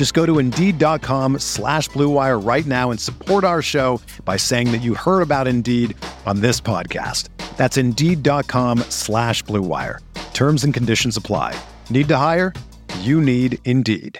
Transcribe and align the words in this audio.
Just 0.00 0.14
go 0.14 0.24
to 0.24 0.38
Indeed.com 0.38 1.40
slash 1.40 1.90
BlueWire 1.90 2.42
right 2.42 2.64
now 2.64 2.90
and 2.90 2.98
support 2.98 3.44
our 3.44 3.60
show 3.60 4.00
by 4.24 4.38
saying 4.38 4.72
that 4.72 4.80
you 4.80 4.94
heard 4.94 5.20
about 5.20 5.46
Indeed 5.46 5.94
on 6.24 6.40
this 6.40 6.58
podcast. 6.58 7.28
That's 7.58 7.76
Indeed.com 7.76 8.78
slash 8.88 9.44
BlueWire. 9.44 9.98
Terms 10.32 10.64
and 10.64 10.72
conditions 10.72 11.18
apply. 11.18 11.54
Need 11.90 12.08
to 12.08 12.16
hire? 12.16 12.54
You 13.00 13.20
need 13.20 13.58
Indeed. 13.66 14.18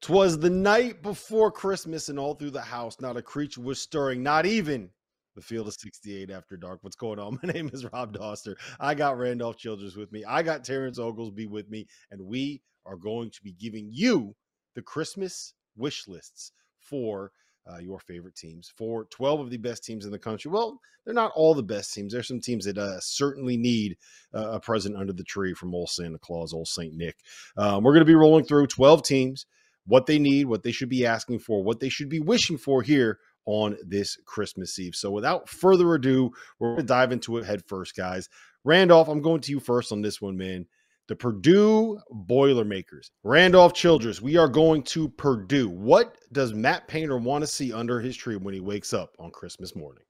Twas 0.00 0.40
the 0.40 0.50
night 0.50 1.04
before 1.04 1.52
Christmas, 1.52 2.08
and 2.08 2.18
all 2.18 2.34
through 2.34 2.50
the 2.50 2.60
house, 2.60 3.00
not 3.00 3.16
a 3.16 3.22
creature 3.22 3.60
was 3.60 3.80
stirring, 3.80 4.24
not 4.24 4.44
even 4.44 4.90
the 5.34 5.42
field 5.42 5.68
of 5.68 5.74
68 5.74 6.30
after 6.30 6.56
dark. 6.56 6.80
What's 6.82 6.96
going 6.96 7.18
on? 7.18 7.38
My 7.42 7.52
name 7.52 7.70
is 7.72 7.84
Rob 7.92 8.16
Doster. 8.16 8.54
I 8.78 8.94
got 8.94 9.18
Randolph 9.18 9.56
Childress 9.56 9.96
with 9.96 10.12
me. 10.12 10.24
I 10.24 10.42
got 10.42 10.64
Terrence 10.64 10.98
Oglesby 10.98 11.46
with 11.46 11.68
me, 11.68 11.86
and 12.10 12.26
we 12.26 12.62
are 12.86 12.96
going 12.96 13.30
to 13.30 13.42
be 13.42 13.52
giving 13.52 13.88
you 13.90 14.34
the 14.74 14.82
Christmas 14.82 15.54
wish 15.76 16.06
lists 16.08 16.52
for 16.78 17.32
uh, 17.70 17.78
your 17.78 18.00
favorite 18.00 18.34
teams, 18.34 18.72
for 18.76 19.04
12 19.06 19.40
of 19.40 19.50
the 19.50 19.58
best 19.58 19.84
teams 19.84 20.04
in 20.04 20.10
the 20.10 20.18
country. 20.18 20.50
Well, 20.50 20.80
they're 21.04 21.14
not 21.14 21.32
all 21.34 21.54
the 21.54 21.62
best 21.62 21.92
teams. 21.92 22.12
There's 22.12 22.28
some 22.28 22.40
teams 22.40 22.64
that 22.64 22.78
uh, 22.78 23.00
certainly 23.00 23.56
need 23.56 23.96
uh, 24.34 24.52
a 24.52 24.60
present 24.60 24.96
under 24.96 25.12
the 25.12 25.24
tree 25.24 25.54
from 25.54 25.74
old 25.74 25.90
Santa 25.90 26.18
Claus, 26.18 26.52
old 26.52 26.68
Saint 26.68 26.94
Nick. 26.94 27.16
Um, 27.56 27.84
we're 27.84 27.92
going 27.92 28.04
to 28.04 28.10
be 28.10 28.14
rolling 28.14 28.44
through 28.44 28.66
12 28.66 29.02
teams 29.02 29.46
what 29.86 30.06
they 30.06 30.18
need, 30.18 30.46
what 30.46 30.62
they 30.62 30.72
should 30.72 30.88
be 30.88 31.06
asking 31.06 31.40
for, 31.40 31.64
what 31.64 31.80
they 31.80 31.88
should 31.88 32.08
be 32.08 32.20
wishing 32.20 32.58
for 32.58 32.82
here 32.82 33.18
on 33.46 33.76
this 33.86 34.16
Christmas 34.24 34.78
Eve. 34.78 34.94
So 34.94 35.10
without 35.10 35.48
further 35.48 35.94
ado, 35.94 36.30
we're 36.58 36.74
going 36.74 36.86
to 36.86 36.86
dive 36.86 37.12
into 37.12 37.36
it 37.38 37.44
head 37.44 37.62
first, 37.66 37.96
guys. 37.96 38.28
Randolph, 38.64 39.08
I'm 39.08 39.22
going 39.22 39.40
to 39.42 39.50
you 39.50 39.60
first 39.60 39.92
on 39.92 40.02
this 40.02 40.20
one, 40.20 40.36
man. 40.36 40.66
The 41.08 41.16
Purdue 41.16 41.98
Boilermakers. 42.10 43.10
Randolph 43.24 43.74
Childress, 43.74 44.22
we 44.22 44.36
are 44.36 44.48
going 44.48 44.82
to 44.84 45.08
Purdue. 45.08 45.68
What 45.68 46.16
does 46.32 46.54
Matt 46.54 46.86
Painter 46.86 47.16
want 47.16 47.42
to 47.42 47.48
see 47.48 47.72
under 47.72 48.00
his 48.00 48.16
tree 48.16 48.36
when 48.36 48.54
he 48.54 48.60
wakes 48.60 48.92
up 48.92 49.16
on 49.18 49.32
Christmas 49.32 49.74
morning? 49.74 50.04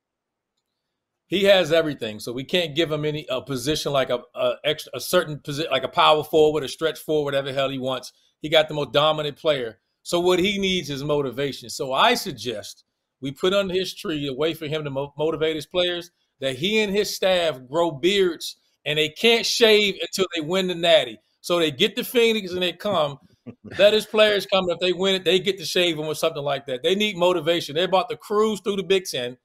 He 1.29 1.45
has 1.45 1.73
everything, 1.73 2.19
so 2.19 2.33
we 2.33 2.43
can't 2.43 2.75
give 2.75 2.91
him 2.91 3.05
any 3.05 3.25
a 3.31 3.41
position 3.41 3.93
like 3.93 4.11
a, 4.11 4.19
a 4.35 4.55
extra 4.65 4.91
a 4.95 5.01
certain 5.01 5.39
position 5.39 5.71
like 5.71 5.85
a 5.85 5.89
power 5.89 6.25
forward, 6.25 6.65
a 6.65 6.69
stretch 6.69 6.99
forward, 6.99 7.35
whatever 7.35 7.53
hell 7.53 7.71
he 7.71 7.79
wants. 7.79 8.13
He 8.43 8.49
got 8.49 8.67
the 8.67 8.75
most 8.75 8.93
dominant 8.93 9.37
player. 9.37 9.79
So 10.03 10.19
what 10.19 10.41
he 10.41 10.59
needs 10.59 10.91
is 10.91 11.05
motivation. 11.05 11.71
So 11.71 11.93
I 11.93 12.15
suggest 12.15 12.85
we 13.21 13.33
put 13.33 13.53
under 13.53 13.75
his 13.75 13.95
tree 13.95 14.27
a 14.27 14.33
way 14.33 14.55
for 14.55 14.67
him 14.67 14.85
to 14.85 14.91
mo- 14.91 15.13
motivate 15.17 15.57
his 15.57 15.67
players 15.67 16.11
that 16.41 16.57
he 16.57 16.81
and 16.81 16.95
his 16.95 17.15
staff 17.15 17.61
grow 17.69 17.91
beards 17.91 18.57
and 18.85 18.99
they 18.99 19.11
can't 19.11 19.45
shave 19.45 19.97
until 20.01 20.27
they 20.35 20.41
win 20.41 20.69
the 20.69 20.75
natty. 20.75 21.19
So 21.43 21.59
they 21.59 21.71
get 21.71 21.97
the 21.97 22.05
Phoenix 22.05 22.53
and 22.53 22.63
they 22.63 22.73
come. 22.73 23.19
Let 23.79 23.93
his 23.93 24.07
players 24.07 24.47
come. 24.47 24.69
If 24.69 24.79
they 24.79 24.93
win 24.93 25.15
it, 25.15 25.25
they 25.25 25.39
get 25.39 25.59
to 25.59 25.65
shave 25.65 25.97
them 25.97 26.07
or 26.07 26.15
something 26.15 26.43
like 26.43 26.67
that. 26.67 26.83
They 26.83 26.95
need 26.95 27.17
motivation. 27.17 27.75
They're 27.75 27.85
about 27.85 28.09
to 28.11 28.17
cruise 28.17 28.61
through 28.61 28.77
the 28.77 28.83
Big 28.83 29.05
Ten. 29.05 29.37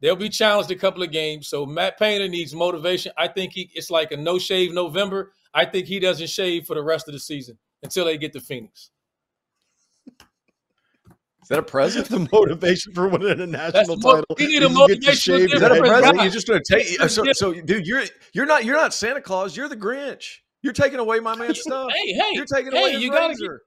They'll 0.00 0.16
be 0.16 0.28
challenged 0.28 0.70
a 0.70 0.76
couple 0.76 1.02
of 1.02 1.12
games. 1.12 1.48
So 1.48 1.66
Matt 1.66 1.98
Painter 1.98 2.28
needs 2.28 2.54
motivation. 2.54 3.12
I 3.18 3.28
think 3.28 3.52
he 3.52 3.70
it's 3.74 3.90
like 3.90 4.12
a 4.12 4.16
no 4.16 4.38
shave 4.38 4.72
November. 4.72 5.32
I 5.52 5.64
think 5.66 5.86
he 5.86 5.98
doesn't 6.00 6.28
shave 6.28 6.66
for 6.66 6.74
the 6.74 6.82
rest 6.82 7.08
of 7.08 7.12
the 7.12 7.20
season 7.20 7.58
until 7.82 8.04
they 8.04 8.16
get 8.16 8.32
to 8.32 8.40
Phoenix. 8.40 8.90
Is 11.50 11.56
that 11.56 11.58
a 11.58 11.62
present? 11.64 12.08
the 12.08 12.28
motivation 12.32 12.92
for 12.94 13.08
winning 13.08 13.40
a 13.40 13.46
national 13.46 13.96
mo- 13.96 14.22
title. 14.22 14.36
you 14.38 14.46
need 14.46 14.62
a 14.62 14.68
motivation. 14.68 15.34
you 15.40 15.48
get 15.48 15.58
to 15.58 15.58
motivational 15.58 15.58
shave 15.58 15.58
Is 15.58 15.60
that 15.60 15.72
a 15.72 15.74
difference. 15.74 15.90
present? 15.90 16.16
Right. 16.16 16.22
You're 16.24 16.32
just 16.32 16.46
going 16.46 16.62
to 16.64 16.74
take. 16.78 17.00
Uh, 17.00 17.08
so, 17.08 17.24
so, 17.32 17.52
dude, 17.52 17.86
you're 17.86 18.04
you're 18.32 18.46
not 18.46 18.64
you're 18.64 18.76
not 18.76 18.94
Santa 18.94 19.20
Claus. 19.20 19.56
You're 19.56 19.68
the 19.68 19.76
Grinch. 19.76 20.36
You're 20.62 20.72
taking 20.72 21.00
away 21.00 21.18
my 21.18 21.34
man's 21.34 21.60
stuff. 21.62 21.90
Hey, 21.92 22.12
hey, 22.12 22.22
You're 22.32 22.44
taking 22.44 22.70
hey, 22.70 22.78
away 22.82 22.92
his 22.92 23.02
you 23.02 23.10
gotta 23.10 23.28
razor. 23.30 23.62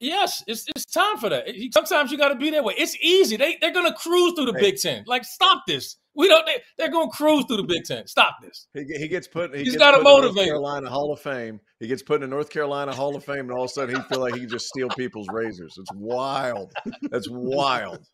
Yes, 0.00 0.42
it's 0.46 0.64
it's 0.74 0.84
time 0.86 1.16
for 1.18 1.28
that. 1.28 1.46
Sometimes 1.72 2.10
you 2.12 2.18
got 2.18 2.28
to 2.28 2.34
be 2.36 2.50
that 2.50 2.62
way. 2.64 2.74
It's 2.76 2.96
easy. 3.00 3.36
They 3.36 3.58
they're 3.60 3.72
gonna 3.72 3.94
cruise 3.94 4.32
through 4.34 4.46
the 4.46 4.52
Hey. 4.54 4.70
Big 4.72 4.80
Ten. 4.80 5.04
Like 5.06 5.24
stop 5.24 5.62
this. 5.66 5.96
We 6.18 6.26
don't. 6.26 6.44
They, 6.44 6.60
they're 6.76 6.90
gonna 6.90 7.10
cruise 7.10 7.44
through 7.46 7.58
the 7.58 7.62
Big 7.62 7.84
Ten. 7.84 8.06
Stop 8.08 8.38
this. 8.42 8.66
He, 8.74 8.84
he 8.98 9.06
gets 9.06 9.28
put. 9.28 9.54
He 9.54 9.62
He's 9.62 9.74
gets 9.74 9.84
gotta 9.84 9.98
put 9.98 10.04
North 10.04 10.22
motivate. 10.24 10.46
Carolina 10.46 10.90
Hall 10.90 11.12
of 11.12 11.20
Fame. 11.20 11.60
He 11.78 11.86
gets 11.86 12.02
put 12.02 12.16
in 12.16 12.22
the 12.22 12.26
North 12.26 12.50
Carolina 12.50 12.92
Hall 12.92 13.14
of 13.14 13.24
Fame, 13.24 13.38
and 13.38 13.52
all 13.52 13.64
of 13.64 13.70
a 13.70 13.72
sudden 13.72 13.94
he 13.94 14.02
feel 14.02 14.18
like 14.18 14.34
he 14.34 14.40
can 14.40 14.48
just 14.48 14.66
steal 14.66 14.88
people's 14.88 15.28
razors. 15.32 15.76
It's 15.78 15.92
wild. 15.94 16.72
That's 17.10 17.28
wild. 17.30 18.04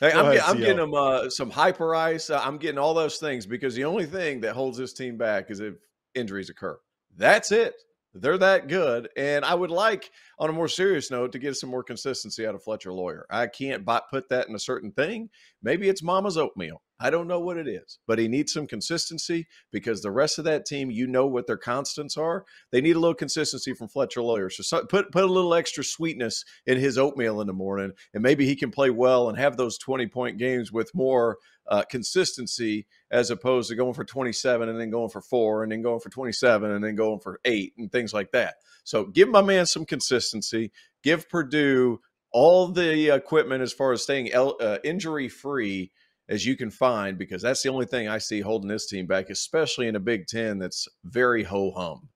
Hey, 0.00 0.12
I'm, 0.12 0.26
ahead, 0.26 0.34
get, 0.34 0.48
I'm 0.48 0.58
getting 0.58 0.78
him 0.78 0.94
uh, 0.94 1.30
some 1.30 1.50
Hyperice. 1.50 2.34
Uh, 2.34 2.40
I'm 2.44 2.58
getting 2.58 2.78
all 2.78 2.92
those 2.92 3.18
things 3.18 3.46
because 3.46 3.74
the 3.74 3.84
only 3.84 4.04
thing 4.06 4.40
that 4.40 4.54
holds 4.54 4.76
this 4.76 4.92
team 4.92 5.16
back 5.16 5.50
is 5.50 5.60
if 5.60 5.74
injuries 6.14 6.50
occur. 6.50 6.78
That's 7.16 7.52
it. 7.52 7.74
They're 8.20 8.38
that 8.38 8.68
good. 8.68 9.08
And 9.16 9.44
I 9.44 9.54
would 9.54 9.70
like, 9.70 10.10
on 10.38 10.50
a 10.50 10.52
more 10.52 10.68
serious 10.68 11.10
note, 11.10 11.32
to 11.32 11.38
get 11.38 11.56
some 11.56 11.70
more 11.70 11.82
consistency 11.82 12.46
out 12.46 12.54
of 12.54 12.62
Fletcher 12.62 12.92
Loyer. 12.92 13.26
I 13.30 13.46
can't 13.46 13.84
buy, 13.84 14.00
put 14.10 14.28
that 14.30 14.48
in 14.48 14.54
a 14.54 14.60
certain 14.60 14.92
thing. 14.92 15.30
Maybe 15.62 15.88
it's 15.88 16.02
Mama's 16.02 16.36
oatmeal. 16.36 16.82
I 16.98 17.10
don't 17.10 17.28
know 17.28 17.40
what 17.40 17.58
it 17.58 17.68
is, 17.68 17.98
but 18.06 18.18
he 18.18 18.26
needs 18.26 18.54
some 18.54 18.66
consistency 18.66 19.46
because 19.70 20.00
the 20.00 20.10
rest 20.10 20.38
of 20.38 20.46
that 20.46 20.64
team, 20.64 20.90
you 20.90 21.06
know 21.06 21.26
what 21.26 21.46
their 21.46 21.58
constants 21.58 22.16
are. 22.16 22.44
They 22.72 22.80
need 22.80 22.96
a 22.96 22.98
little 22.98 23.14
consistency 23.14 23.74
from 23.74 23.88
Fletcher 23.88 24.22
Loyer. 24.22 24.48
So, 24.48 24.62
so 24.62 24.86
put 24.86 25.12
put 25.12 25.24
a 25.24 25.26
little 25.26 25.52
extra 25.52 25.84
sweetness 25.84 26.42
in 26.64 26.78
his 26.78 26.96
oatmeal 26.96 27.42
in 27.42 27.46
the 27.46 27.52
morning, 27.52 27.92
and 28.14 28.22
maybe 28.22 28.46
he 28.46 28.56
can 28.56 28.70
play 28.70 28.88
well 28.88 29.28
and 29.28 29.36
have 29.36 29.58
those 29.58 29.76
twenty 29.76 30.06
point 30.06 30.38
games 30.38 30.72
with 30.72 30.90
more 30.94 31.36
uh, 31.68 31.82
consistency 31.82 32.86
as 33.10 33.30
opposed 33.30 33.68
to 33.68 33.76
going 33.76 33.94
for 33.94 34.04
27 34.04 34.68
and 34.68 34.80
then 34.80 34.90
going 34.90 35.08
for 35.08 35.20
four 35.20 35.62
and 35.62 35.72
then 35.72 35.82
going 35.82 36.00
for 36.00 36.10
27 36.10 36.70
and 36.70 36.84
then 36.84 36.94
going 36.94 37.20
for 37.20 37.40
eight 37.44 37.72
and 37.78 37.90
things 37.90 38.12
like 38.12 38.32
that. 38.32 38.56
So 38.84 39.04
give 39.04 39.28
my 39.28 39.42
man 39.42 39.66
some 39.66 39.84
consistency. 39.84 40.72
Give 41.02 41.28
Purdue 41.28 42.00
all 42.32 42.68
the 42.68 43.14
equipment 43.14 43.62
as 43.62 43.72
far 43.72 43.92
as 43.92 44.02
staying 44.02 44.32
el- 44.32 44.56
uh, 44.60 44.78
injury 44.84 45.28
free 45.28 45.92
as 46.28 46.44
you 46.44 46.56
can 46.56 46.70
find 46.70 47.18
because 47.18 47.42
that's 47.42 47.62
the 47.62 47.68
only 47.68 47.86
thing 47.86 48.08
I 48.08 48.18
see 48.18 48.40
holding 48.40 48.68
this 48.68 48.86
team 48.86 49.06
back, 49.06 49.30
especially 49.30 49.86
in 49.88 49.96
a 49.96 50.00
Big 50.00 50.26
Ten 50.26 50.58
that's 50.58 50.88
very 51.04 51.44
ho 51.44 51.70
hum. 51.70 52.08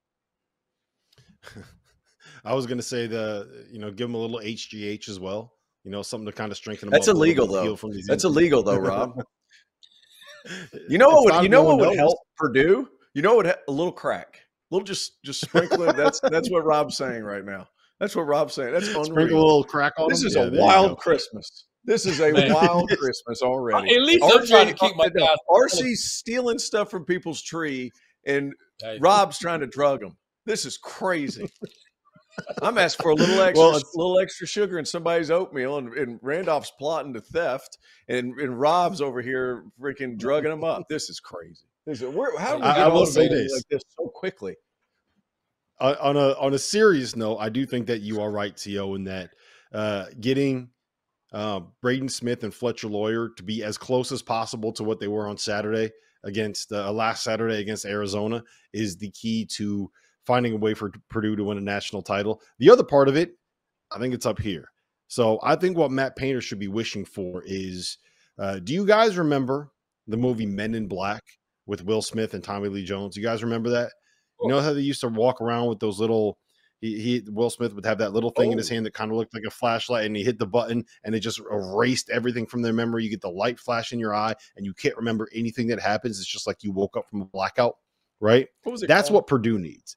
I 2.44 2.54
was 2.54 2.66
going 2.66 2.78
to 2.78 2.82
say 2.82 3.06
the 3.06 3.66
you 3.70 3.78
know 3.78 3.91
give 3.91 4.08
him 4.08 4.14
a 4.14 4.18
little 4.18 4.41
HGH 4.41 5.08
as 5.08 5.20
well. 5.20 5.53
You 5.84 5.91
know 5.91 6.03
something 6.03 6.26
to 6.26 6.32
kind 6.32 6.50
of 6.50 6.58
strengthen. 6.58 6.88
Him 6.88 6.92
That's 6.92 7.08
illegal, 7.08 7.46
though. 7.46 7.74
That's 7.74 7.84
injuries. 7.84 8.24
illegal 8.24 8.62
though, 8.62 8.78
Rob. 8.78 9.22
You 10.89 10.98
know 10.98 11.09
what? 11.10 11.34
Would, 11.37 11.42
you 11.42 11.48
know 11.48 11.63
what 11.63 11.78
would 11.78 11.97
help 11.97 12.19
Purdue? 12.37 12.89
You 13.15 13.22
know 13.22 13.34
what? 13.34 13.47
A 13.47 13.59
little 13.72 13.92
crack, 13.92 14.41
a 14.71 14.75
little 14.75 14.84
just 14.87 15.22
just 15.25 15.41
sprinkling. 15.41 15.97
That's 15.97 16.21
that's 16.21 16.51
what 16.51 16.65
Rob's 16.65 16.97
saying 16.97 17.22
right 17.25 17.45
now. 17.45 17.66
That's 17.98 18.16
what 18.16 18.22
Rob's 18.27 18.54
saying. 18.54 18.72
That's 18.72 18.87
Sprinkle 18.87 19.16
a 19.16 19.45
little 19.45 19.65
crack 19.65 19.92
on 19.98 20.09
This 20.09 20.22
him. 20.22 20.28
is 20.28 20.37
Yeah, 20.37 20.45
a 20.45 20.51
wild. 20.53 20.98
Christmas. 20.98 21.66
This 21.84 22.07
is 22.07 22.21
a 22.21 22.33
Man. 22.33 22.53
wild 22.53 22.89
Christmas 22.98 23.42
already. 23.42 23.95
At 23.95 24.03
least 24.03 24.25
I'm 24.25 24.47
trying 24.47 24.69
to 24.69 24.75
keep 24.75 24.97
my 24.97 25.10
no, 25.15 25.27
guys. 25.27 25.37
RC's 25.51 26.13
stealing 26.13 26.59
stuff 26.59 26.91
from 26.91 27.04
people's 27.04 27.42
tree, 27.42 27.91
and 28.27 28.54
Hey, 28.83 28.98
Rob's 29.01 29.39
trying 29.39 29.60
to 29.60 29.66
drug 29.66 30.01
them. 30.01 30.16
This 30.47 30.65
is 30.65 30.78
crazy. 30.78 31.48
I'm 32.63 32.78
asking 32.78 33.03
for 33.03 33.10
a 33.10 33.15
little 33.15 33.41
extra, 33.42 33.65
Well, 33.65 33.81
little 33.95 34.21
extra 34.21 34.47
sugar 34.47 34.78
in 34.78 34.84
somebody's 34.84 35.31
oatmeal, 35.31 35.78
and, 35.78 35.92
and 35.95 36.19
Randolph's 36.22 36.72
plotting 36.78 37.15
to 37.15 37.21
theft, 37.21 37.78
and, 38.09 38.39
and 38.39 38.59
Rob's 38.59 39.01
over 39.01 39.22
here 39.22 39.65
freaking 39.81 40.19
drugging 40.19 40.51
them 40.51 40.65
up. 40.65 40.84
This 40.89 41.10
is 41.10 41.21
crazy. 41.21 41.66
This 41.87 42.03
is, 42.03 42.15
where, 42.15 42.39
how 42.39 42.53
do 42.53 42.59
we 42.59 42.63
I- 42.65 42.75
get 42.75 42.84
I 42.84 42.89
will 42.89 43.07
say 43.07 43.28
this. 43.28 43.53
like 43.53 43.65
this 43.71 43.83
so 43.98 44.09
quickly? 44.09 44.57
on 45.81 46.15
a 46.16 46.33
on 46.39 46.53
a 46.53 46.59
serious 46.59 47.16
note, 47.16 47.39
I 47.39 47.48
do 47.48 47.65
think 47.65 47.87
that 47.87 48.03
you 48.03 48.21
are 48.21 48.31
right, 48.31 48.54
To, 48.54 48.95
in 48.97 49.04
that 49.04 49.31
uh, 49.72 50.07
getting 50.21 50.69
uh, 51.33 51.60
Braden 51.81 52.10
Smith 52.10 52.45
and 52.45 52.53
Fletcher 52.53 52.89
Loyer 52.89 53.31
to 53.37 53.42
be 53.42 53.63
as 53.65 53.78
close 53.78 54.13
as 54.13 54.21
possible 54.21 54.72
to 54.75 54.84
what 54.84 55.01
they 55.01 55.09
were 55.09 55.27
on 55.27 55.39
Saturday 55.39 55.91
against 56.22 56.71
uh, 56.71 56.92
last 56.92 57.25
Saturday 57.25 57.60
against 57.60 57.87
Arizona 57.87 58.42
is 58.75 58.98
the 58.98 59.10
key 59.13 59.47
to 59.47 59.91
finding 60.30 60.53
a 60.53 60.56
way 60.56 60.74
for 60.74 60.92
Purdue 61.09 61.34
to 61.34 61.42
win 61.42 61.59
a 61.59 61.60
national 61.60 62.03
title. 62.03 62.41
The 62.60 62.71
other 62.71 62.84
part 62.84 63.09
of 63.09 63.16
it, 63.16 63.32
I 63.91 63.98
think 63.98 64.15
it's 64.15 64.27
up 64.27 64.38
here. 64.38 64.71
So 65.09 65.41
I 65.42 65.56
think 65.56 65.77
what 65.77 65.91
Matt 65.91 66.15
Painter 66.15 66.41
should 66.41 66.60
be 66.60 66.68
wishing 66.68 67.04
for 67.04 67.42
is 67.44 67.98
uh, 68.38 68.60
do 68.60 68.72
you 68.72 68.86
guys 68.86 69.18
remember 69.18 69.72
the 70.06 70.16
movie 70.16 70.47
Men 70.47 70.77
in 70.77 70.86
Black 70.86 71.24
with 71.66 71.84
Will 71.84 72.00
Smith 72.00 72.32
and 72.32 72.44
Tommy 72.44 72.68
Lee 72.68 72.84
Jones? 72.84 73.16
You 73.16 73.24
guys 73.24 73.42
remember 73.42 73.71
that? 73.71 73.91
You 74.41 74.48
know 74.48 74.60
how 74.60 74.72
they 74.72 74.82
used 74.82 75.00
to 75.00 75.09
walk 75.09 75.41
around 75.41 75.66
with 75.66 75.80
those 75.80 75.98
little 75.98 76.38
he, 76.80 77.00
he 77.00 77.22
Will 77.28 77.50
Smith 77.50 77.74
would 77.74 77.84
have 77.84 77.98
that 77.98 78.12
little 78.12 78.30
thing 78.30 78.50
oh. 78.50 78.53
in 78.53 78.59
his 78.59 78.71
oh. 78.71 78.74
hand 78.74 78.86
that 78.86 78.94
kind 78.94 79.10
of 79.10 79.16
looked 79.16 79.34
like 79.34 79.42
a 79.44 79.50
flashlight, 79.50 80.06
and 80.06 80.16
he 80.16 80.22
hit 80.22 80.38
the 80.38 80.47
button, 80.47 80.84
and 81.03 81.15
it 81.15 81.21
just 81.21 81.41
erased 81.50 82.09
everything 82.09 82.47
from 82.47 82.62
their 82.62 82.72
memory. 82.72 83.03
You 83.03 83.10
get 83.10 83.21
the 83.21 83.28
light 83.28 83.59
flash 83.59 83.92
in 83.92 83.98
your 83.98 84.15
eye, 84.15 84.34
and 84.56 84.65
you 84.65 84.72
can't 84.72 84.97
remember 84.97 85.28
anything 85.34 85.66
that 85.66 85.80
happens. 85.80 86.18
It's 86.18 86.28
just 86.28 86.47
like 86.47 86.62
you 86.62 86.72
woke 86.72 86.97
up 86.97 87.09
from 87.10 87.21
a 87.21 87.27
blackout, 87.27 87.74
right? 88.21 88.48
What 88.62 88.80
That's 88.86 89.09
called? 89.09 89.15
what 89.16 89.27
Purdue 89.27 89.59
needs. 89.59 89.97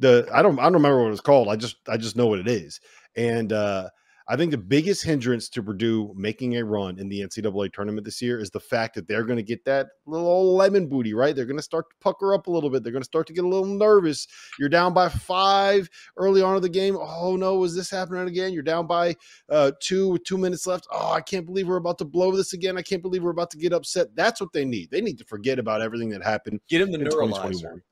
The 0.00 0.28
I 0.32 0.42
don't 0.42 0.58
I 0.58 0.64
don't 0.64 0.74
remember 0.74 1.02
what 1.02 1.12
it's 1.12 1.20
called. 1.20 1.48
I 1.48 1.56
just 1.56 1.76
I 1.88 1.96
just 1.96 2.16
know 2.16 2.26
what 2.26 2.40
it 2.40 2.48
is, 2.48 2.80
and 3.16 3.52
uh, 3.52 3.88
I 4.26 4.36
think 4.36 4.52
the 4.52 4.58
biggest 4.58 5.04
hindrance 5.04 5.50
to 5.50 5.62
Purdue 5.62 6.14
making 6.16 6.56
a 6.56 6.64
run 6.64 6.98
in 6.98 7.10
the 7.10 7.20
NCAA 7.20 7.72
tournament 7.74 8.06
this 8.06 8.22
year 8.22 8.40
is 8.40 8.50
the 8.50 8.60
fact 8.60 8.94
that 8.94 9.06
they're 9.06 9.24
going 9.24 9.36
to 9.36 9.42
get 9.42 9.66
that 9.66 9.88
little 10.06 10.56
lemon 10.56 10.88
booty, 10.88 11.12
right? 11.12 11.36
They're 11.36 11.44
going 11.44 11.58
to 11.58 11.62
start 11.62 11.90
to 11.90 11.96
pucker 12.00 12.32
up 12.32 12.46
a 12.46 12.50
little 12.50 12.70
bit. 12.70 12.82
They're 12.82 12.92
going 12.92 13.02
to 13.02 13.06
start 13.06 13.26
to 13.26 13.34
get 13.34 13.44
a 13.44 13.48
little 13.48 13.66
nervous. 13.66 14.26
You're 14.58 14.70
down 14.70 14.94
by 14.94 15.10
five 15.10 15.90
early 16.16 16.40
on 16.40 16.56
in 16.56 16.62
the 16.62 16.70
game. 16.70 16.96
Oh 16.98 17.36
no, 17.36 17.62
is 17.64 17.76
this 17.76 17.90
happening 17.90 18.26
again? 18.26 18.54
You're 18.54 18.62
down 18.62 18.86
by 18.86 19.14
uh, 19.50 19.72
two 19.80 20.08
with 20.08 20.24
two 20.24 20.38
minutes 20.38 20.66
left. 20.66 20.86
Oh, 20.90 21.12
I 21.12 21.20
can't 21.20 21.44
believe 21.44 21.68
we're 21.68 21.76
about 21.76 21.98
to 21.98 22.06
blow 22.06 22.34
this 22.34 22.54
again. 22.54 22.78
I 22.78 22.82
can't 22.82 23.02
believe 23.02 23.22
we're 23.22 23.30
about 23.30 23.50
to 23.50 23.58
get 23.58 23.74
upset. 23.74 24.16
That's 24.16 24.40
what 24.40 24.54
they 24.54 24.64
need. 24.64 24.90
They 24.90 25.02
need 25.02 25.18
to 25.18 25.24
forget 25.24 25.58
about 25.58 25.82
everything 25.82 26.08
that 26.10 26.22
happened. 26.22 26.60
Get 26.70 26.80
him 26.80 26.92
the 26.92 26.98
neuralizer. 26.98 27.82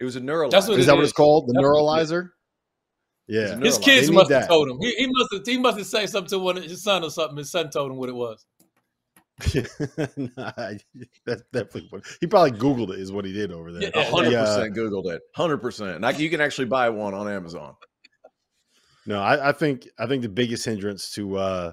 It 0.00 0.04
was 0.04 0.16
a 0.16 0.20
neuralizer. 0.20 0.50
That's 0.50 0.68
what 0.68 0.78
is 0.78 0.86
that 0.86 0.94
what 0.94 1.04
it's 1.04 1.12
called? 1.12 1.48
The 1.48 1.52
That's 1.54 1.64
neuralizer. 1.64 2.30
Yeah, 3.26 3.58
his 3.58 3.78
kids 3.78 4.10
must 4.10 4.30
have 4.30 4.48
told 4.48 4.68
him. 4.68 4.78
He, 4.80 4.94
he, 4.94 5.06
must 5.06 5.32
have. 5.32 5.42
He 5.46 5.58
must 5.58 5.78
have 5.78 5.86
said 5.86 6.10
something 6.10 6.28
to 6.30 6.38
one 6.38 6.58
of 6.58 6.64
his 6.64 6.82
son 6.82 7.02
or 7.04 7.10
something. 7.10 7.38
His 7.38 7.50
son 7.50 7.70
told 7.70 7.90
him 7.90 7.96
what 7.96 8.10
it 8.10 8.14
was. 8.14 8.44
nah, 10.36 10.52
that's 11.26 11.42
definitely 11.52 11.88
what 11.90 12.04
he 12.20 12.26
probably 12.26 12.52
Googled 12.52 12.92
it. 12.92 13.00
Is 13.00 13.10
what 13.10 13.24
he 13.24 13.32
did 13.32 13.50
over 13.50 13.72
there. 13.72 13.90
Hundred 13.94 14.32
yeah, 14.32 14.44
percent 14.44 14.76
Googled 14.76 15.06
it. 15.06 15.22
Hundred 15.34 15.58
percent. 15.58 16.20
You 16.20 16.30
can 16.30 16.40
actually 16.40 16.66
buy 16.66 16.90
one 16.90 17.14
on 17.14 17.28
Amazon. 17.28 17.74
No, 19.06 19.20
I, 19.20 19.50
I, 19.50 19.52
think 19.52 19.88
I 19.98 20.06
think 20.06 20.22
the 20.22 20.28
biggest 20.28 20.64
hindrance 20.64 21.10
to 21.12 21.36
uh 21.36 21.72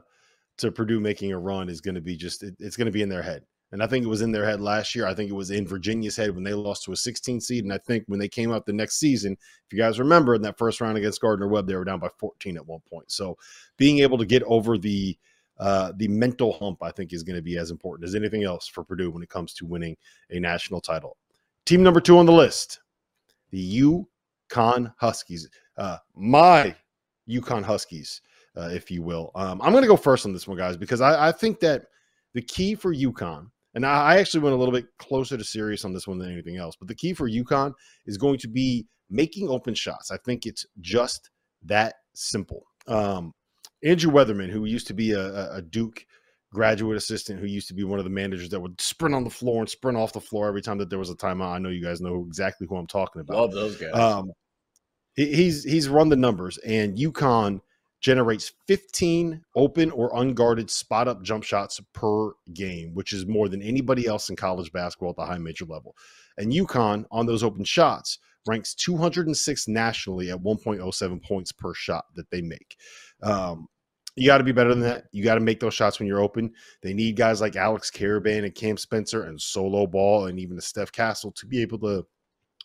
to 0.57 0.71
Purdue 0.71 0.99
making 0.99 1.31
a 1.31 1.39
run 1.39 1.69
is 1.69 1.81
going 1.81 1.95
to 1.95 2.01
be 2.01 2.17
just 2.17 2.43
it, 2.43 2.55
it's 2.59 2.75
going 2.75 2.87
to 2.87 2.91
be 2.91 3.01
in 3.01 3.09
their 3.09 3.21
head. 3.21 3.43
And 3.71 3.81
I 3.81 3.87
think 3.87 4.03
it 4.03 4.09
was 4.09 4.21
in 4.21 4.31
their 4.31 4.45
head 4.45 4.59
last 4.59 4.93
year. 4.95 5.07
I 5.07 5.13
think 5.13 5.29
it 5.29 5.35
was 5.35 5.49
in 5.49 5.65
Virginia's 5.65 6.17
head 6.17 6.35
when 6.35 6.43
they 6.43 6.53
lost 6.53 6.83
to 6.83 6.91
a 6.91 6.95
16 6.95 7.39
seed. 7.39 7.63
And 7.63 7.71
I 7.71 7.77
think 7.77 8.03
when 8.07 8.19
they 8.19 8.27
came 8.27 8.51
out 8.51 8.65
the 8.65 8.73
next 8.73 8.99
season, 8.99 9.37
if 9.65 9.71
you 9.71 9.79
guys 9.79 9.99
remember 9.99 10.35
in 10.35 10.41
that 10.41 10.57
first 10.57 10.81
round 10.81 10.97
against 10.97 11.21
Gardner 11.21 11.47
Webb, 11.47 11.67
they 11.67 11.75
were 11.75 11.85
down 11.85 11.99
by 11.99 12.09
14 12.17 12.57
at 12.57 12.67
one 12.67 12.81
point. 12.89 13.09
So 13.09 13.37
being 13.77 13.99
able 13.99 14.17
to 14.17 14.25
get 14.25 14.43
over 14.43 14.77
the 14.77 15.17
uh, 15.59 15.91
the 15.97 16.07
mental 16.07 16.53
hump, 16.53 16.81
I 16.81 16.89
think, 16.89 17.13
is 17.13 17.21
going 17.21 17.35
to 17.35 17.41
be 17.41 17.57
as 17.57 17.69
important 17.69 18.07
as 18.07 18.15
anything 18.15 18.43
else 18.43 18.67
for 18.67 18.83
Purdue 18.83 19.11
when 19.11 19.21
it 19.21 19.29
comes 19.29 19.53
to 19.53 19.65
winning 19.65 19.95
a 20.31 20.39
national 20.39 20.81
title. 20.81 21.17
Team 21.65 21.83
number 21.83 22.01
two 22.01 22.17
on 22.17 22.25
the 22.25 22.31
list, 22.31 22.79
the 23.51 23.79
UConn 24.51 24.91
Huskies. 24.97 25.47
Uh, 25.77 25.97
my 26.15 26.75
UConn 27.29 27.63
Huskies, 27.63 28.21
uh, 28.57 28.69
if 28.71 28.89
you 28.89 29.03
will. 29.03 29.31
Um, 29.35 29.61
I'm 29.61 29.71
going 29.71 29.83
to 29.83 29.87
go 29.87 29.95
first 29.95 30.25
on 30.25 30.33
this 30.33 30.47
one, 30.47 30.57
guys, 30.57 30.77
because 30.77 30.99
I, 30.99 31.27
I 31.27 31.31
think 31.31 31.59
that 31.59 31.85
the 32.33 32.41
key 32.41 32.73
for 32.73 32.91
UConn 32.91 33.51
and 33.73 33.85
I 33.85 34.17
actually 34.17 34.41
went 34.41 34.55
a 34.55 34.57
little 34.57 34.73
bit 34.73 34.85
closer 34.97 35.37
to 35.37 35.43
serious 35.43 35.85
on 35.85 35.93
this 35.93 36.07
one 36.07 36.17
than 36.17 36.31
anything 36.31 36.57
else. 36.57 36.75
But 36.77 36.87
the 36.87 36.95
key 36.95 37.13
for 37.13 37.29
UConn 37.29 37.73
is 38.05 38.17
going 38.17 38.37
to 38.39 38.47
be 38.47 38.85
making 39.09 39.49
open 39.49 39.73
shots. 39.73 40.11
I 40.11 40.17
think 40.17 40.45
it's 40.45 40.65
just 40.81 41.29
that 41.63 41.95
simple. 42.13 42.63
Um, 42.87 43.33
Andrew 43.83 44.11
Weatherman, 44.11 44.49
who 44.49 44.65
used 44.65 44.87
to 44.87 44.93
be 44.93 45.11
a, 45.11 45.53
a, 45.53 45.61
Duke 45.61 46.05
graduate 46.53 46.97
assistant, 46.97 47.39
who 47.39 47.45
used 47.45 47.67
to 47.69 47.73
be 47.73 47.83
one 47.83 47.99
of 47.99 48.05
the 48.05 48.11
managers 48.11 48.49
that 48.49 48.59
would 48.59 48.79
sprint 48.79 49.15
on 49.15 49.23
the 49.23 49.29
floor 49.29 49.59
and 49.59 49.69
sprint 49.69 49.97
off 49.97 50.13
the 50.13 50.19
floor 50.19 50.47
every 50.47 50.61
time 50.61 50.77
that 50.77 50.89
there 50.89 50.99
was 50.99 51.09
a 51.09 51.15
timeout. 51.15 51.53
I 51.53 51.59
know 51.59 51.69
you 51.69 51.83
guys 51.83 52.01
know 52.01 52.25
exactly 52.27 52.67
who 52.67 52.75
I'm 52.75 52.87
talking 52.87 53.21
about. 53.21 53.37
Love 53.37 53.53
those 53.53 53.75
guys. 53.77 53.93
Um, 53.93 54.31
he, 55.15 55.33
he's 55.33 55.63
he's 55.63 55.89
run 55.89 56.09
the 56.09 56.15
numbers, 56.15 56.57
and 56.59 56.97
UConn 56.97 57.61
generates 58.01 58.51
15 58.67 59.43
open 59.55 59.91
or 59.91 60.11
unguarded 60.19 60.69
spot 60.69 61.07
up 61.07 61.21
jump 61.21 61.43
shots 61.43 61.79
per 61.93 62.31
game, 62.53 62.93
which 62.93 63.13
is 63.13 63.25
more 63.27 63.47
than 63.47 63.61
anybody 63.61 64.07
else 64.07 64.29
in 64.29 64.35
college 64.35 64.71
basketball 64.71 65.11
at 65.11 65.15
the 65.15 65.25
high 65.25 65.37
major 65.37 65.65
level. 65.65 65.95
And 66.37 66.51
UConn 66.51 67.05
on 67.11 67.25
those 67.25 67.43
open 67.43 67.63
shots 67.63 68.19
ranks 68.47 68.73
206 68.73 69.67
nationally 69.67 70.31
at 70.31 70.39
1.07 70.39 71.23
points 71.23 71.51
per 71.51 71.73
shot 71.73 72.05
that 72.15 72.29
they 72.31 72.41
make. 72.41 72.75
Um, 73.21 73.67
you 74.15 74.27
got 74.27 74.39
to 74.39 74.43
be 74.43 74.51
better 74.51 74.71
than 74.71 74.81
that. 74.81 75.05
You 75.11 75.23
got 75.23 75.35
to 75.35 75.39
make 75.39 75.59
those 75.59 75.73
shots 75.73 75.99
when 75.99 76.07
you're 76.07 76.21
open. 76.21 76.51
They 76.81 76.93
need 76.93 77.15
guys 77.15 77.39
like 77.39 77.55
Alex 77.55 77.89
Karaban 77.91 78.43
and 78.43 78.55
Cam 78.55 78.77
Spencer 78.77 79.23
and 79.23 79.39
Solo 79.39 79.87
Ball 79.87 80.25
and 80.25 80.39
even 80.39 80.57
a 80.57 80.61
Steph 80.61 80.91
Castle 80.91 81.31
to 81.33 81.45
be 81.45 81.61
able 81.61 81.79
to 81.79 82.05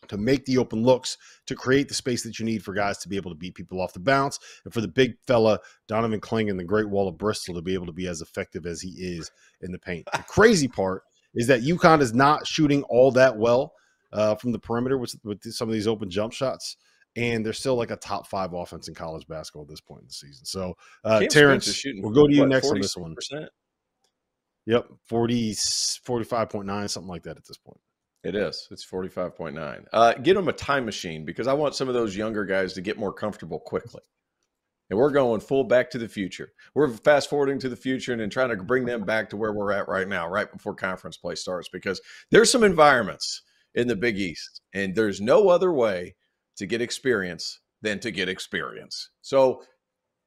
to 0.07 0.17
make 0.17 0.45
the 0.45 0.57
open 0.57 0.83
looks, 0.83 1.17
to 1.47 1.55
create 1.55 1.87
the 1.87 1.93
space 1.93 2.23
that 2.23 2.39
you 2.39 2.45
need 2.45 2.63
for 2.63 2.73
guys 2.73 2.97
to 2.99 3.09
be 3.09 3.15
able 3.15 3.31
to 3.31 3.37
beat 3.37 3.55
people 3.55 3.81
off 3.81 3.93
the 3.93 3.99
bounce, 3.99 4.39
and 4.63 4.73
for 4.73 4.81
the 4.81 4.87
big 4.87 5.17
fella 5.25 5.59
Donovan 5.87 6.21
Clingan 6.21 6.51
and 6.51 6.59
the 6.59 6.63
Great 6.63 6.89
Wall 6.89 7.07
of 7.07 7.17
Bristol 7.17 7.55
to 7.55 7.61
be 7.61 7.73
able 7.73 7.87
to 7.87 7.91
be 7.91 8.07
as 8.07 8.21
effective 8.21 8.65
as 8.65 8.81
he 8.81 8.89
is 8.89 9.31
in 9.61 9.71
the 9.71 9.79
paint. 9.79 10.07
The 10.11 10.23
crazy 10.27 10.67
part 10.67 11.03
is 11.33 11.47
that 11.47 11.61
UConn 11.61 12.01
is 12.01 12.13
not 12.13 12.45
shooting 12.47 12.83
all 12.83 13.11
that 13.11 13.37
well 13.37 13.73
uh, 14.11 14.35
from 14.35 14.51
the 14.51 14.59
perimeter 14.59 14.97
with, 14.97 15.15
with 15.23 15.41
some 15.51 15.67
of 15.67 15.73
these 15.73 15.87
open 15.87 16.09
jump 16.09 16.33
shots. 16.33 16.77
And 17.15 17.43
they're 17.43 17.53
still 17.53 17.75
like 17.75 17.89
a 17.89 17.95
top 17.95 18.27
five 18.27 18.53
offense 18.53 18.87
in 18.87 18.93
college 18.93 19.27
basketball 19.27 19.63
at 19.63 19.69
this 19.69 19.81
point 19.81 20.01
in 20.01 20.07
the 20.07 20.13
season. 20.13 20.45
So, 20.45 20.77
uh, 21.03 21.21
Terrence, 21.21 21.83
we'll 21.95 22.11
go 22.11 22.27
to 22.27 22.33
you 22.33 22.41
what, 22.41 22.49
next 22.49 22.69
on 22.69 22.79
this 22.79 22.95
one. 22.95 23.15
Yep, 24.67 24.87
40, 25.07 25.53
45.9, 25.53 26.89
something 26.89 27.07
like 27.07 27.23
that 27.23 27.37
at 27.37 27.45
this 27.45 27.57
point. 27.57 27.79
It 28.27 28.35
is. 28.35 28.67
It's 28.71 28.85
45.9. 28.85 29.85
Uh, 29.93 30.13
get 30.15 30.33
them 30.33 30.49
a 30.49 30.53
time 30.53 30.83
machine 30.83 31.23
because 31.23 31.47
I 31.47 31.53
want 31.53 31.75
some 31.75 31.87
of 31.87 31.93
those 31.93 32.17
younger 32.17 32.43
guys 32.43 32.73
to 32.73 32.81
get 32.81 32.97
more 32.97 33.13
comfortable 33.13 33.57
quickly. 33.57 34.01
And 34.89 34.99
we're 34.99 35.11
going 35.11 35.39
full 35.39 35.63
back 35.63 35.89
to 35.91 35.97
the 35.97 36.09
future. 36.09 36.51
We're 36.75 36.89
fast 36.89 37.29
forwarding 37.29 37.57
to 37.59 37.69
the 37.69 37.77
future 37.77 38.11
and 38.11 38.19
then 38.19 38.29
trying 38.29 38.49
to 38.49 38.57
bring 38.57 38.83
them 38.83 39.05
back 39.05 39.29
to 39.29 39.37
where 39.37 39.53
we're 39.53 39.71
at 39.71 39.87
right 39.87 40.09
now, 40.09 40.27
right 40.27 40.51
before 40.51 40.75
conference 40.75 41.15
play 41.15 41.35
starts, 41.35 41.69
because 41.69 42.01
there's 42.29 42.51
some 42.51 42.65
environments 42.65 43.43
in 43.75 43.87
the 43.87 43.95
Big 43.95 44.17
East, 44.17 44.59
and 44.73 44.93
there's 44.93 45.21
no 45.21 45.47
other 45.47 45.71
way 45.71 46.13
to 46.57 46.65
get 46.65 46.81
experience 46.81 47.61
than 47.81 47.97
to 48.01 48.11
get 48.11 48.27
experience. 48.27 49.09
So 49.21 49.63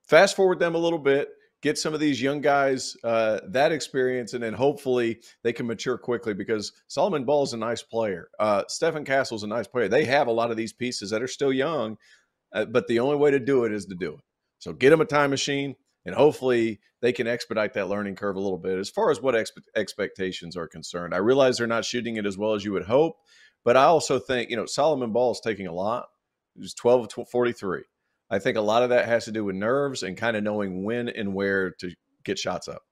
fast 0.08 0.36
forward 0.36 0.58
them 0.58 0.74
a 0.74 0.78
little 0.78 0.98
bit 0.98 1.28
get 1.62 1.78
some 1.78 1.94
of 1.94 2.00
these 2.00 2.20
young 2.20 2.40
guys 2.40 2.96
uh, 3.04 3.40
that 3.48 3.72
experience, 3.72 4.34
and 4.34 4.42
then 4.42 4.54
hopefully 4.54 5.20
they 5.42 5.52
can 5.52 5.66
mature 5.66 5.98
quickly 5.98 6.34
because 6.34 6.72
Solomon 6.88 7.24
Ball 7.24 7.42
is 7.42 7.52
a 7.52 7.58
nice 7.58 7.82
player. 7.82 8.28
Uh, 8.38 8.64
Stephen 8.68 9.04
Castle 9.04 9.36
is 9.36 9.42
a 9.42 9.48
nice 9.48 9.66
player. 9.66 9.88
They 9.88 10.04
have 10.04 10.26
a 10.26 10.32
lot 10.32 10.50
of 10.50 10.56
these 10.56 10.72
pieces 10.72 11.10
that 11.10 11.22
are 11.22 11.28
still 11.28 11.52
young, 11.52 11.96
uh, 12.54 12.64
but 12.66 12.86
the 12.86 13.00
only 13.00 13.16
way 13.16 13.30
to 13.30 13.40
do 13.40 13.64
it 13.64 13.72
is 13.72 13.86
to 13.86 13.94
do 13.94 14.14
it. 14.14 14.20
So 14.58 14.72
get 14.72 14.90
them 14.90 15.00
a 15.00 15.06
time 15.06 15.30
machine, 15.30 15.76
and 16.04 16.14
hopefully 16.14 16.80
they 17.02 17.12
can 17.12 17.26
expedite 17.26 17.74
that 17.74 17.88
learning 17.88 18.16
curve 18.16 18.36
a 18.36 18.40
little 18.40 18.58
bit. 18.58 18.78
As 18.78 18.90
far 18.90 19.10
as 19.10 19.20
what 19.20 19.34
expe- 19.34 19.62
expectations 19.76 20.56
are 20.56 20.68
concerned, 20.68 21.14
I 21.14 21.18
realize 21.18 21.58
they're 21.58 21.66
not 21.66 21.84
shooting 21.84 22.16
it 22.16 22.26
as 22.26 22.38
well 22.38 22.54
as 22.54 22.64
you 22.64 22.72
would 22.72 22.84
hope, 22.84 23.16
but 23.64 23.76
I 23.76 23.84
also 23.84 24.18
think 24.18 24.50
you 24.50 24.56
know 24.56 24.66
Solomon 24.66 25.12
Ball 25.12 25.32
is 25.32 25.40
taking 25.42 25.66
a 25.66 25.72
lot. 25.72 26.06
He 26.54 26.60
was 26.60 26.74
12 26.74 27.08
of 27.16 27.28
43. 27.28 27.82
I 28.30 28.38
think 28.38 28.56
a 28.56 28.60
lot 28.60 28.82
of 28.82 28.90
that 28.90 29.06
has 29.06 29.24
to 29.24 29.32
do 29.32 29.44
with 29.44 29.56
nerves 29.56 30.02
and 30.02 30.16
kind 30.16 30.36
of 30.36 30.44
knowing 30.44 30.84
when 30.84 31.08
and 31.08 31.34
where 31.34 31.72
to 31.72 31.90
get 32.24 32.38
shots 32.38 32.68
up. 32.68 32.82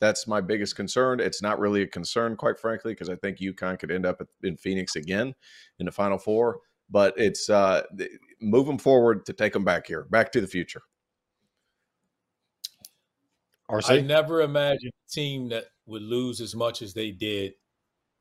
That's 0.00 0.26
my 0.26 0.40
biggest 0.40 0.76
concern. 0.76 1.20
It's 1.20 1.42
not 1.42 1.58
really 1.58 1.82
a 1.82 1.86
concern, 1.86 2.36
quite 2.36 2.58
frankly, 2.58 2.92
because 2.92 3.08
I 3.08 3.16
think 3.16 3.38
UConn 3.38 3.78
could 3.78 3.90
end 3.90 4.06
up 4.06 4.22
in 4.42 4.56
Phoenix 4.56 4.96
again 4.96 5.34
in 5.78 5.86
the 5.86 5.92
Final 5.92 6.18
Four. 6.18 6.60
But 6.88 7.14
it's 7.18 7.50
uh, 7.50 7.82
move 8.40 8.66
them 8.66 8.78
forward 8.78 9.26
to 9.26 9.32
take 9.32 9.52
them 9.52 9.64
back 9.64 9.86
here, 9.86 10.06
back 10.10 10.32
to 10.32 10.40
the 10.40 10.46
future. 10.46 10.82
RC? 13.70 13.90
I 13.90 14.00
never 14.00 14.40
imagined 14.40 14.92
a 15.06 15.10
team 15.10 15.50
that 15.50 15.64
would 15.86 16.02
lose 16.02 16.40
as 16.40 16.54
much 16.54 16.80
as 16.80 16.94
they 16.94 17.10
did 17.10 17.52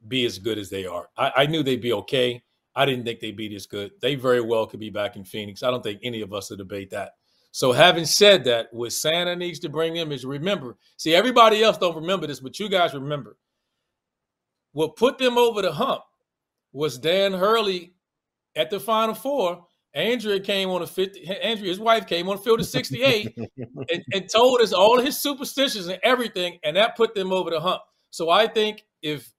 be 0.08 0.26
as 0.26 0.40
good 0.40 0.58
as 0.58 0.70
they 0.70 0.86
are. 0.86 1.08
I, 1.18 1.32
I 1.38 1.46
knew 1.46 1.64
they'd 1.64 1.82
be 1.82 1.94
okay. 1.94 2.44
I 2.78 2.86
didn't 2.86 3.06
think 3.06 3.20
they'd 3.20 3.36
be 3.36 3.50
this 3.50 3.66
good. 3.66 3.92
They 4.02 4.16
very 4.16 4.42
well 4.42 4.68
could 4.68 4.80
be 4.80 4.90
back 4.90 5.16
in 5.16 5.24
Phoenix. 5.24 5.64
I 5.64 5.72
don't 5.72 5.84
think 5.84 6.00
any 6.04 6.22
of 6.22 6.34
us 6.34 6.50
would 6.50 6.60
debate 6.60 6.92
that. 6.92 7.14
So 7.52 7.72
having 7.72 8.06
said 8.06 8.44
that, 8.46 8.68
what 8.72 8.94
Santa 8.94 9.36
needs 9.36 9.60
to 9.60 9.70
bring 9.70 9.94
them 9.96 10.12
is 10.12 10.26
remember. 10.26 10.78
See, 10.98 11.16
everybody 11.16 11.64
else 11.64 11.78
don't 11.78 11.96
remember 11.96 12.28
this, 12.28 12.40
but 12.40 12.60
you 12.60 12.70
guys 12.70 12.94
remember. 12.94 13.38
What 14.74 14.96
put 14.96 15.18
them 15.18 15.38
over 15.38 15.62
the 15.62 15.72
hump 15.72 16.04
was 16.72 17.00
Dan 17.00 17.34
Hurley 17.34 17.94
at 18.56 18.70
the 18.70 18.80
Final 18.80 19.16
Four 19.16 19.66
Andrea 19.98 20.40
came 20.40 20.70
on 20.70 20.84
a 20.84 20.88
50. 20.88 21.28
Andrea, 21.28 21.70
his 21.70 21.80
wife, 21.80 22.06
came 22.06 22.30
on 22.30 22.38
the 22.38 22.42
field 22.44 22.60
of 22.60 22.68
68 22.68 23.36
and, 23.38 24.04
and 24.14 24.30
told 24.30 24.62
us 24.62 24.72
all 24.72 25.00
his 25.00 25.18
superstitions 25.18 25.88
and 25.88 26.00
everything, 26.04 26.60
and 26.64 26.78
that 26.78 26.96
put 26.96 27.16
them 27.16 27.34
over 27.34 27.50
the 27.50 27.60
hump. 27.60 27.82
So 28.12 28.30
I 28.30 28.48
think 28.48 28.86
if 29.02 29.34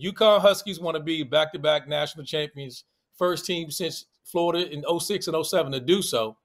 UConn 0.00 0.40
Huskies 0.40 0.80
want 0.80 0.96
to 0.96 1.02
be 1.02 1.22
back 1.22 1.52
to 1.52 1.58
back 1.58 1.88
national 1.88 2.24
champions, 2.24 2.84
first 3.16 3.44
team 3.44 3.70
since 3.70 4.06
Florida 4.24 4.70
in 4.70 4.84
06 4.98 5.28
and 5.28 5.46
07 5.46 5.72
to 5.72 5.80
do 5.80 6.02
so, 6.02 6.36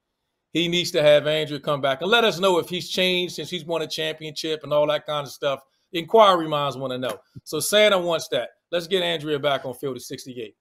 he 0.52 0.68
needs 0.68 0.90
to 0.92 1.02
have 1.02 1.26
Andrea 1.26 1.58
come 1.58 1.80
back 1.80 2.00
and 2.00 2.10
let 2.10 2.24
us 2.24 2.38
know 2.38 2.58
if 2.58 2.68
he's 2.68 2.88
changed 2.88 3.34
since 3.34 3.50
he's 3.50 3.64
won 3.64 3.82
a 3.82 3.86
championship 3.86 4.62
and 4.62 4.72
all 4.72 4.86
that 4.86 5.04
kind 5.04 5.26
of 5.26 5.32
stuff. 5.32 5.60
Inquiry 5.92 6.48
minds 6.48 6.76
want 6.76 6.92
to 6.92 6.98
know. 6.98 7.18
So 7.44 7.60
Santa 7.60 7.98
wants 7.98 8.28
that. 8.28 8.50
Let's 8.70 8.86
get 8.86 9.02
Andrea 9.02 9.38
back 9.38 9.64
on 9.64 9.74
field 9.74 9.96
of 9.96 10.02
68. 10.02 10.54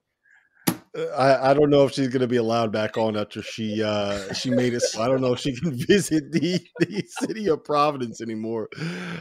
I, 0.95 1.51
I 1.51 1.53
don't 1.55 1.71
know 1.71 1.85
if 1.85 1.93
she's 1.93 2.09
going 2.09 2.21
to 2.21 2.27
be 2.27 2.37
allowed 2.37 2.71
back 2.71 2.97
on 2.97 3.17
after 3.17 3.41
she 3.41 3.81
uh 3.81 4.31
she 4.33 4.51
made 4.51 4.75
it. 4.75 4.83
I 4.99 5.07
don't 5.07 5.21
know 5.21 5.33
if 5.33 5.39
she 5.39 5.55
can 5.55 5.73
visit 5.87 6.31
the, 6.31 6.63
the 6.79 7.03
city 7.07 7.49
of 7.49 7.63
Providence 7.63 8.21
anymore. 8.21 8.69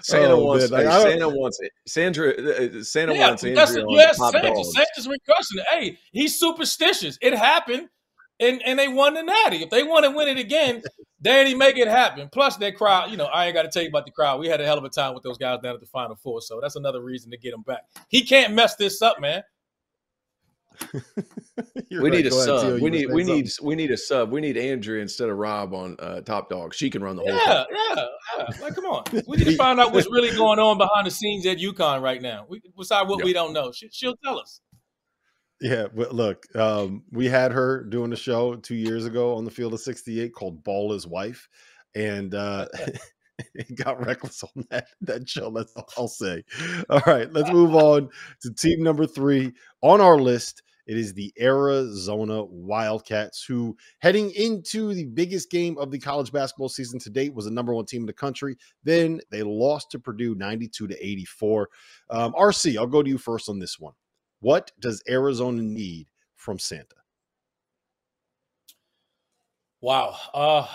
Santa 0.02 0.34
oh, 0.34 0.44
wants 0.44 0.70
like, 0.70 0.84
Santa 0.86 1.28
wants 1.28 1.58
it. 1.60 1.72
Sandra 1.86 2.28
uh, 2.28 2.78
uh, 2.78 2.82
Santa 2.82 3.14
yeah, 3.14 3.28
wants 3.28 3.44
Andrea 3.44 3.56
yes, 3.88 4.18
Santa, 4.18 4.64
Santa's 4.64 5.08
recursing. 5.08 5.62
Hey, 5.70 5.98
he's 6.12 6.38
superstitious. 6.38 7.16
It 7.22 7.34
happened, 7.34 7.88
and 8.38 8.60
and 8.66 8.78
they 8.78 8.88
won 8.88 9.14
the 9.14 9.22
Natty. 9.22 9.62
If 9.62 9.70
they 9.70 9.82
want 9.82 10.04
to 10.04 10.10
win 10.10 10.28
it 10.28 10.38
again, 10.38 10.82
Danny 11.22 11.54
make 11.54 11.78
it 11.78 11.88
happen. 11.88 12.28
Plus 12.30 12.58
that 12.58 12.76
crowd, 12.76 13.10
you 13.10 13.16
know, 13.16 13.26
I 13.26 13.46
ain't 13.46 13.54
got 13.54 13.62
to 13.62 13.70
tell 13.70 13.82
you 13.82 13.88
about 13.88 14.04
the 14.04 14.12
crowd. 14.12 14.40
We 14.40 14.48
had 14.48 14.60
a 14.60 14.66
hell 14.66 14.76
of 14.76 14.84
a 14.84 14.90
time 14.90 15.14
with 15.14 15.22
those 15.22 15.38
guys 15.38 15.60
down 15.62 15.74
at 15.74 15.80
the 15.80 15.86
Final 15.86 16.16
Four, 16.16 16.42
so 16.42 16.60
that's 16.60 16.76
another 16.76 17.00
reason 17.00 17.30
to 17.30 17.38
get 17.38 17.54
him 17.54 17.62
back. 17.62 17.84
He 18.08 18.24
can't 18.24 18.52
mess 18.52 18.76
this 18.76 19.00
up, 19.00 19.20
man. 19.22 19.42
we 21.90 21.98
right. 21.98 22.12
need 22.12 22.26
a 22.26 22.30
Go 22.30 22.44
sub. 22.44 22.80
we 22.80 22.90
need 22.90 23.10
we 23.10 23.24
need 23.24 23.48
we 23.62 23.74
need 23.74 23.90
a 23.90 23.96
sub. 23.96 24.30
We 24.30 24.40
need 24.40 24.56
Andrea 24.56 25.02
instead 25.02 25.28
of 25.28 25.36
Rob 25.36 25.74
on 25.74 25.96
uh, 25.98 26.20
Top 26.22 26.48
Dog. 26.48 26.74
She 26.74 26.90
can 26.90 27.02
run 27.02 27.16
the 27.16 27.22
whole. 27.22 27.32
Yeah, 27.34 27.64
yeah, 27.70 28.04
yeah. 28.38 28.62
Like, 28.62 28.74
come 28.74 28.84
on. 28.86 29.04
We 29.26 29.36
need 29.36 29.46
to 29.46 29.56
find 29.56 29.80
out 29.80 29.92
what's 29.92 30.06
really 30.10 30.34
going 30.36 30.58
on 30.58 30.78
behind 30.78 31.06
the 31.06 31.10
scenes 31.10 31.46
at 31.46 31.58
UConn 31.58 32.02
right 32.02 32.20
now. 32.20 32.46
We, 32.48 32.60
besides 32.76 33.08
what 33.08 33.24
we 33.24 33.32
don't 33.32 33.52
know, 33.52 33.72
she, 33.72 33.88
will 34.06 34.16
tell 34.24 34.38
us. 34.38 34.60
Yeah, 35.60 35.86
but 35.94 36.14
look, 36.14 36.44
um, 36.56 37.04
we 37.12 37.28
had 37.28 37.52
her 37.52 37.84
doing 37.84 38.12
a 38.12 38.16
show 38.16 38.56
two 38.56 38.74
years 38.74 39.06
ago 39.06 39.36
on 39.36 39.44
the 39.44 39.50
field 39.50 39.74
of 39.74 39.80
68 39.80 40.34
called 40.34 40.64
Ball 40.64 40.92
is 40.92 41.06
Wife. 41.06 41.48
And 41.94 42.34
uh, 42.34 42.66
it 43.54 43.74
got 43.76 44.04
reckless 44.04 44.42
on 44.42 44.64
that 44.70 44.88
that 45.02 45.28
show. 45.28 45.50
That's 45.50 45.72
all 45.74 45.88
I'll 45.96 46.08
say. 46.08 46.44
All 46.90 47.02
right, 47.06 47.32
let's 47.32 47.50
move 47.50 47.74
on 47.74 48.08
to 48.42 48.52
team 48.52 48.82
number 48.82 49.06
three 49.06 49.52
on 49.82 50.00
our 50.00 50.18
list. 50.18 50.62
It 50.86 50.96
is 50.96 51.14
the 51.14 51.32
Arizona 51.40 52.42
Wildcats, 52.44 53.44
who 53.44 53.76
heading 54.00 54.32
into 54.32 54.94
the 54.94 55.04
biggest 55.04 55.48
game 55.50 55.78
of 55.78 55.92
the 55.92 55.98
college 55.98 56.32
basketball 56.32 56.68
season 56.68 56.98
to 57.00 57.10
date 57.10 57.32
was 57.34 57.44
the 57.44 57.52
number 57.52 57.72
one 57.72 57.86
team 57.86 58.02
in 58.02 58.06
the 58.06 58.12
country. 58.12 58.56
Then 58.82 59.20
they 59.30 59.44
lost 59.44 59.92
to 59.92 60.00
Purdue 60.00 60.34
92 60.34 60.88
to 60.88 61.06
84. 61.06 61.68
Um, 62.10 62.32
RC, 62.32 62.76
I'll 62.76 62.86
go 62.88 63.02
to 63.02 63.08
you 63.08 63.18
first 63.18 63.48
on 63.48 63.60
this 63.60 63.78
one. 63.78 63.94
What 64.40 64.72
does 64.80 65.02
Arizona 65.08 65.62
need 65.62 66.08
from 66.34 66.58
Santa? 66.58 66.96
Wow. 69.80 70.16
Uh, 70.32 70.66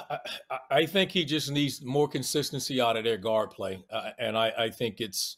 I, 0.49 0.59
I, 0.71 0.85
think 0.85 1.11
he 1.11 1.23
just 1.23 1.49
needs 1.49 1.81
more 1.81 2.09
consistency 2.09 2.81
out 2.81 2.97
of 2.97 3.05
their 3.05 3.17
guard 3.17 3.51
play. 3.51 3.81
Uh, 3.89 4.11
and 4.19 4.37
I, 4.37 4.51
I, 4.57 4.69
think 4.69 4.99
it's, 4.99 5.37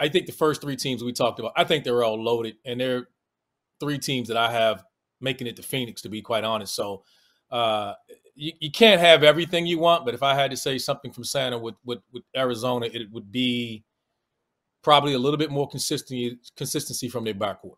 I, 0.00 0.08
think 0.08 0.26
the 0.26 0.32
first 0.32 0.60
three 0.60 0.76
teams 0.76 1.02
we 1.02 1.12
talked 1.12 1.38
about, 1.38 1.52
I 1.56 1.64
think 1.64 1.84
they're 1.84 2.04
all 2.04 2.22
loaded. 2.22 2.56
And 2.64 2.80
they're 2.80 3.08
three 3.80 3.98
teams 3.98 4.28
that 4.28 4.36
I 4.36 4.50
have 4.50 4.84
making 5.20 5.46
it 5.46 5.56
to 5.56 5.62
Phoenix, 5.62 6.02
to 6.02 6.08
be 6.08 6.22
quite 6.22 6.44
honest. 6.44 6.74
So 6.74 7.04
uh, 7.50 7.94
you, 8.34 8.52
you 8.60 8.70
can't 8.70 9.00
have 9.00 9.22
everything 9.22 9.66
you 9.66 9.78
want. 9.78 10.04
But 10.04 10.14
if 10.14 10.22
I 10.22 10.34
had 10.34 10.50
to 10.50 10.56
say 10.56 10.78
something 10.78 11.12
from 11.12 11.24
Santa 11.24 11.58
with, 11.58 11.76
with, 11.84 12.00
with 12.12 12.22
Arizona, 12.36 12.86
it 12.92 13.10
would 13.12 13.30
be 13.30 13.84
probably 14.82 15.14
a 15.14 15.18
little 15.18 15.38
bit 15.38 15.50
more 15.50 15.68
consistency, 15.68 16.38
consistency 16.56 17.08
from 17.08 17.24
their 17.24 17.34
backcourt 17.34 17.76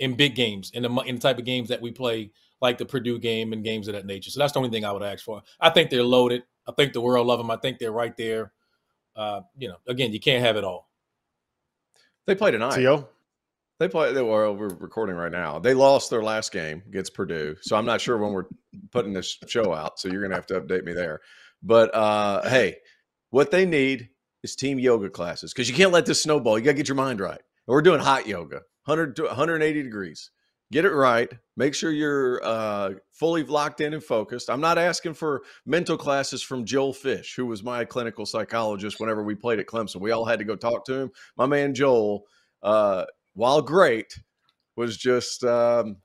in 0.00 0.14
big 0.14 0.34
games, 0.34 0.70
in 0.74 0.82
the, 0.82 0.90
in 1.06 1.14
the 1.14 1.20
type 1.20 1.38
of 1.38 1.44
games 1.44 1.68
that 1.68 1.80
we 1.80 1.90
play– 1.90 2.30
like 2.64 2.78
the 2.78 2.86
Purdue 2.86 3.18
game 3.18 3.52
and 3.52 3.62
games 3.62 3.88
of 3.88 3.94
that 3.94 4.06
nature. 4.06 4.30
So 4.30 4.40
that's 4.40 4.54
the 4.54 4.58
only 4.58 4.70
thing 4.70 4.86
I 4.86 4.90
would 4.90 5.02
ask 5.02 5.22
for. 5.22 5.42
I 5.60 5.68
think 5.68 5.90
they're 5.90 6.02
loaded. 6.02 6.44
I 6.66 6.72
think 6.72 6.94
the 6.94 7.00
world 7.02 7.26
love 7.26 7.38
them. 7.38 7.50
I 7.50 7.56
think 7.56 7.78
they're 7.78 7.92
right 7.92 8.16
there. 8.16 8.52
Uh, 9.14 9.42
you 9.58 9.68
know, 9.68 9.76
again, 9.86 10.12
you 10.12 10.18
can't 10.18 10.42
have 10.42 10.56
it 10.56 10.64
all. 10.64 10.88
They 12.26 12.34
play 12.34 12.50
tonight. 12.50 12.74
Theo? 12.74 13.08
They 13.80 13.88
play. 13.88 14.12
They 14.12 14.22
were 14.22 14.52
we're 14.52 14.68
recording 14.68 15.16
right 15.16 15.32
now. 15.32 15.58
They 15.58 15.74
lost 15.74 16.10
their 16.10 16.22
last 16.22 16.52
game 16.52 16.82
against 16.86 17.12
Purdue, 17.12 17.56
so 17.60 17.76
I'm 17.76 17.84
not 17.84 18.00
sure 18.00 18.16
when 18.18 18.32
we're 18.32 18.46
putting 18.92 19.12
this 19.12 19.36
show 19.48 19.74
out. 19.74 19.98
So 19.98 20.08
you're 20.08 20.22
gonna 20.22 20.36
have 20.36 20.46
to 20.46 20.60
update 20.60 20.84
me 20.84 20.92
there. 20.92 21.20
But 21.62 21.94
uh, 21.94 22.48
hey, 22.48 22.76
what 23.30 23.50
they 23.50 23.66
need 23.66 24.10
is 24.42 24.54
team 24.54 24.78
yoga 24.78 25.10
classes 25.10 25.52
because 25.52 25.68
you 25.68 25.74
can't 25.74 25.92
let 25.92 26.06
this 26.06 26.22
snowball. 26.22 26.58
You 26.58 26.64
gotta 26.64 26.76
get 26.76 26.88
your 26.88 26.94
mind 26.94 27.20
right. 27.20 27.40
we're 27.66 27.82
doing 27.82 28.00
hot 28.00 28.28
yoga, 28.28 28.62
100 28.84 29.16
to 29.16 29.24
180 29.24 29.82
degrees 29.82 30.30
get 30.70 30.84
it 30.84 30.92
right 30.92 31.32
make 31.56 31.74
sure 31.74 31.90
you're 31.90 32.44
uh, 32.44 32.90
fully 33.12 33.42
locked 33.44 33.80
in 33.80 33.94
and 33.94 34.02
focused. 34.02 34.50
I'm 34.50 34.60
not 34.60 34.78
asking 34.78 35.14
for 35.14 35.42
mental 35.66 35.96
classes 35.96 36.42
from 36.42 36.64
joel 36.64 36.92
fish 36.92 37.34
who 37.36 37.46
was 37.46 37.62
my 37.62 37.84
clinical 37.84 38.26
psychologist 38.26 39.00
whenever 39.00 39.22
we 39.22 39.34
played 39.34 39.58
at 39.58 39.66
clemson. 39.66 40.00
We 40.00 40.10
all 40.10 40.24
had 40.24 40.38
to 40.38 40.44
go 40.44 40.56
talk 40.56 40.84
to 40.86 40.94
him. 40.94 41.10
My 41.36 41.46
man 41.46 41.74
joel 41.74 42.24
uh, 42.62 43.04
while 43.34 43.62
great 43.62 44.18
was 44.76 44.96
just 44.96 45.44
um, 45.44 45.96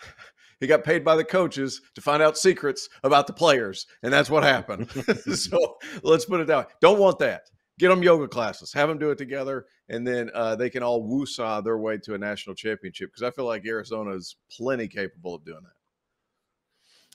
he 0.60 0.66
got 0.66 0.84
paid 0.84 1.04
by 1.04 1.16
the 1.16 1.24
coaches 1.24 1.80
to 1.94 2.00
find 2.00 2.22
out 2.22 2.36
secrets 2.36 2.88
about 3.02 3.26
the 3.26 3.32
players 3.32 3.86
and 4.02 4.12
that's 4.12 4.30
what 4.30 4.42
happened. 4.42 4.90
So 5.34 5.76
let's 6.02 6.24
put 6.24 6.40
it 6.40 6.46
down 6.46 6.66
don't 6.80 6.98
want 6.98 7.18
that 7.20 7.42
get 7.80 7.88
them 7.88 8.02
yoga 8.02 8.28
classes, 8.28 8.72
have 8.74 8.88
them 8.88 8.98
do 8.98 9.10
it 9.10 9.18
together, 9.18 9.66
and 9.88 10.06
then 10.06 10.30
uh, 10.34 10.54
they 10.54 10.68
can 10.68 10.82
all 10.82 11.02
woosah 11.02 11.64
their 11.64 11.78
way 11.78 11.96
to 11.98 12.14
a 12.14 12.18
national 12.18 12.54
championship. 12.54 13.10
Because 13.10 13.22
I 13.22 13.30
feel 13.34 13.46
like 13.46 13.66
Arizona 13.66 14.14
is 14.14 14.36
plenty 14.54 14.86
capable 14.86 15.34
of 15.34 15.44
doing 15.44 15.62
that. 15.62 15.72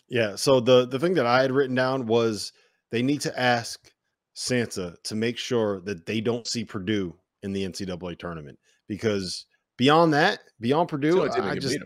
Yeah. 0.09 0.35
So 0.35 0.59
the 0.59 0.87
the 0.87 0.99
thing 0.99 1.13
that 1.13 1.27
I 1.27 1.41
had 1.41 1.51
written 1.51 1.75
down 1.75 2.07
was 2.07 2.51
they 2.91 3.03
need 3.03 3.21
to 3.21 3.39
ask 3.39 3.91
Santa 4.33 4.95
to 5.03 5.15
make 5.15 5.37
sure 5.37 5.81
that 5.81 6.05
they 6.05 6.19
don't 6.19 6.47
see 6.47 6.65
Purdue 6.65 7.15
in 7.43 7.53
the 7.53 7.63
NCAA 7.63 8.17
tournament 8.17 8.57
because 8.87 9.45
beyond 9.77 10.13
that, 10.13 10.39
beyond 10.59 10.89
Purdue, 10.89 11.23
I 11.23 11.55
just 11.55 11.77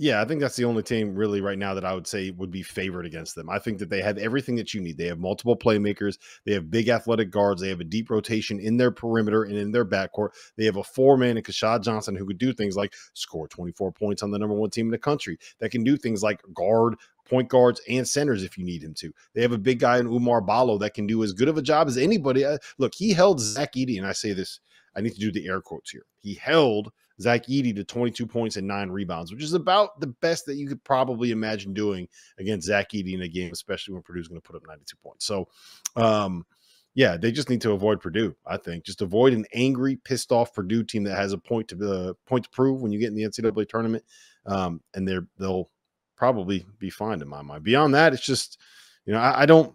yeah, 0.00 0.22
I 0.22 0.24
think 0.24 0.40
that's 0.40 0.56
the 0.56 0.64
only 0.64 0.82
team 0.82 1.14
really 1.14 1.42
right 1.42 1.58
now 1.58 1.74
that 1.74 1.84
I 1.84 1.92
would 1.92 2.06
say 2.06 2.30
would 2.30 2.50
be 2.50 2.62
favored 2.62 3.04
against 3.04 3.34
them. 3.34 3.50
I 3.50 3.58
think 3.58 3.78
that 3.80 3.90
they 3.90 4.00
have 4.00 4.16
everything 4.16 4.56
that 4.56 4.72
you 4.72 4.80
need. 4.80 4.96
They 4.96 5.08
have 5.08 5.18
multiple 5.18 5.58
playmakers. 5.58 6.16
They 6.46 6.54
have 6.54 6.70
big 6.70 6.88
athletic 6.88 7.30
guards. 7.30 7.60
They 7.60 7.68
have 7.68 7.80
a 7.80 7.84
deep 7.84 8.08
rotation 8.08 8.58
in 8.58 8.78
their 8.78 8.90
perimeter 8.90 9.42
and 9.42 9.58
in 9.58 9.72
their 9.72 9.84
backcourt. 9.84 10.30
They 10.56 10.64
have 10.64 10.78
a 10.78 10.82
four 10.82 11.18
man 11.18 11.36
in 11.36 11.42
Keshad 11.42 11.82
Johnson 11.82 12.16
who 12.16 12.24
could 12.24 12.38
do 12.38 12.54
things 12.54 12.76
like 12.76 12.94
score 13.12 13.46
24 13.46 13.92
points 13.92 14.22
on 14.22 14.30
the 14.30 14.38
number 14.38 14.54
one 14.54 14.70
team 14.70 14.86
in 14.86 14.90
the 14.90 14.96
country. 14.96 15.38
That 15.58 15.70
can 15.70 15.84
do 15.84 15.98
things 15.98 16.22
like 16.22 16.40
guard 16.54 16.94
point 17.28 17.50
guards 17.50 17.82
and 17.86 18.08
centers 18.08 18.42
if 18.42 18.56
you 18.56 18.64
need 18.64 18.82
him 18.82 18.94
to. 18.94 19.12
They 19.34 19.42
have 19.42 19.52
a 19.52 19.58
big 19.58 19.80
guy 19.80 19.98
in 19.98 20.08
Oumar 20.08 20.44
Ballo 20.46 20.78
that 20.78 20.94
can 20.94 21.06
do 21.06 21.22
as 21.22 21.34
good 21.34 21.48
of 21.48 21.58
a 21.58 21.62
job 21.62 21.88
as 21.88 21.98
anybody. 21.98 22.46
Uh, 22.46 22.56
look, 22.78 22.94
he 22.94 23.12
held 23.12 23.38
Zach 23.38 23.74
Edey, 23.74 23.98
and 23.98 24.06
I 24.06 24.12
say 24.12 24.32
this, 24.32 24.60
I 24.96 25.02
need 25.02 25.12
to 25.12 25.20
do 25.20 25.30
the 25.30 25.46
air 25.46 25.60
quotes 25.60 25.90
here. 25.90 26.06
He 26.22 26.36
held 26.36 26.90
Zach 27.20 27.46
Edey 27.46 27.74
to 27.74 27.84
22 27.84 28.26
points 28.26 28.56
and 28.56 28.66
nine 28.66 28.90
rebounds, 28.90 29.32
which 29.32 29.42
is 29.42 29.52
about 29.52 30.00
the 30.00 30.06
best 30.06 30.46
that 30.46 30.56
you 30.56 30.66
could 30.66 30.82
probably 30.84 31.30
imagine 31.30 31.74
doing 31.74 32.08
against 32.38 32.66
Zach 32.66 32.90
Edey 32.90 33.14
in 33.14 33.22
a 33.22 33.28
game, 33.28 33.52
especially 33.52 33.94
when 33.94 34.02
Purdue's 34.02 34.28
going 34.28 34.40
to 34.40 34.46
put 34.46 34.56
up 34.56 34.66
92 34.66 34.96
points. 35.02 35.26
So, 35.26 35.48
um, 35.96 36.46
yeah, 36.94 37.16
they 37.16 37.30
just 37.30 37.50
need 37.50 37.60
to 37.60 37.72
avoid 37.72 38.00
Purdue. 38.00 38.34
I 38.46 38.56
think 38.56 38.84
just 38.84 39.02
avoid 39.02 39.32
an 39.32 39.44
angry, 39.54 39.96
pissed 39.96 40.32
off 40.32 40.54
Purdue 40.54 40.82
team 40.82 41.04
that 41.04 41.16
has 41.16 41.32
a 41.32 41.38
point 41.38 41.68
to 41.68 41.90
uh, 41.90 42.12
point 42.26 42.44
to 42.44 42.50
prove 42.50 42.80
when 42.80 42.90
you 42.90 42.98
get 42.98 43.08
in 43.08 43.14
the 43.14 43.22
NCAA 43.22 43.68
tournament, 43.68 44.04
um, 44.46 44.80
and 44.94 45.06
they're 45.06 45.26
they'll 45.38 45.70
probably 46.16 46.66
be 46.78 46.90
fine 46.90 47.22
in 47.22 47.28
my 47.28 47.42
mind. 47.42 47.62
Beyond 47.62 47.94
that, 47.94 48.12
it's 48.12 48.24
just 48.24 48.58
you 49.06 49.12
know 49.12 49.20
I, 49.20 49.42
I 49.42 49.46
don't 49.46 49.74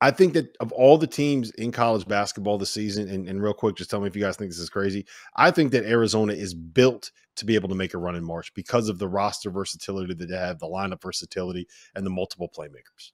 I 0.00 0.10
think 0.10 0.34
that 0.34 0.54
of 0.60 0.72
all 0.72 0.98
the 0.98 1.06
teams 1.06 1.50
in 1.52 1.72
college 1.72 2.06
basketball 2.06 2.58
this 2.58 2.70
season, 2.72 3.08
and, 3.08 3.28
and, 3.28 3.42
real 3.42 3.54
quick, 3.54 3.76
just 3.76 3.88
tell 3.88 4.00
me 4.00 4.06
if 4.06 4.14
you 4.14 4.22
guys 4.22 4.36
think 4.36 4.50
this 4.50 4.58
is 4.58 4.68
crazy. 4.68 5.06
I 5.36 5.50
think 5.50 5.72
that 5.72 5.84
Arizona 5.84 6.34
is 6.34 6.52
built 6.52 7.10
to 7.36 7.46
be 7.46 7.54
able 7.54 7.70
to 7.70 7.74
make 7.74 7.94
a 7.94 7.98
run 7.98 8.14
in 8.14 8.24
March 8.24 8.52
because 8.54 8.90
of 8.90 8.98
the 8.98 9.08
roster 9.08 9.50
versatility 9.50 10.12
that 10.12 10.28
they 10.28 10.36
have, 10.36 10.58
the 10.58 10.66
lineup 10.66 11.02
versatility, 11.02 11.66
and 11.94 12.04
the 12.04 12.10
multiple 12.10 12.50
playmakers. 12.54 13.12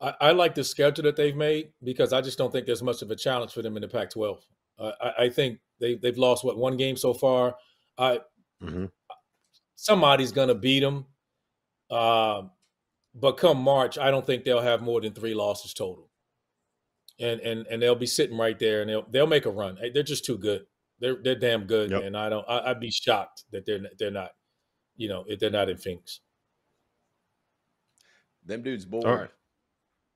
I, 0.00 0.14
I 0.20 0.32
like 0.32 0.54
the 0.54 0.64
schedule 0.64 1.04
that 1.04 1.16
they've 1.16 1.36
made 1.36 1.72
because 1.82 2.12
I 2.12 2.20
just 2.20 2.36
don't 2.36 2.50
think 2.50 2.66
there's 2.66 2.82
much 2.82 3.02
of 3.02 3.10
a 3.10 3.16
challenge 3.16 3.52
for 3.52 3.62
them 3.62 3.76
in 3.76 3.82
the 3.82 3.88
Pac-12. 3.88 4.38
Uh, 4.78 4.92
I, 5.00 5.24
I, 5.24 5.28
think 5.30 5.60
they 5.78 5.94
they've 5.94 6.18
lost 6.18 6.44
what 6.44 6.58
one 6.58 6.76
game 6.76 6.96
so 6.96 7.14
far. 7.14 7.54
I 7.96 8.18
mm-hmm. 8.60 8.86
somebody's 9.76 10.32
going 10.32 10.48
to 10.48 10.54
beat 10.54 10.80
them. 10.80 11.06
Uh, 11.88 12.42
but 13.14 13.32
come 13.32 13.58
March, 13.58 13.96
I 13.98 14.10
don't 14.10 14.26
think 14.26 14.44
they'll 14.44 14.60
have 14.60 14.82
more 14.82 15.00
than 15.00 15.12
three 15.12 15.34
losses 15.34 15.72
total. 15.72 16.10
And 17.20 17.40
and 17.40 17.66
and 17.68 17.80
they'll 17.80 17.94
be 17.94 18.06
sitting 18.06 18.36
right 18.36 18.58
there, 18.58 18.80
and 18.80 18.90
they'll 18.90 19.06
they'll 19.08 19.26
make 19.26 19.46
a 19.46 19.50
run. 19.50 19.78
They're 19.92 20.02
just 20.02 20.24
too 20.24 20.36
good. 20.36 20.66
They're 20.98 21.16
they're 21.22 21.38
damn 21.38 21.64
good, 21.64 21.90
yep. 21.92 22.02
and 22.02 22.16
I 22.16 22.28
don't. 22.28 22.44
I, 22.48 22.68
would 22.68 22.80
be 22.80 22.90
shocked 22.90 23.44
that 23.52 23.64
they're 23.66 23.80
they're 23.98 24.10
not. 24.10 24.30
you 24.96 25.08
know, 25.08 25.24
if 25.28 25.38
they're 25.38 25.50
not 25.50 25.68
in 25.68 25.76
Phoenix. 25.76 26.20
Them 28.44 28.62
dudes 28.62 28.84
bored. 28.84 29.04
All 29.06 29.14
right. 29.16 29.30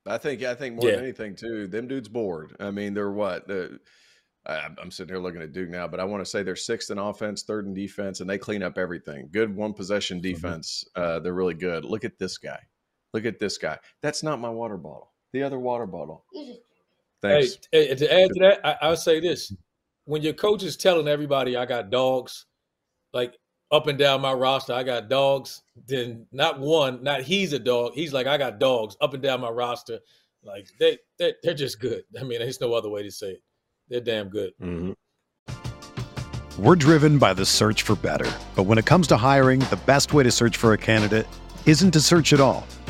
I 0.06 0.18
think 0.18 0.42
I 0.42 0.54
think 0.54 0.76
more 0.76 0.88
Yeah. 0.88 0.96
than 0.96 1.04
anything 1.04 1.36
too. 1.36 1.66
Them 1.66 1.88
dudes 1.88 2.08
bored. 2.08 2.56
I 2.60 2.70
mean, 2.70 2.94
they're 2.94 3.10
what? 3.10 3.46
The, 3.46 3.78
I- 4.46 4.68
I'm 4.80 4.90
sitting 4.90 5.14
here 5.14 5.22
looking 5.22 5.42
at 5.42 5.52
Duke 5.52 5.68
now, 5.68 5.86
but 5.86 6.00
I 6.00 6.04
want 6.04 6.24
to 6.24 6.30
say 6.30 6.42
they're 6.42 6.56
sixth 6.56 6.90
in 6.90 6.98
offense, 6.98 7.42
third 7.42 7.66
in 7.66 7.74
defense, 7.74 8.20
and 8.20 8.28
they 8.28 8.38
clean 8.38 8.62
up 8.62 8.78
everything. 8.78 9.28
Good 9.30 9.54
one 9.54 9.72
possession 9.74 10.20
defense. 10.20 10.84
Uh, 10.96 11.18
they're 11.20 11.34
really 11.34 11.54
good. 11.54 11.84
Look 11.84 12.04
at 12.04 12.18
this 12.18 12.38
guy. 12.38 12.58
Look 13.14 13.24
at 13.24 13.38
this 13.38 13.58
guy. 13.58 13.78
That's 14.02 14.22
not 14.22 14.40
my 14.40 14.50
water 14.50 14.76
bottle. 14.76 15.12
The 15.32 15.42
other 15.42 15.58
water 15.58 15.86
bottle. 15.86 16.24
Thanks. 17.22 17.58
Hey, 17.72 17.88
hey, 17.88 17.94
to 17.94 18.12
add 18.12 18.28
to 18.28 18.40
that, 18.40 18.60
I, 18.64 18.76
I'll 18.82 18.96
say 18.96 19.20
this: 19.20 19.52
when 20.04 20.22
your 20.22 20.34
coach 20.34 20.62
is 20.62 20.76
telling 20.76 21.08
everybody, 21.08 21.56
"I 21.56 21.66
got 21.66 21.90
dogs," 21.90 22.46
like 23.12 23.34
up 23.70 23.86
and 23.86 23.98
down 23.98 24.20
my 24.20 24.32
roster, 24.32 24.72
I 24.72 24.82
got 24.82 25.08
dogs. 25.08 25.62
Then 25.86 26.26
not 26.32 26.58
one, 26.58 27.02
not 27.02 27.22
he's 27.22 27.52
a 27.52 27.58
dog. 27.58 27.92
He's 27.94 28.12
like, 28.12 28.26
I 28.26 28.38
got 28.38 28.58
dogs 28.58 28.96
up 29.00 29.14
and 29.14 29.22
down 29.22 29.40
my 29.40 29.50
roster. 29.50 29.98
Like 30.42 30.68
they, 30.78 30.98
they 31.18 31.34
they're 31.42 31.54
just 31.54 31.80
good. 31.80 32.04
I 32.18 32.22
mean, 32.22 32.38
there's 32.38 32.60
no 32.60 32.72
other 32.72 32.88
way 32.88 33.02
to 33.02 33.10
say 33.10 33.32
it. 33.32 33.42
They're 33.88 34.00
damn 34.00 34.28
good. 34.28 34.52
Mhm. 34.62 34.94
We're 36.58 36.76
driven 36.76 37.18
by 37.18 37.34
the 37.34 37.46
search 37.46 37.82
for 37.82 37.94
better. 37.96 38.30
But 38.56 38.64
when 38.64 38.78
it 38.78 38.86
comes 38.86 39.06
to 39.08 39.16
hiring, 39.16 39.60
the 39.60 39.78
best 39.86 40.12
way 40.12 40.24
to 40.24 40.30
search 40.30 40.56
for 40.56 40.72
a 40.72 40.78
candidate 40.78 41.26
isn't 41.66 41.92
to 41.92 42.00
search 42.00 42.32
at 42.32 42.40
all. 42.40 42.66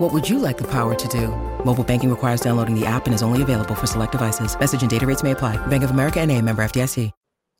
What 0.00 0.14
would 0.14 0.26
you 0.30 0.38
like 0.38 0.56
the 0.56 0.64
power 0.64 0.94
to 0.94 1.08
do? 1.08 1.28
Mobile 1.62 1.84
banking 1.84 2.08
requires 2.08 2.40
downloading 2.40 2.74
the 2.74 2.86
app 2.86 3.04
and 3.04 3.14
is 3.14 3.22
only 3.22 3.42
available 3.42 3.74
for 3.74 3.86
select 3.86 4.12
devices. 4.12 4.58
Message 4.58 4.80
and 4.80 4.90
data 4.90 5.04
rates 5.04 5.22
may 5.22 5.32
apply. 5.32 5.58
Bank 5.66 5.84
of 5.84 5.90
America 5.90 6.20
and 6.22 6.30
a 6.32 6.40
member 6.40 6.62
FDIC. 6.62 7.12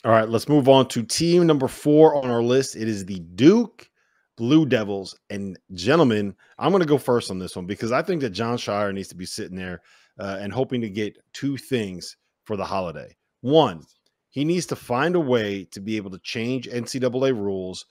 All 0.06 0.10
right, 0.10 0.26
let's 0.26 0.48
move 0.48 0.66
on 0.66 0.88
to 0.88 1.02
team 1.02 1.46
number 1.46 1.68
four 1.68 2.14
on 2.14 2.30
our 2.30 2.42
list. 2.42 2.76
It 2.76 2.88
is 2.88 3.04
the 3.04 3.18
Duke 3.18 3.90
Blue 4.38 4.64
Devils. 4.64 5.14
And 5.28 5.58
gentlemen, 5.74 6.34
I'm 6.58 6.70
going 6.70 6.80
to 6.80 6.88
go 6.88 6.96
first 6.96 7.30
on 7.30 7.38
this 7.38 7.56
one 7.56 7.66
because 7.66 7.92
I 7.92 8.00
think 8.00 8.22
that 8.22 8.30
Jon 8.30 8.56
Scheyer 8.56 8.94
needs 8.94 9.08
to 9.08 9.14
be 9.14 9.26
sitting 9.26 9.58
there 9.58 9.82
uh, 10.18 10.38
and 10.40 10.50
hoping 10.50 10.80
to 10.80 10.88
get 10.88 11.18
two 11.34 11.58
things 11.58 12.16
for 12.44 12.56
the 12.56 12.64
holiday. 12.64 13.14
One, 13.42 13.84
he 14.30 14.46
needs 14.46 14.64
to 14.68 14.76
find 14.76 15.14
a 15.14 15.20
way 15.20 15.64
to 15.72 15.80
be 15.80 15.98
able 15.98 16.12
to 16.12 16.18
change 16.20 16.70
NCAA 16.70 17.34
rules, 17.34 17.84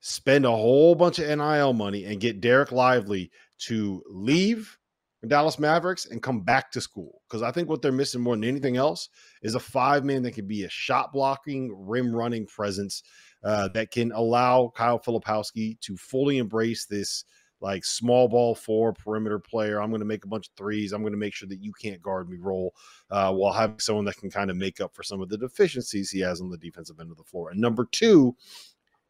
spend 0.00 0.46
a 0.46 0.50
whole 0.50 0.96
bunch 0.96 1.20
of 1.20 1.28
NIL 1.28 1.74
money, 1.74 2.06
and 2.06 2.20
get 2.20 2.40
Dereck 2.40 2.72
Lively 2.72 3.30
to 3.58 4.02
leave 4.08 4.78
Dallas 5.26 5.58
Mavericks 5.58 6.06
and 6.06 6.22
come 6.22 6.40
back 6.40 6.70
to 6.72 6.80
school. 6.80 7.22
Because 7.28 7.42
I 7.42 7.50
think 7.50 7.68
what 7.68 7.82
they're 7.82 7.92
missing 7.92 8.20
more 8.20 8.36
than 8.36 8.44
anything 8.44 8.76
else 8.76 9.08
is 9.42 9.54
a 9.54 9.60
five 9.60 10.04
man 10.04 10.22
that 10.22 10.32
can 10.32 10.46
be 10.46 10.64
a 10.64 10.68
shot 10.68 11.12
blocking, 11.12 11.74
rim 11.76 12.14
running 12.14 12.46
presence 12.46 13.02
uh, 13.42 13.68
that 13.68 13.90
can 13.90 14.12
allow 14.12 14.72
Kyle 14.74 14.98
Filipowski 14.98 15.78
to 15.80 15.96
fully 15.96 16.38
embrace 16.38 16.86
this 16.86 17.24
like 17.60 17.84
small 17.84 18.28
ball 18.28 18.54
four 18.54 18.92
perimeter 18.92 19.38
player. 19.38 19.80
I'm 19.80 19.90
going 19.90 20.00
to 20.00 20.06
make 20.06 20.24
a 20.24 20.28
bunch 20.28 20.48
of 20.48 20.54
threes. 20.54 20.92
I'm 20.92 21.00
going 21.00 21.14
to 21.14 21.18
make 21.18 21.34
sure 21.34 21.48
that 21.48 21.62
you 21.62 21.72
can't 21.72 22.02
guard 22.02 22.28
me 22.28 22.36
role 22.38 22.74
uh, 23.10 23.32
while 23.32 23.52
having 23.52 23.78
someone 23.78 24.04
that 24.04 24.18
can 24.18 24.30
kind 24.30 24.50
of 24.50 24.56
make 24.56 24.80
up 24.80 24.94
for 24.94 25.02
some 25.02 25.22
of 25.22 25.30
the 25.30 25.38
deficiencies 25.38 26.10
he 26.10 26.20
has 26.20 26.40
on 26.40 26.50
the 26.50 26.58
defensive 26.58 27.00
end 27.00 27.10
of 27.10 27.16
the 27.16 27.24
floor. 27.24 27.50
And 27.50 27.60
number 27.60 27.86
two, 27.90 28.36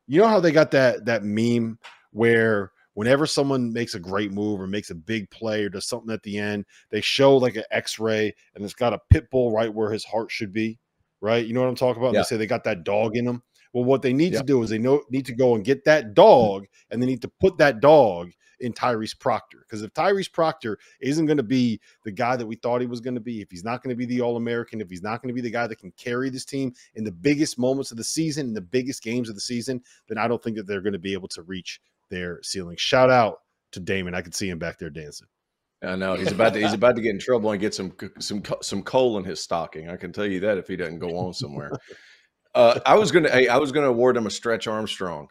you 0.06 0.20
know 0.20 0.28
how 0.28 0.38
they 0.38 0.52
got 0.52 0.70
that 0.70 1.04
that 1.06 1.24
meme 1.24 1.78
where 2.12 2.70
whenever 2.94 3.26
someone 3.26 3.72
makes 3.72 3.94
a 3.94 4.00
great 4.00 4.32
move 4.32 4.60
or 4.60 4.66
makes 4.66 4.90
a 4.90 4.94
big 4.94 5.30
play 5.30 5.64
or 5.64 5.68
does 5.68 5.86
something 5.86 6.12
at 6.12 6.22
the 6.22 6.38
end, 6.38 6.64
they 6.90 7.00
show 7.00 7.36
like 7.36 7.56
an 7.56 7.64
X-ray 7.70 8.34
and 8.54 8.64
it's 8.64 8.74
got 8.74 8.92
a 8.92 9.00
pit 9.10 9.30
bull 9.30 9.52
right 9.52 9.72
where 9.72 9.92
his 9.92 10.04
heart 10.04 10.30
should 10.30 10.52
be. 10.52 10.78
Right? 11.20 11.46
You 11.46 11.54
know 11.54 11.60
what 11.60 11.68
I'm 11.70 11.74
talking 11.74 12.02
about? 12.02 12.12
Yeah. 12.12 12.20
They 12.20 12.24
say 12.24 12.36
they 12.36 12.46
got 12.46 12.64
that 12.64 12.84
dog 12.84 13.16
in 13.16 13.24
them. 13.24 13.42
Well, 13.72 13.84
what 13.84 14.02
they 14.02 14.12
need 14.12 14.34
Yeah. 14.34 14.40
to 14.40 14.44
do 14.44 14.62
is 14.62 14.68
they 14.68 14.78
know 14.78 15.02
need 15.08 15.24
to 15.26 15.34
go 15.34 15.54
and 15.54 15.64
get 15.64 15.84
that 15.84 16.12
dog, 16.12 16.66
and 16.90 17.02
they 17.02 17.06
need 17.06 17.22
to 17.22 17.32
put 17.40 17.56
that 17.58 17.80
dog 17.80 18.30
in 18.60 18.72
Tyrese 18.74 19.18
Proctor. 19.18 19.60
Because 19.60 19.82
if 19.82 19.92
Tyrese 19.94 20.30
Proctor 20.30 20.78
isn't 21.00 21.24
going 21.24 21.38
to 21.38 21.42
be 21.42 21.80
the 22.04 22.12
guy 22.12 22.36
that 22.36 22.46
we 22.46 22.56
thought 22.56 22.82
he 22.82 22.86
was 22.86 23.00
going 23.00 23.14
to 23.14 23.20
be, 23.20 23.40
if 23.40 23.50
he's 23.50 23.64
not 23.64 23.82
going 23.82 23.90
to 23.90 23.96
be 23.96 24.04
the 24.04 24.20
All 24.20 24.36
American, 24.36 24.80
if 24.82 24.90
he's 24.90 25.02
not 25.02 25.22
going 25.22 25.28
to 25.28 25.34
be 25.34 25.40
the 25.40 25.50
guy 25.50 25.66
that 25.66 25.78
can 25.78 25.92
carry 25.92 26.28
this 26.28 26.44
team 26.44 26.74
in 26.94 27.04
the 27.04 27.10
biggest 27.10 27.58
moments 27.58 27.90
of 27.90 27.96
the 27.96 28.04
season, 28.04 28.48
in 28.48 28.54
the 28.54 28.60
biggest 28.60 29.02
games 29.02 29.30
of 29.30 29.34
the 29.34 29.40
season, 29.40 29.82
then 30.08 30.18
I 30.18 30.28
don't 30.28 30.42
think 30.42 30.56
that 30.56 30.66
they're 30.66 30.82
going 30.82 30.92
to 30.92 30.98
be 30.98 31.14
able 31.14 31.28
to 31.28 31.42
reach 31.42 31.80
their 32.10 32.40
ceiling. 32.42 32.76
Shout 32.78 33.10
out 33.10 33.38
to 33.72 33.80
Damon. 33.80 34.14
I 34.14 34.22
could 34.22 34.34
see 34.34 34.48
him 34.48 34.58
back 34.58 34.78
there 34.78 34.90
dancing. 34.90 35.28
I 35.82 35.96
know 35.96 36.14
he's 36.14 36.32
about 36.32 36.54
to 36.54 36.60
he's 36.60 36.72
about 36.72 36.96
to 36.96 37.02
get 37.02 37.10
in 37.10 37.18
trouble 37.18 37.50
and 37.50 37.60
get 37.60 37.74
some 37.74 37.92
some 38.18 38.42
some 38.62 38.82
coal 38.82 39.18
in 39.18 39.24
his 39.24 39.40
stocking. 39.40 39.90
I 39.90 39.96
can 39.96 40.12
tell 40.12 40.26
you 40.26 40.40
that 40.40 40.58
if 40.58 40.66
he 40.66 40.76
doesn't 40.76 40.98
go 40.98 41.16
on 41.16 41.34
somewhere. 41.34 41.72
uh, 42.54 42.80
I 42.86 42.96
was 42.96 43.10
gonna 43.10 43.28
I 43.28 43.58
was 43.58 43.72
gonna 43.72 43.88
award 43.88 44.16
him 44.16 44.26
a 44.26 44.30
stretch 44.30 44.66
Armstrong, 44.66 45.28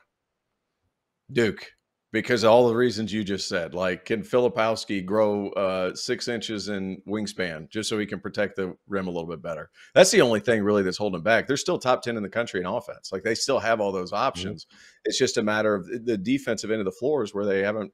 Duke, 1.32 1.72
because 2.14 2.44
of 2.44 2.52
all 2.52 2.70
the 2.70 2.76
reasons 2.76 3.12
you 3.12 3.24
just 3.24 3.50
said. 3.50 3.74
Like, 3.74 4.06
can 4.06 4.22
Filipowski 4.22 5.04
grow 5.04 5.50
uh, 5.50 5.96
six 5.96 6.30
inches 6.30 6.70
in 6.70 7.02
wingspan 7.06 7.70
just 7.70 7.90
so 7.90 7.98
he 8.00 8.06
can 8.06 8.20
protect 8.22 8.56
the 8.56 8.78
rim 8.88 9.08
a 9.08 9.12
little 9.12 9.28
bit 9.28 9.42
better? 9.42 9.72
That's 9.96 10.12
the 10.12 10.22
only 10.22 10.40
thing 10.40 10.64
really 10.64 10.84
that's 10.84 10.98
holding 10.98 11.24
back. 11.24 11.48
They're 11.48 11.58
still 11.58 11.80
top 11.80 12.04
ten 12.04 12.16
in 12.16 12.24
the 12.24 12.30
country 12.30 12.62
in 12.62 12.68
offense. 12.68 13.12
Like 13.12 13.24
they 13.24 13.36
still 13.36 13.60
have 13.60 13.82
all 13.82 13.92
those 13.92 14.14
options. 14.14 14.68
It's 15.04 15.18
just 15.18 15.38
a 15.38 15.44
matter 15.44 15.76
of 15.76 16.06
the 16.06 16.18
defensive 16.18 16.72
end 16.72 16.80
of 16.80 16.86
the 16.86 16.92
floors 16.92 17.34
where 17.34 17.46
they 17.46 17.62
haven't 17.62 17.92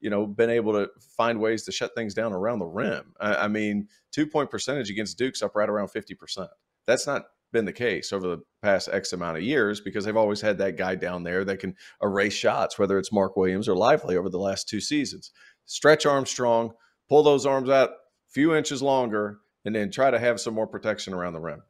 you 0.00 0.10
know, 0.10 0.26
been 0.26 0.50
able 0.50 0.72
to 0.72 0.88
find 1.16 1.38
ways 1.38 1.64
to 1.64 1.72
shut 1.72 1.94
things 1.94 2.14
down 2.14 2.32
around 2.32 2.58
the 2.58 2.66
rim. 2.66 3.12
I, 3.20 3.34
I 3.34 3.48
mean, 3.48 3.86
two 4.12 4.26
point 4.26 4.50
percentage 4.50 4.90
against 4.90 5.18
Duke's 5.18 5.42
up 5.42 5.54
right 5.54 5.68
around 5.68 5.88
50%. 5.88 6.48
That's 6.86 7.06
not 7.06 7.24
been 7.52 7.66
the 7.66 7.72
case 7.72 8.12
over 8.12 8.26
the 8.26 8.38
past 8.62 8.88
X 8.92 9.12
amount 9.12 9.38
of 9.38 9.42
years 9.42 9.80
because 9.80 10.04
they've 10.04 10.16
always 10.16 10.40
had 10.40 10.58
that 10.58 10.76
guy 10.76 10.94
down 10.94 11.22
there 11.22 11.44
that 11.44 11.58
can 11.58 11.74
erase 12.02 12.34
shots, 12.34 12.78
whether 12.78 12.98
it's 12.98 13.12
Mark 13.12 13.36
Williams 13.36 13.68
or 13.68 13.74
Lively 13.74 14.16
over 14.16 14.28
the 14.28 14.38
last 14.38 14.68
two 14.68 14.80
seasons. 14.80 15.30
Stretch 15.66 16.06
Armstrong, 16.06 16.72
pull 17.08 17.22
those 17.22 17.46
arms 17.46 17.70
out 17.70 17.90
a 17.90 17.94
few 18.28 18.54
inches 18.54 18.82
longer, 18.82 19.38
and 19.64 19.74
then 19.74 19.90
try 19.90 20.10
to 20.10 20.18
have 20.18 20.40
some 20.40 20.54
more 20.54 20.66
protection 20.66 21.14
around 21.14 21.32
the 21.32 21.40
rim. 21.40 21.62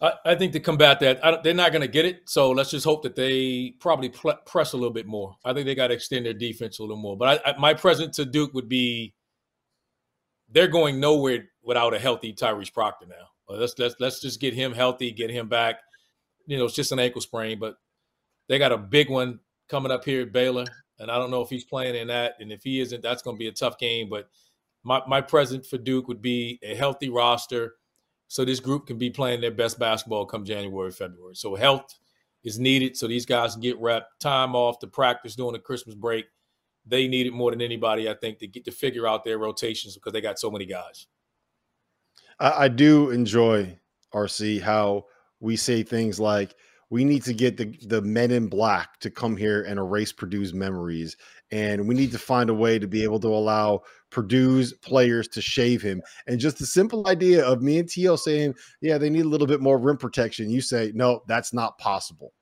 I, 0.00 0.12
I 0.24 0.34
think 0.34 0.52
to 0.52 0.60
combat 0.60 1.00
that, 1.00 1.24
I 1.24 1.40
they're 1.42 1.54
not 1.54 1.72
going 1.72 1.82
to 1.82 1.88
get 1.88 2.04
it. 2.04 2.28
So 2.28 2.50
let's 2.50 2.70
just 2.70 2.84
hope 2.84 3.02
that 3.02 3.16
they 3.16 3.74
probably 3.80 4.08
pl- 4.10 4.38
press 4.44 4.72
a 4.72 4.76
little 4.76 4.92
bit 4.92 5.06
more. 5.06 5.36
I 5.44 5.52
think 5.52 5.66
they 5.66 5.74
got 5.74 5.88
to 5.88 5.94
extend 5.94 6.26
their 6.26 6.34
defense 6.34 6.78
a 6.78 6.82
little 6.82 6.96
more. 6.96 7.16
But 7.16 7.42
I, 7.44 7.58
my 7.58 7.74
present 7.74 8.14
to 8.14 8.24
Duke 8.24 8.54
would 8.54 8.68
be 8.68 9.14
they're 10.50 10.68
going 10.68 11.00
nowhere 11.00 11.46
without 11.62 11.94
a 11.94 11.98
healthy 11.98 12.32
Tyrese 12.32 12.72
Proctor 12.72 13.06
now. 13.06 13.26
Let's 13.48 13.78
let's 13.78 13.96
let's 14.00 14.20
just 14.20 14.40
get 14.40 14.54
him 14.54 14.72
healthy, 14.72 15.10
get 15.10 15.30
him 15.30 15.48
back. 15.48 15.76
You 16.46 16.58
know, 16.58 16.64
it's 16.64 16.74
just 16.74 16.92
an 16.92 16.98
ankle 16.98 17.20
sprain, 17.20 17.58
but 17.58 17.76
they 18.48 18.58
got 18.58 18.72
a 18.72 18.78
big 18.78 19.10
one 19.10 19.40
coming 19.68 19.92
up 19.92 20.04
here 20.04 20.22
at 20.22 20.32
Baylor. 20.32 20.66
and 20.98 21.10
I 21.10 21.18
don't 21.18 21.30
know 21.30 21.42
if 21.42 21.50
he's 21.50 21.64
playing 21.64 21.94
in 21.94 22.08
that. 22.08 22.34
And 22.40 22.52
if 22.52 22.62
he 22.62 22.80
isn't, 22.80 23.02
that's 23.02 23.22
going 23.22 23.36
to 23.36 23.38
be 23.38 23.48
a 23.48 23.52
tough 23.52 23.78
game. 23.78 24.08
But 24.08 24.28
my 24.82 25.02
my 25.06 25.20
present 25.20 25.66
for 25.66 25.78
Duke 25.78 26.08
would 26.08 26.22
be 26.22 26.58
a 26.62 26.74
healthy 26.74 27.08
roster, 27.08 27.76
so 28.28 28.44
this 28.44 28.60
group 28.60 28.86
can 28.86 28.98
be 28.98 29.10
playing 29.10 29.40
their 29.40 29.50
best 29.50 29.78
basketball 29.78 30.26
come 30.26 30.44
January, 30.44 30.90
February. 30.90 31.34
So 31.34 31.54
health 31.54 31.98
is 32.44 32.58
needed 32.58 32.96
so 32.96 33.06
these 33.08 33.26
guys 33.26 33.54
can 33.54 33.62
get 33.62 33.80
rep 33.80 34.06
time 34.20 34.54
off 34.54 34.78
to 34.80 34.86
practice 34.86 35.34
during 35.34 35.54
the 35.54 35.58
Christmas 35.58 35.94
break. 35.94 36.26
They 36.86 37.08
need 37.08 37.26
it 37.26 37.32
more 37.32 37.50
than 37.50 37.62
anybody, 37.62 38.10
I 38.10 38.14
think, 38.14 38.38
to 38.40 38.46
get 38.46 38.66
to 38.66 38.70
figure 38.70 39.06
out 39.06 39.24
their 39.24 39.38
rotations 39.38 39.94
because 39.94 40.12
they 40.12 40.20
got 40.20 40.38
so 40.38 40.50
many 40.50 40.66
guys. 40.66 41.06
I, 42.40 42.64
I 42.64 42.68
do 42.68 43.10
enjoy 43.10 43.78
RC 44.12 44.60
how 44.60 45.06
we 45.40 45.56
say 45.56 45.82
things 45.82 46.18
like 46.18 46.54
we 46.90 47.04
need 47.04 47.24
to 47.24 47.34
get 47.34 47.56
the, 47.56 47.76
the 47.86 48.02
men 48.02 48.30
in 48.30 48.46
black 48.46 49.00
to 49.00 49.10
come 49.10 49.36
here 49.36 49.62
and 49.62 49.78
erase 49.78 50.12
Purdue's 50.12 50.54
memories. 50.54 51.16
And 51.50 51.88
we 51.88 51.94
need 51.94 52.12
to 52.12 52.18
find 52.18 52.50
a 52.50 52.54
way 52.54 52.78
to 52.78 52.86
be 52.86 53.02
able 53.02 53.18
to 53.20 53.28
allow 53.28 53.82
Purdue's 54.10 54.72
players 54.74 55.26
to 55.28 55.42
shave 55.42 55.82
him. 55.82 56.02
And 56.26 56.38
just 56.38 56.58
the 56.58 56.66
simple 56.66 57.06
idea 57.08 57.44
of 57.44 57.62
me 57.62 57.78
and 57.78 57.88
T.O. 57.88 58.16
saying, 58.16 58.54
yeah, 58.80 58.98
they 58.98 59.10
need 59.10 59.24
a 59.24 59.28
little 59.28 59.46
bit 59.46 59.60
more 59.60 59.78
rim 59.78 59.96
protection. 59.96 60.50
You 60.50 60.60
say, 60.60 60.92
no, 60.94 61.22
that's 61.26 61.52
not 61.52 61.78
possible. 61.78 62.32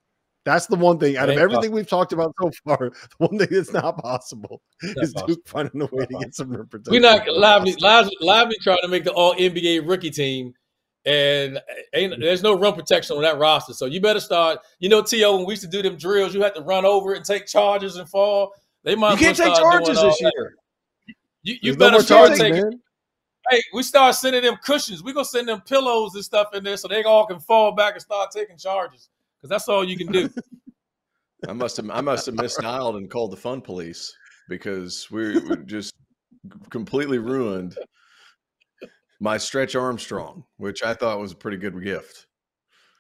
That's 0.45 0.67
the 0.67 0.77
one 0.77 0.99
thing 0.99 1.17
out 1.17 1.29
of 1.29 1.37
everything 1.37 1.71
possible. 1.71 1.77
we've 1.77 1.89
talked 1.89 2.13
about 2.13 2.35
so 2.41 2.51
far. 2.65 2.91
The 3.19 3.27
one 3.27 3.39
thing 3.39 3.49
that's 3.51 3.73
not 3.73 3.99
possible 3.99 4.61
is 4.83 5.13
possible. 5.13 5.27
Duke 5.29 5.49
finding 5.49 5.83
a 5.83 5.87
way 5.87 6.07
to 6.07 6.19
get 6.19 6.35
some 6.35 6.51
protection. 6.51 6.91
We're 6.91 7.01
not 7.01 7.29
lively, 7.29 7.75
lively, 7.81 8.17
lively 8.21 8.57
trying 8.61 8.81
to 8.83 8.89
make 8.89 9.05
the 9.05 9.13
All 9.13 9.35
NBA 9.35 9.89
rookie 9.89 10.11
team, 10.11 10.53
and 11.05 11.59
eh, 11.59 11.61
ain't, 11.95 12.13
mm-hmm. 12.13 12.23
there's 12.23 12.43
no 12.43 12.59
run 12.59 12.75
protection 12.75 13.17
on 13.17 13.23
that 13.23 13.39
roster. 13.39 13.73
So 13.73 13.87
you 13.87 14.01
better 14.01 14.21
start. 14.21 14.59
You 14.81 14.89
know, 14.89 15.03
To 15.03 15.33
when 15.37 15.47
we 15.47 15.53
used 15.53 15.63
to 15.63 15.69
do 15.69 15.81
them 15.81 15.97
drills, 15.97 16.35
you 16.35 16.43
had 16.43 16.55
to 16.57 16.63
run 16.63 16.85
over 16.85 17.15
and 17.15 17.25
take 17.25 17.47
charges 17.47 17.97
and 17.97 18.09
fall. 18.09 18.53
They 18.83 18.97
might. 18.97 19.13
You 19.13 19.19
can't 19.19 19.37
take 19.37 19.55
charges 19.55 20.01
this 20.01 20.21
year. 20.21 20.55
You, 21.45 21.57
you 21.63 21.77
better 21.77 21.99
no 21.99 22.01
start 22.01 22.37
taking. 22.37 22.63
Man. 22.63 22.81
Hey, 23.51 23.63
we 23.75 23.83
start 23.83 24.15
sending 24.15 24.43
them 24.43 24.57
cushions. 24.65 25.03
We 25.05 25.13
gonna 25.13 25.25
send 25.25 25.49
them 25.49 25.61
pillows 25.61 26.15
and 26.15 26.25
stuff 26.25 26.55
in 26.55 26.65
there 26.65 26.77
so 26.77 26.89
they 26.89 27.05
all 27.05 27.27
can 27.27 27.39
fall 27.39 27.73
back 27.73 27.95
and 27.95 28.03
start 28.03 28.31
taking 28.33 28.57
charges 28.57 29.09
because 29.43 29.51
that's 29.51 29.69
all 29.69 29.85
you 29.85 29.97
can 29.97 30.07
do. 30.07 30.31
I 31.49 31.53
must 31.53 31.77
have 31.77 31.91
I 31.91 32.01
must 32.01 32.27
have 32.27 32.37
misdialed 32.37 32.97
and 32.97 33.11
called 33.11 33.33
the 33.33 33.37
fun 33.37 33.61
police 33.61 34.15
because 34.49 35.11
we, 35.11 35.39
we 35.41 35.57
just 35.67 35.95
completely 36.71 37.19
ruined 37.19 37.77
my 39.21 39.39
stretch 39.39 39.75
Armstrong, 39.75 40.45
which 40.59 40.85
I 40.85 40.95
thought 40.95 41.19
was 41.19 41.33
a 41.33 41.37
pretty 41.37 41.57
good 41.57 41.83
gift. 41.83 42.27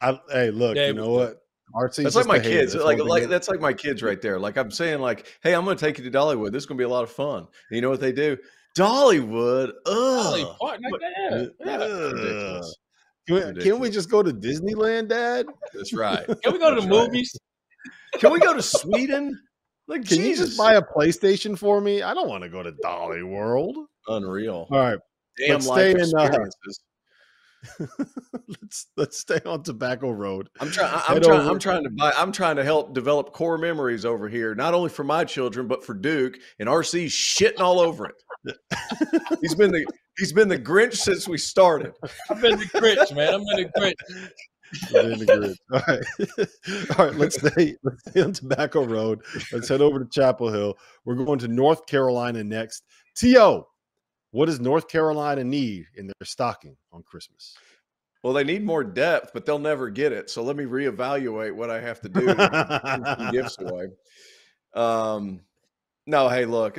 I, 0.00 0.18
hey, 0.30 0.50
look, 0.50 0.76
yeah, 0.76 0.88
you 0.88 0.94
know 0.94 1.10
what? 1.10 1.38
RC's 1.74 2.02
that's 2.02 2.16
like 2.16 2.26
my 2.26 2.40
kids. 2.40 2.72
That's 2.72 2.84
like 2.84 2.98
like 2.98 3.28
that's 3.28 3.48
like 3.48 3.60
my 3.60 3.72
kids 3.72 4.02
right 4.02 4.20
there. 4.20 4.38
Like 4.38 4.56
I'm 4.56 4.70
saying, 4.70 5.00
like, 5.00 5.26
hey, 5.42 5.54
I'm 5.54 5.64
going 5.64 5.76
to 5.76 5.84
take 5.84 5.98
you 5.98 6.04
to 6.04 6.10
Dollywood. 6.10 6.50
This 6.52 6.64
is 6.64 6.66
going 6.66 6.76
to 6.76 6.82
be 6.82 6.84
a 6.84 6.88
lot 6.88 7.04
of 7.04 7.10
fun. 7.10 7.38
And 7.38 7.48
you 7.70 7.80
know 7.80 7.90
what 7.90 8.00
they 8.00 8.12
do? 8.12 8.36
Dollywood. 8.76 9.72
Ugh. 9.86 9.86
Dolly 9.86 10.46
yeah. 11.64 12.60
Can 13.26 13.54
we, 13.54 13.62
can 13.62 13.78
we 13.78 13.90
just 13.90 14.10
go 14.10 14.22
to 14.22 14.32
Disneyland, 14.32 15.08
Dad? 15.08 15.46
That's 15.72 15.92
right. 15.92 16.26
Can 16.26 16.52
we 16.52 16.58
go 16.58 16.74
to 16.74 16.80
the 16.80 16.86
That's 16.86 16.86
movies? 16.86 17.38
Right. 18.14 18.20
Can 18.20 18.32
we 18.32 18.40
go 18.40 18.54
to 18.54 18.62
Sweden? 18.62 19.40
Like, 19.88 20.06
can 20.06 20.18
Jesus. 20.18 20.38
you 20.38 20.46
just 20.46 20.58
buy 20.58 20.74
a 20.74 20.82
PlayStation 20.82 21.58
for 21.58 21.80
me? 21.80 22.02
I 22.02 22.14
don't 22.14 22.28
want 22.28 22.42
to 22.44 22.48
go 22.48 22.62
to 22.62 22.72
Dolly 22.82 23.22
World. 23.22 23.76
Unreal. 24.08 24.66
All 24.70 24.78
right. 24.78 24.98
Damn 25.38 25.60
let's 25.60 25.66
stay 25.66 25.90
in, 25.92 26.12
uh, 26.16 26.38
let's 28.48 28.86
let's 28.96 29.18
stay 29.18 29.38
on 29.46 29.62
Tobacco 29.62 30.10
Road. 30.10 30.48
I'm 30.60 30.70
trying. 30.70 31.00
I'm 31.08 31.22
trying. 31.22 31.48
I'm 31.48 31.58
trying 31.58 31.84
to 31.84 31.90
buy. 31.90 32.12
I'm 32.16 32.32
trying 32.32 32.56
to 32.56 32.64
help 32.64 32.92
develop 32.92 33.32
core 33.32 33.56
memories 33.56 34.04
over 34.04 34.28
here, 34.28 34.54
not 34.54 34.74
only 34.74 34.88
for 34.90 35.04
my 35.04 35.24
children 35.24 35.68
but 35.68 35.84
for 35.84 35.94
Duke 35.94 36.38
and 36.58 36.68
RC 36.68 37.06
shitting 37.06 37.60
all 37.60 37.80
over 37.80 38.06
it. 38.06 38.14
He's 39.40 39.54
been 39.54 39.70
the 39.70 39.86
he's 40.18 40.32
been 40.32 40.48
the 40.48 40.58
Grinch 40.58 40.96
since 40.96 41.28
we 41.28 41.38
started. 41.38 41.92
I've 42.30 42.40
been 42.40 42.58
the 42.58 42.64
Grinch, 42.66 43.14
man. 43.14 43.34
I'm 43.34 43.44
been 43.44 43.64
the 43.64 43.72
Grinch. 43.76 43.94
All 44.94 45.80
right. 45.88 46.98
All 46.98 47.06
right. 47.06 47.14
Let's 47.16 47.36
stay, 47.36 47.76
let's 47.82 48.02
stay 48.08 48.22
on 48.22 48.32
Tobacco 48.32 48.84
Road. 48.84 49.20
Let's 49.52 49.68
head 49.68 49.80
over 49.80 49.98
to 49.98 50.06
Chapel 50.10 50.50
Hill. 50.50 50.74
We're 51.04 51.14
going 51.14 51.38
to 51.40 51.48
North 51.48 51.86
Carolina 51.86 52.42
next. 52.42 52.84
T.O., 53.14 53.66
what 54.30 54.46
does 54.46 54.60
North 54.60 54.88
Carolina 54.88 55.44
need 55.44 55.86
in 55.96 56.06
their 56.06 56.14
stocking 56.24 56.76
on 56.90 57.02
Christmas? 57.02 57.54
Well, 58.22 58.32
they 58.32 58.44
need 58.44 58.64
more 58.64 58.84
depth, 58.84 59.32
but 59.34 59.44
they'll 59.44 59.58
never 59.58 59.90
get 59.90 60.12
it. 60.12 60.30
So 60.30 60.42
let 60.42 60.56
me 60.56 60.64
reevaluate 60.64 61.54
what 61.54 61.70
I 61.70 61.80
have 61.80 62.00
to 62.02 62.08
do 62.08 62.26
to 62.26 63.18
give 63.32 63.32
gifts 63.32 63.58
away. 63.60 63.88
Um, 64.74 65.40
no, 66.06 66.28
hey, 66.28 66.44
look, 66.44 66.78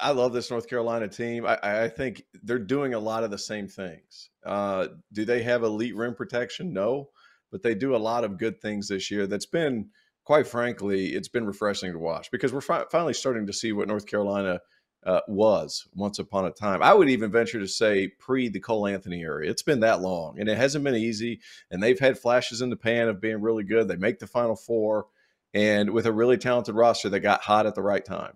I 0.00 0.10
love 0.12 0.32
this 0.32 0.50
North 0.50 0.68
Carolina 0.68 1.08
team. 1.08 1.46
I, 1.46 1.58
I 1.62 1.88
think 1.88 2.22
they're 2.42 2.58
doing 2.58 2.94
a 2.94 2.98
lot 2.98 3.24
of 3.24 3.30
the 3.30 3.38
same 3.38 3.68
things. 3.68 4.30
Uh, 4.44 4.88
do 5.12 5.24
they 5.24 5.42
have 5.42 5.62
elite 5.62 5.96
rim 5.96 6.14
protection? 6.14 6.72
No, 6.72 7.10
but 7.50 7.62
they 7.62 7.74
do 7.74 7.94
a 7.94 7.98
lot 7.98 8.24
of 8.24 8.38
good 8.38 8.60
things 8.60 8.88
this 8.88 9.10
year. 9.10 9.26
That's 9.26 9.46
been, 9.46 9.90
quite 10.24 10.46
frankly, 10.46 11.14
it's 11.14 11.28
been 11.28 11.46
refreshing 11.46 11.92
to 11.92 11.98
watch 11.98 12.30
because 12.30 12.52
we're 12.52 12.60
fi- 12.60 12.84
finally 12.90 13.14
starting 13.14 13.46
to 13.46 13.52
see 13.52 13.72
what 13.72 13.88
North 13.88 14.06
Carolina– 14.06 14.60
uh, 15.04 15.20
was 15.28 15.86
once 15.94 16.18
upon 16.18 16.46
a 16.46 16.50
time. 16.50 16.82
I 16.82 16.94
would 16.94 17.10
even 17.10 17.30
venture 17.30 17.60
to 17.60 17.68
say 17.68 18.08
pre 18.08 18.48
the 18.48 18.60
Cole 18.60 18.86
Anthony 18.86 19.22
era. 19.22 19.46
It's 19.46 19.62
been 19.62 19.80
that 19.80 20.00
long, 20.00 20.38
and 20.38 20.48
it 20.48 20.56
hasn't 20.56 20.84
been 20.84 20.94
easy. 20.94 21.40
And 21.70 21.82
they've 21.82 21.98
had 21.98 22.18
flashes 22.18 22.60
in 22.60 22.70
the 22.70 22.76
pan 22.76 23.08
of 23.08 23.20
being 23.20 23.40
really 23.40 23.64
good. 23.64 23.88
They 23.88 23.96
make 23.96 24.18
the 24.18 24.26
Final 24.26 24.56
Four, 24.56 25.06
and 25.52 25.90
with 25.90 26.06
a 26.06 26.12
really 26.12 26.38
talented 26.38 26.74
roster, 26.74 27.08
they 27.08 27.20
got 27.20 27.42
hot 27.42 27.66
at 27.66 27.74
the 27.74 27.82
right 27.82 28.04
time. 28.04 28.34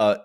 Uh, 0.00 0.18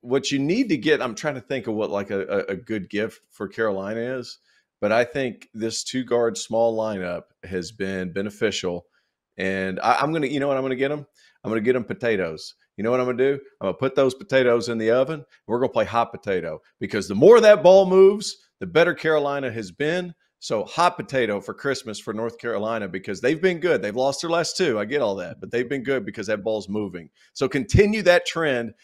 what 0.00 0.30
you 0.30 0.38
need 0.38 0.68
to 0.70 0.76
get, 0.76 1.02
I'm 1.02 1.14
trying 1.14 1.34
to 1.34 1.40
think 1.40 1.66
of 1.66 1.74
what 1.74 1.90
like 1.90 2.10
a, 2.10 2.44
a 2.48 2.56
good 2.56 2.88
gift 2.88 3.20
for 3.30 3.48
Carolina 3.48 4.00
is, 4.00 4.38
but 4.80 4.92
I 4.92 5.04
think 5.04 5.48
this 5.52 5.84
two 5.84 6.04
guard 6.04 6.38
small 6.38 6.78
lineup 6.78 7.24
has 7.44 7.72
been 7.72 8.12
beneficial. 8.12 8.86
And 9.36 9.78
I, 9.80 9.96
I'm 9.96 10.12
gonna, 10.12 10.28
you 10.28 10.40
know 10.40 10.48
what 10.48 10.56
I'm 10.56 10.62
gonna 10.62 10.76
get 10.76 10.88
them? 10.88 11.06
I'm 11.44 11.50
gonna 11.50 11.60
get 11.60 11.74
them 11.74 11.84
potatoes 11.84 12.54
you 12.78 12.84
know 12.84 12.92
what 12.92 13.00
I'm 13.00 13.06
going 13.06 13.18
to 13.18 13.36
do? 13.36 13.40
I'm 13.60 13.66
going 13.66 13.74
to 13.74 13.78
put 13.78 13.96
those 13.96 14.14
potatoes 14.14 14.68
in 14.68 14.78
the 14.78 14.92
oven. 14.92 15.24
we're 15.46 15.58
going 15.58 15.68
to 15.68 15.72
play 15.72 15.84
hot 15.84 16.12
potato 16.12 16.60
because 16.78 17.08
the 17.08 17.14
more 17.14 17.40
that 17.40 17.62
ball 17.62 17.86
moves, 17.86 18.36
the 18.60 18.66
better 18.66 18.94
Carolina 18.94 19.50
has 19.50 19.72
been. 19.72 20.14
So 20.38 20.64
hot 20.64 20.96
potato 20.96 21.40
for 21.40 21.52
Christmas 21.52 21.98
for 21.98 22.14
North 22.14 22.38
Carolina 22.38 22.86
because 22.86 23.20
they've 23.20 23.42
been 23.42 23.58
good. 23.58 23.82
They've 23.82 23.96
lost 23.96 24.20
their 24.22 24.30
last 24.30 24.56
two. 24.56 24.78
I 24.78 24.84
get 24.84 25.02
all 25.02 25.16
that, 25.16 25.40
but 25.40 25.50
they've 25.50 25.68
been 25.68 25.82
good 25.82 26.06
because 26.06 26.28
that 26.28 26.44
ball's 26.44 26.68
moving. 26.68 27.10
So 27.32 27.48
continue 27.48 28.02
that 28.02 28.24
trend. 28.24 28.74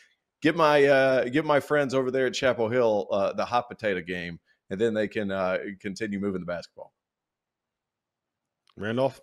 Get 0.45 0.57
my 0.57 0.85
uh, 0.85 1.25
get 1.25 1.47
my 1.47 1.59
friends 1.59 1.95
over 1.95 2.11
there 2.11 2.27
at 2.27 2.35
Chapel 2.35 2.69
Hill 2.69 3.09
uh, 3.11 3.33
the 3.33 3.47
hot 3.47 3.67
potato 3.67 4.03
game, 4.03 4.39
and 4.69 4.79
then 4.79 4.93
they 4.93 5.09
can 5.09 5.31
uh, 5.31 5.57
continue 5.81 6.21
moving 6.21 6.43
the 6.43 6.47
basketball. 6.47 6.93
Randolph. 8.77 9.23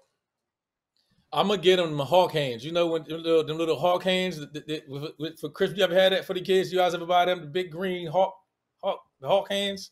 I'm 1.32 1.50
gonna 1.50 1.62
get 1.62 1.76
them 1.76 2.00
hawk 2.00 2.32
hands. 2.32 2.66
You 2.66 2.72
know 2.72 2.88
when 2.88 3.04
them 3.04 3.22
little, 3.22 3.46
them 3.46 3.60
little 3.60 3.78
hawk 3.78 4.02
hands 4.02 4.40
that, 4.40 4.52
that, 4.52 4.68
that, 4.68 5.14
with, 5.20 5.40
for 5.40 5.50
Christmas. 5.50 5.78
You 5.78 5.84
ever 5.84 5.94
had 5.94 6.12
that 6.12 6.26
for 6.26 6.34
the 6.34 6.42
kids? 6.42 6.72
You 6.72 6.80
guys 6.80 6.96
ever 6.96 7.06
buy 7.06 7.26
them 7.26 7.42
the 7.42 7.46
big 7.46 7.72
green 7.72 8.08
hawk, 8.08 8.34
hawk, 8.82 9.04
the 9.20 9.28
hawk 9.28 9.52
hands? 9.52 9.92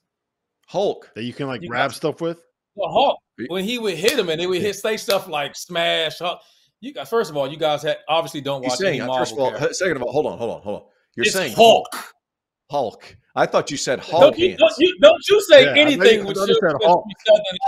Hulk 0.66 1.12
that 1.14 1.26
you 1.26 1.34
can 1.34 1.46
like 1.46 1.62
you 1.62 1.70
grab 1.70 1.94
stuff 1.94 2.22
with. 2.22 2.44
The 2.76 2.88
Hulk 2.88 3.20
when 3.50 3.64
he 3.64 3.78
would 3.78 3.98
hit 3.98 4.18
them 4.18 4.30
and 4.30 4.42
they 4.42 4.48
would 4.48 4.64
hit 4.64 4.78
say 4.78 4.98
stuff 4.98 5.28
like 5.28 5.56
smash. 5.56 6.18
Hulk. 6.18 6.40
You 6.82 6.92
guys, 6.92 7.08
first 7.08 7.30
of 7.30 7.38
all, 7.38 7.48
you 7.48 7.58
guys 7.58 7.84
had 7.84 7.98
obviously 8.08 8.42
don't 8.42 8.64
watch 8.64 8.80
saying, 8.80 9.00
any 9.02 9.08
Marvel. 9.08 9.18
First 9.18 9.34
of 9.34 9.40
all, 9.40 9.52
characters. 9.52 9.78
second 9.78 9.98
of 9.98 10.02
all, 10.02 10.12
hold 10.12 10.26
on, 10.26 10.40
hold 10.40 10.52
on, 10.56 10.62
hold 10.64 10.82
on. 10.82 10.88
You're 11.16 11.26
it's 11.26 11.34
saying 11.34 11.54
Hulk. 11.54 11.88
Hulk. 12.70 13.16
I 13.36 13.46
thought 13.46 13.72
you 13.72 13.78
said 13.78 14.00
Hulk. 14.00 14.22
Don't 14.22 14.40
you, 14.40 14.58
don't 14.58 14.74
you, 14.78 14.98
don't 15.02 15.30
you 15.30 15.42
say 15.42 15.66
yeah, 15.66 15.82
anything 15.82 16.26
with 16.26 16.38
your, 16.38 16.80
Hulk. 16.84 17.06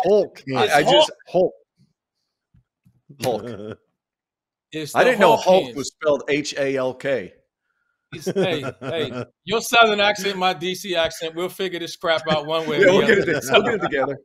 Hulk. 0.04 0.44
I, 0.56 0.68
I 0.68 0.84
just 0.84 1.12
Hulk. 1.28 1.54
Hulk. 3.22 3.44
I 4.96 5.04
didn't 5.04 5.20
know 5.20 5.36
Hulk 5.36 5.66
hands. 5.66 5.76
was 5.76 5.88
spelled 5.90 6.24
H 6.30 6.54
A 6.58 6.78
L 6.78 6.94
K. 6.94 7.34
Hey, 8.14 8.64
hey, 8.82 9.26
your 9.46 9.62
southern 9.62 10.02
accent, 10.02 10.38
my 10.38 10.54
DC 10.54 10.96
accent, 10.98 11.34
we'll 11.34 11.48
figure 11.48 11.80
this 11.80 11.96
crap 11.96 12.24
out 12.30 12.46
one 12.46 12.68
way. 12.68 12.82
yeah, 12.82 12.92
we'll 12.92 13.08
get, 13.08 13.20
it, 13.20 13.44
we'll 13.50 13.64
get 13.64 13.74
it 13.76 13.82
together. 13.82 14.18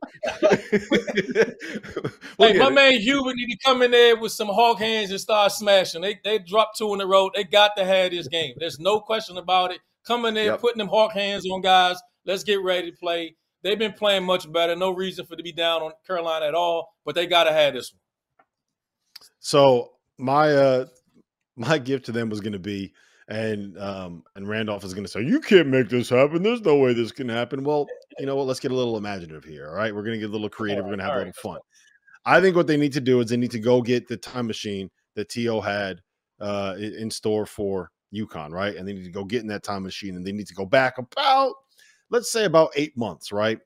we'll 2.37 2.51
hey, 2.51 2.59
my 2.59 2.67
it. 2.67 2.73
man 2.73 2.93
Hubert 2.99 3.35
need 3.35 3.53
to 3.53 3.57
come 3.63 3.81
in 3.81 3.91
there 3.91 4.17
with 4.17 4.33
some 4.33 4.47
hawk 4.47 4.79
hands 4.79 5.11
and 5.11 5.19
start 5.19 5.53
smashing. 5.53 6.01
They 6.01 6.19
they 6.23 6.39
dropped 6.39 6.77
two 6.77 6.93
in 6.93 6.99
a 6.99 7.07
row. 7.07 7.29
They 7.33 7.45
got 7.45 7.77
to 7.77 7.85
have 7.85 8.11
this 8.11 8.27
game. 8.27 8.55
There's 8.57 8.77
no 8.77 8.99
question 8.99 9.37
about 9.37 9.71
it. 9.71 9.79
Coming 10.05 10.33
there, 10.33 10.45
yep. 10.45 10.61
putting 10.61 10.79
them 10.79 10.89
hawk 10.89 11.13
hands 11.13 11.45
on 11.49 11.61
guys. 11.61 11.97
Let's 12.25 12.43
get 12.43 12.61
ready 12.61 12.91
to 12.91 12.97
play. 12.97 13.37
They've 13.63 13.79
been 13.79 13.93
playing 13.93 14.25
much 14.25 14.51
better. 14.51 14.75
No 14.75 14.91
reason 14.91 15.25
for 15.25 15.37
to 15.37 15.43
be 15.43 15.53
down 15.53 15.81
on 15.81 15.91
Carolina 16.05 16.45
at 16.45 16.55
all, 16.55 16.93
but 17.05 17.15
they 17.15 17.25
got 17.25 17.45
to 17.45 17.53
have 17.53 17.73
this 17.73 17.93
one. 17.93 18.01
So 19.39 19.93
my 20.17 20.51
uh 20.51 20.85
my 21.55 21.77
gift 21.77 22.05
to 22.07 22.11
them 22.11 22.29
was 22.29 22.41
going 22.41 22.53
to 22.53 22.59
be 22.59 22.93
and 23.29 23.77
um 23.77 24.23
and 24.35 24.47
Randolph 24.47 24.83
is 24.83 24.93
going 24.93 25.05
to 25.05 25.11
say 25.11 25.21
you 25.21 25.39
can't 25.39 25.67
make 25.67 25.89
this 25.89 26.09
happen. 26.09 26.43
There's 26.43 26.61
no 26.61 26.77
way 26.77 26.93
this 26.93 27.11
can 27.11 27.29
happen. 27.29 27.63
Well 27.63 27.87
you 28.19 28.25
know 28.25 28.35
what? 28.35 28.47
Let's 28.47 28.59
get 28.59 28.71
a 28.71 28.75
little 28.75 28.97
imaginative 28.97 29.43
here 29.43 29.67
all 29.69 29.75
right? 29.75 29.93
We're 29.93 30.03
going 30.03 30.13
to 30.13 30.19
get 30.19 30.29
a 30.29 30.33
little 30.33 30.49
creative. 30.49 30.83
We're 30.85 30.91
going 30.91 30.99
to 30.99 31.05
have 31.05 31.15
a 31.15 31.17
little 31.19 31.33
fun. 31.33 31.59
I 32.25 32.41
think 32.41 32.55
what 32.55 32.67
they 32.67 32.77
need 32.77 32.93
to 32.93 33.01
do 33.01 33.19
is 33.19 33.29
they 33.29 33.37
need 33.37 33.51
to 33.51 33.59
go 33.59 33.81
get 33.81 34.07
the 34.07 34.17
time 34.17 34.47
machine 34.47 34.89
that 35.15 35.29
TO 35.29 35.61
had 35.61 36.01
uh 36.39 36.75
in 36.77 37.09
store 37.09 37.45
for 37.45 37.91
UConn, 38.13 38.51
right? 38.51 38.75
And 38.75 38.87
they 38.87 38.93
need 38.93 39.05
to 39.05 39.11
go 39.11 39.25
get 39.25 39.41
in 39.41 39.47
that 39.47 39.63
time 39.63 39.83
machine 39.83 40.15
and 40.15 40.25
they 40.25 40.31
need 40.31 40.47
to 40.47 40.53
go 40.53 40.65
back 40.65 40.97
about, 40.97 41.53
let's 42.09 42.31
say, 42.31 42.45
about 42.45 42.71
eight 42.75 42.97
months, 42.97 43.31
right? 43.31 43.59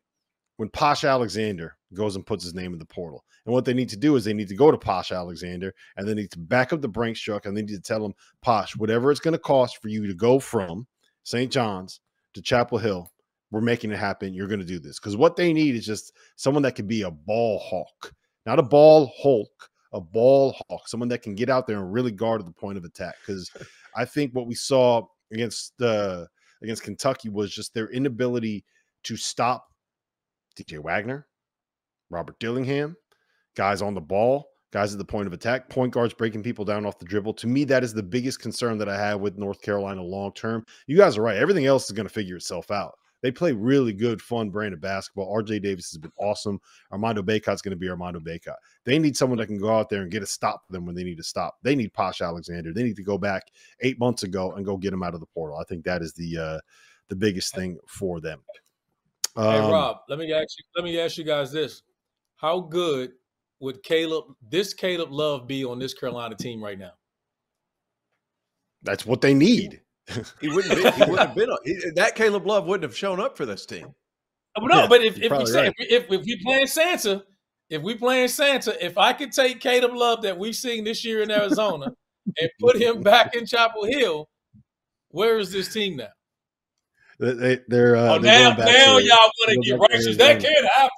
When 0.62 0.69
Posh 0.69 1.06
Alexander 1.06 1.76
goes 1.95 2.15
and 2.15 2.24
puts 2.24 2.43
his 2.43 2.54
name 2.54 2.71
in 2.71 2.78
the 2.78 2.86
portal. 2.86 3.26
And 3.47 3.52
what 3.52 3.65
they 3.65 3.74
need 3.74 3.89
to 3.89 3.97
do 3.97 4.15
is 4.15 4.24
they 4.24 4.32
need 4.32 4.47
to 4.50 4.56
go 4.56 4.69
to 4.69 4.78
Posh 4.78 5.12
Alexander 5.12 5.74
and 5.97 6.08
they 6.08 6.13
need 6.13 6.30
to 6.30 6.38
back 6.38 6.71
up 6.71 6.82
the 6.82 6.88
Brinks 6.88 7.19
truck 7.19 7.47
and 7.47 7.58
they 7.58 7.63
need 7.63 7.74
to 7.74 7.82
tell 7.82 8.06
him, 8.06 8.13
Posh, 8.43 8.76
whatever 8.76 9.10
it's 9.10 9.19
going 9.19 9.32
to 9.32 9.39
cost 9.39 9.82
for 9.82 9.88
you 9.88 10.06
to 10.06 10.13
go 10.13 10.38
from 10.38 10.86
St. 11.24 11.52
John's 11.52 12.00
to 12.36 12.43
Chapel 12.43 12.78
Hill, 12.78 13.12
we're 13.50 13.60
making 13.60 13.89
it 13.89 13.97
happen. 13.97 14.36
You're 14.36 14.45
going 14.45 14.60
to 14.60 14.65
do 14.67 14.78
this. 14.78 15.00
Because 15.00 15.17
what 15.17 15.36
they 15.36 15.52
need 15.52 15.74
is 15.74 15.84
just 15.84 16.13
someone 16.36 16.62
that 16.62 16.76
can 16.76 16.86
be 16.86 17.02
a 17.02 17.10
ball 17.10 17.58
hawk, 17.58 18.13
not 18.45 18.60
a 18.60 18.62
ball 18.62 19.12
hulk, 19.17 19.67
a 19.93 20.00
ball 20.00 20.56
hawk, 20.69 20.88
someone 20.88 21.10
that 21.10 21.24
can 21.24 21.34
get 21.34 21.50
out 21.50 21.65
there 21.65 21.80
and 21.80 21.91
really 21.91 22.12
guard 22.12 22.39
at 22.39 22.45
the 22.45 22.54
point 22.54 22.78
of 22.78 22.86
attack. 22.86 23.15
Because 23.26 23.50
I 23.95 24.06
think 24.06 24.36
what 24.36 24.45
we 24.45 24.54
saw 24.54 25.08
against 25.34 25.74
the 25.80 26.28
against 26.62 26.84
Kentucky 26.84 27.30
was 27.30 27.52
just 27.52 27.74
their 27.74 27.89
inability 27.89 28.63
to 29.06 29.17
stop 29.17 29.70
DJ 30.62 30.80
Wagner, 30.80 31.28
Robert 32.10 32.39
Dillingham, 32.39 32.95
guys 33.56 33.82
on 33.82 33.93
the 33.93 34.02
ball, 34.02 34.50
guys 34.71 34.93
at 34.93 35.00
the 35.00 35.06
point 35.06 35.28
of 35.28 35.34
attack, 35.34 35.69
point 35.69 35.93
guards 35.93 36.13
breaking 36.13 36.43
people 36.43 36.65
down 36.65 36.86
off 36.86 37.00
the 37.00 37.06
dribble. 37.06 37.34
To 37.36 37.47
me, 37.47 37.63
that 37.65 37.84
is 37.84 37.93
the 37.93 38.04
biggest 38.04 38.39
concern 38.39 38.78
that 38.78 38.89
I 38.89 38.97
have 38.97 39.21
with 39.21 39.38
North 39.38 39.62
Carolina 39.62 40.02
long 40.02 40.34
term. 40.34 40.65
You 40.88 40.97
guys 40.97 41.17
are 41.17 41.21
right. 41.21 41.38
Everything 41.38 41.65
else 41.65 41.86
is 41.86 41.91
going 41.91 42.08
to 42.08 42.13
figure 42.13 42.36
itself 42.36 42.71
out. 42.71 42.93
They 43.21 43.32
play 43.32 43.52
really 43.52 43.93
good, 43.93 44.19
fun 44.19 44.50
brand 44.50 44.74
of 44.74 44.82
basketball. 44.82 45.32
RJ 45.36 45.62
Davis 45.62 45.91
has 45.91 46.00
been 46.00 46.12
awesome. 46.17 46.60
Armando 46.91 47.21
Bacot's 47.21 47.62
going 47.62 47.71
to 47.71 47.78
be 47.78 47.89
Armando 47.89 48.19
Bacot. 48.19 48.56
They 48.84 48.97
need 48.97 49.15
someone 49.15 49.38
that 49.38 49.45
can 49.45 49.60
go 49.60 49.69
out 49.69 49.89
there 49.89 50.02
and 50.02 50.10
get 50.10 50.24
a 50.24 50.28
stop 50.28 50.65
for 50.65 50.74
them 50.74 50.88
when 50.88 50.95
they 50.95 51.04
need 51.04 51.17
to 51.17 51.24
stop. 51.24 51.56
They 51.62 51.76
need 51.76 51.93
Posh 51.93 52.21
Alexander. 52.21 52.74
They 52.74 52.84
need 52.84 52.95
to 52.95 53.04
go 53.04 53.19
back 53.19 53.43
eight 53.82 54.00
months 54.00 54.24
ago 54.24 54.54
and 54.54 54.65
go 54.65 54.76
get 54.76 54.93
him 54.93 55.04
out 55.04 55.13
of 55.13 55.19
the 55.19 55.28
portal. 55.28 55.58
I 55.60 55.63
think 55.65 55.84
that 55.86 56.02
is 56.02 56.13
the 56.13 56.38
uh, 56.38 56.60
the 57.10 57.15
biggest 57.15 57.54
thing 57.54 57.78
for 57.88 58.21
them. 58.21 58.41
Um, 59.36 59.46
hey 59.46 59.60
Rob, 59.60 59.98
let 60.10 60.20
me 60.20 60.32
ask 60.34 60.58
you. 60.58 60.65
Let 60.76 60.84
me 60.84 61.00
ask 61.00 61.17
you 61.17 61.24
guys 61.24 61.52
this: 61.52 61.84
How 62.36 62.60
good 62.60 63.12
would 63.60 63.84
Caleb, 63.84 64.26
this 64.50 64.74
Caleb 64.74 65.12
Love, 65.12 65.48
be 65.48 65.63
on 65.63 65.80
this 65.80 65.94
Carolina 65.94 66.36
team 66.36 66.63
right 66.63 66.78
now? 66.78 66.91
That's 68.84 69.06
what 69.06 69.22
they 69.22 69.34
need 69.34 69.82
he 70.39 70.50
wouldn't. 70.50 70.76
Be, 70.76 70.91
he 70.91 71.10
wouldn't 71.10 71.20
have 71.20 71.36
been. 71.36 71.50
He, 71.63 71.80
that 71.96 72.15
Caleb 72.15 72.46
Love 72.46 72.65
wouldn't 72.65 72.84
have 72.84 72.98
shown 72.98 73.20
up 73.20 73.38
for 73.38 73.46
this 73.46 73.65
team. 73.65 73.94
No, 74.60 74.82
yeah, 74.82 74.88
but 74.88 75.02
if 75.02 75.17
if 75.22 75.32
we 75.32 75.46
say, 75.46 75.63
right. 75.63 75.74
if, 75.78 76.04
if, 76.04 76.12
if 76.12 76.26
we 76.26 76.44
playing 76.44 76.67
Santa, 76.67 77.24
if 77.70 77.82
we 77.82 77.96
playing 77.96 78.28
Santa, 78.28 78.84
if 78.86 78.98
I 78.98 79.13
could 79.13 79.32
take 79.32 79.62
Caleb 79.62 79.94
Love 79.94 80.22
that 80.24 80.38
we've 80.38 80.56
seen 80.56 80.84
this 80.84 81.06
year 81.06 81.22
in 81.22 81.32
Arizona 81.32 81.94
and 82.39 82.50
put 82.60 82.82
him 82.82 83.02
back 83.04 83.36
in 83.36 83.46
Chapel 83.46 83.86
Hill, 83.86 84.28
where 85.10 85.38
is 85.38 85.52
this 85.52 85.74
team 85.74 85.98
now? 85.98 86.10
They, 87.21 87.60
they're 87.67 87.95
uh, 87.95 88.15
oh, 88.15 88.17
now, 88.17 88.55
now 88.57 88.97
to, 88.97 89.05
y'all 89.05 89.17
want 89.19 89.49
to 89.49 89.57
get 89.63 89.79
righteous. 89.79 90.17
That 90.17 90.41
can't 90.41 90.65
happen. 90.73 90.89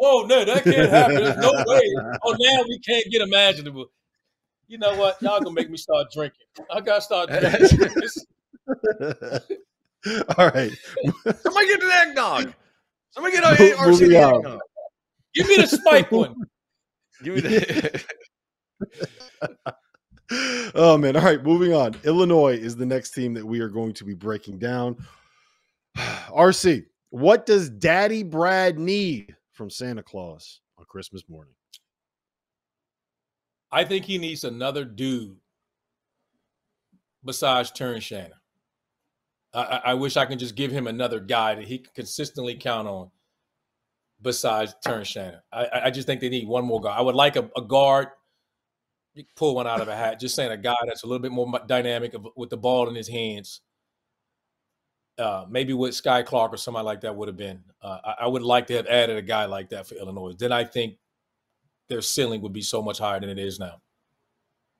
Oh 0.00 0.26
no, 0.28 0.44
that 0.44 0.64
can't 0.64 0.90
happen. 0.90 1.14
There's 1.14 1.36
no 1.36 1.52
way. 1.66 1.82
Oh, 2.24 2.34
now 2.36 2.64
we 2.68 2.80
can't 2.80 3.06
get 3.12 3.22
imaginable. 3.22 3.86
You 4.66 4.78
know 4.78 4.96
what? 4.96 5.22
Y'all 5.22 5.38
gonna 5.38 5.52
make 5.52 5.70
me 5.70 5.76
start 5.76 6.08
drinking. 6.12 6.46
I 6.68 6.80
gotta 6.80 7.00
start 7.00 7.28
drinking. 7.30 7.78
All 10.36 10.48
right. 10.48 10.72
Somebody 11.42 11.66
get 11.68 11.82
an 11.84 11.90
eggnog. 11.92 12.54
Somebody 13.10 13.36
get 13.36 13.44
a 13.44 13.76
RC 13.76 14.14
eggnog. 14.14 14.60
Give 15.32 15.46
me 15.46 15.56
the 15.58 15.66
spike 15.68 16.10
one. 16.10 16.34
Give 17.22 17.36
me 17.36 17.40
the. 17.40 18.04
oh 20.74 20.98
man! 20.98 21.16
All 21.16 21.22
right, 21.22 21.42
moving 21.42 21.72
on. 21.72 21.94
Illinois 22.02 22.56
is 22.56 22.74
the 22.74 22.86
next 22.86 23.12
team 23.12 23.32
that 23.34 23.46
we 23.46 23.60
are 23.60 23.68
going 23.68 23.92
to 23.94 24.04
be 24.04 24.14
breaking 24.14 24.58
down. 24.58 24.96
RC, 26.30 26.86
what 27.10 27.46
does 27.46 27.68
Daddy 27.68 28.22
Brad 28.22 28.78
need 28.78 29.34
from 29.52 29.70
Santa 29.70 30.02
Claus 30.02 30.60
on 30.78 30.84
Christmas 30.88 31.22
morning? 31.28 31.54
I 33.70 33.84
think 33.84 34.04
he 34.04 34.18
needs 34.18 34.44
another 34.44 34.84
dude 34.84 35.36
besides 37.24 37.70
Terrence 37.70 38.04
Shannon. 38.04 38.32
I, 39.52 39.80
I, 39.86 39.94
wish 39.94 40.16
I 40.16 40.26
can 40.26 40.38
just 40.38 40.54
give 40.54 40.70
him 40.70 40.86
another 40.86 41.20
guy 41.20 41.54
that 41.54 41.66
he 41.66 41.78
can 41.78 41.92
consistently 41.94 42.54
count 42.54 42.86
on 42.86 43.10
besides 44.20 44.74
Terrence 44.82 45.08
Shannon. 45.08 45.40
I, 45.52 45.68
I 45.84 45.90
just 45.90 46.06
think 46.06 46.20
they 46.20 46.28
need 46.28 46.46
one 46.46 46.64
more 46.64 46.80
guy. 46.80 46.90
I 46.90 47.00
would 47.00 47.14
like 47.14 47.36
a, 47.36 47.50
a 47.56 47.62
guard. 47.62 48.08
pull 49.36 49.54
one 49.54 49.66
out 49.66 49.80
of 49.80 49.88
a 49.88 49.96
hat. 49.96 50.20
Just 50.20 50.34
saying 50.34 50.52
a 50.52 50.56
guy 50.56 50.76
that's 50.86 51.02
a 51.02 51.06
little 51.06 51.22
bit 51.22 51.32
more 51.32 51.60
dynamic 51.66 52.14
with 52.36 52.50
the 52.50 52.56
ball 52.56 52.88
in 52.88 52.94
his 52.94 53.08
hands. 53.08 53.62
Uh, 55.18 55.44
maybe 55.48 55.72
with 55.72 55.92
Skyy 55.92 56.24
Clark 56.24 56.52
or 56.52 56.56
somebody 56.56 56.84
like 56.84 57.00
that 57.00 57.14
would 57.14 57.26
have 57.28 57.36
been. 57.36 57.60
Uh, 57.82 57.98
I, 58.04 58.14
I, 58.20 58.26
would 58.28 58.42
like 58.42 58.68
to 58.68 58.74
have 58.74 58.86
added 58.86 59.16
a 59.16 59.22
guy 59.22 59.46
like 59.46 59.70
that 59.70 59.86
for 59.86 59.96
Illinois. 59.96 60.32
Then 60.38 60.52
I 60.52 60.62
think 60.62 60.94
their 61.88 62.00
ceiling 62.02 62.40
would 62.42 62.52
be 62.52 62.62
so 62.62 62.80
much 62.80 62.98
higher 62.98 63.18
than 63.18 63.28
it 63.28 63.38
is 63.38 63.58
now. 63.58 63.80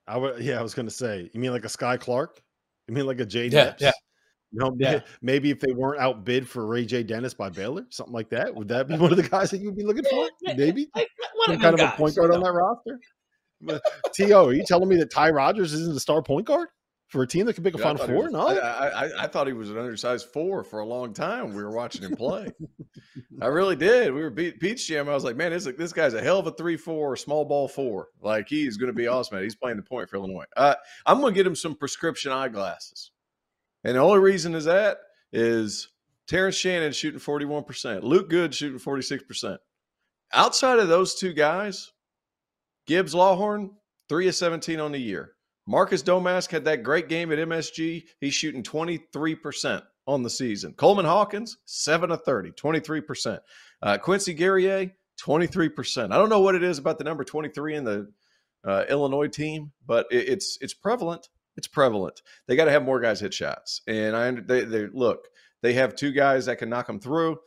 I 0.06 0.16
would, 0.16 0.40
yeah, 0.40 0.58
I 0.58 0.62
was 0.62 0.74
going 0.74 0.86
to 0.86 0.94
say. 0.94 1.28
You 1.32 1.40
mean 1.40 1.50
like 1.50 1.64
a 1.64 1.68
Skyy 1.68 1.98
Clark? 1.98 2.40
You 2.86 2.94
mean 2.94 3.06
like 3.06 3.18
a 3.18 3.26
Jay? 3.26 3.48
Yeah, 3.48 3.74
yeah, 3.80 3.90
you 4.52 4.60
know, 4.60 4.74
yeah. 4.78 5.00
maybe 5.22 5.50
if 5.50 5.60
they 5.60 5.72
weren't 5.72 6.00
outbid 6.00 6.48
for 6.48 6.64
RayJ 6.64 7.06
Dennis 7.06 7.34
by 7.34 7.48
Baylor, 7.50 7.86
something 7.90 8.14
like 8.14 8.30
that, 8.30 8.54
would 8.54 8.68
that 8.68 8.88
be 8.88 8.96
one 8.96 9.10
of 9.10 9.16
the 9.16 9.28
guys 9.28 9.50
that 9.50 9.58
you'd 9.58 9.76
be 9.76 9.84
looking 9.84 10.04
for? 10.04 10.28
Maybe 10.56 10.88
some 11.46 11.60
kind 11.60 11.78
of 11.78 11.80
a 11.80 11.92
point 11.96 12.16
guard 12.16 12.32
on 12.32 12.42
that 12.42 12.52
roster. 12.52 13.00
To, 14.14 14.32
are 14.32 14.52
you 14.52 14.64
telling 14.64 14.88
me 14.88 14.96
that 14.96 15.10
Ty 15.10 15.30
Rodgers 15.30 15.72
isn't 15.72 15.96
a 15.96 16.00
star 16.00 16.22
point 16.22 16.46
guard 16.46 16.68
for 17.08 17.22
a 17.22 17.26
team 17.26 17.46
that 17.46 17.54
can 17.54 17.64
pick 17.64 17.74
a 17.74 17.78
yeah, 17.78 17.84
Final 17.84 18.06
Four? 18.06 18.24
Was, 18.24 18.32
no, 18.32 18.46
I, 18.46 19.06
I, 19.06 19.24
I, 19.24 19.26
thought 19.26 19.46
he 19.46 19.52
was 19.52 19.70
an 19.70 19.78
undersized 19.78 20.26
four 20.26 20.62
for 20.62 20.80
a 20.80 20.86
long 20.86 21.12
time. 21.14 21.54
We 21.54 21.62
were 21.62 21.70
watching 21.70 22.02
him 22.02 22.16
play. 22.16 22.52
I 23.42 23.46
really 23.46 23.76
did. 23.76 24.12
We 24.12 24.20
were 24.20 24.30
beat 24.30 24.60
Peach 24.60 24.86
Jam. 24.86 25.08
I 25.08 25.14
was 25.14 25.24
like, 25.24 25.36
man, 25.36 25.50
this 25.50 25.64
this 25.64 25.92
guy's 25.92 26.14
a 26.14 26.20
hell 26.20 26.38
of 26.38 26.46
a 26.46 26.52
three 26.52 26.76
four, 26.76 27.16
small 27.16 27.44
ball 27.44 27.66
four. 27.66 28.08
Like 28.20 28.48
he's 28.48 28.76
going 28.76 28.88
to 28.88 28.96
be 28.96 29.06
awesome. 29.06 29.42
He's 29.42 29.56
playing 29.56 29.78
the 29.78 29.82
point 29.82 30.10
for 30.10 30.16
Illinois. 30.16 30.44
Uh, 30.56 30.74
I'm 31.06 31.20
going 31.20 31.32
to 31.32 31.36
get 31.36 31.46
him 31.46 31.56
some 31.56 31.74
prescription 31.74 32.30
eyeglasses. 32.30 33.10
And 33.84 33.96
the 33.96 34.00
only 34.00 34.18
reason 34.18 34.54
is 34.54 34.64
that 34.64 34.98
is 35.32 35.88
Terrence 36.26 36.56
Shannon 36.56 36.92
shooting 36.92 37.20
41%, 37.20 38.02
Luke 38.02 38.28
Goode 38.28 38.54
shooting 38.54 38.78
46%. 38.78 39.56
Outside 40.34 40.78
of 40.78 40.88
those 40.88 41.14
two 41.14 41.32
guys, 41.32 41.90
Gibbs 42.86 43.14
Lawhorn, 43.14 43.70
3 44.08 44.28
of 44.28 44.34
17 44.34 44.78
on 44.78 44.92
the 44.92 44.98
year. 44.98 45.32
Marcus 45.68 46.02
Domask 46.02 46.50
had 46.50 46.64
that 46.64 46.82
great 46.82 47.08
game 47.08 47.30
at 47.30 47.38
MSG. 47.38 48.04
He's 48.20 48.34
shooting 48.34 48.62
23% 48.62 49.82
on 50.06 50.22
the 50.22 50.30
season. 50.30 50.72
Coleman 50.72 51.04
Hawkins, 51.04 51.58
7 51.66 52.10
of 52.10 52.24
30, 52.24 52.52
23%. 52.52 53.38
Uh, 53.82 53.98
Quincy 53.98 54.32
Guerrier, 54.32 54.90
23%. 55.20 56.10
I 56.10 56.16
don't 56.16 56.30
know 56.30 56.40
what 56.40 56.54
it 56.54 56.62
is 56.62 56.78
about 56.78 56.98
the 56.98 57.04
number 57.04 57.22
23 57.22 57.76
in 57.76 57.84
the 57.84 58.10
uh, 58.66 58.84
Illinois 58.88 59.28
team, 59.28 59.70
but 59.86 60.06
it, 60.10 60.28
it's 60.28 60.58
it's 60.60 60.74
prevalent 60.74 61.28
it's 61.58 61.66
prevalent. 61.66 62.22
They 62.46 62.54
got 62.54 62.66
to 62.66 62.70
have 62.70 62.84
more 62.84 63.00
guys 63.00 63.20
hit 63.20 63.34
shots. 63.34 63.82
And 63.88 64.16
I 64.16 64.30
they, 64.30 64.64
they 64.64 64.86
look, 64.86 65.26
they 65.60 65.74
have 65.74 65.96
two 65.96 66.12
guys 66.12 66.46
that 66.46 66.58
can 66.58 66.70
knock 66.70 66.86
them 66.86 67.00
through, 67.00 67.38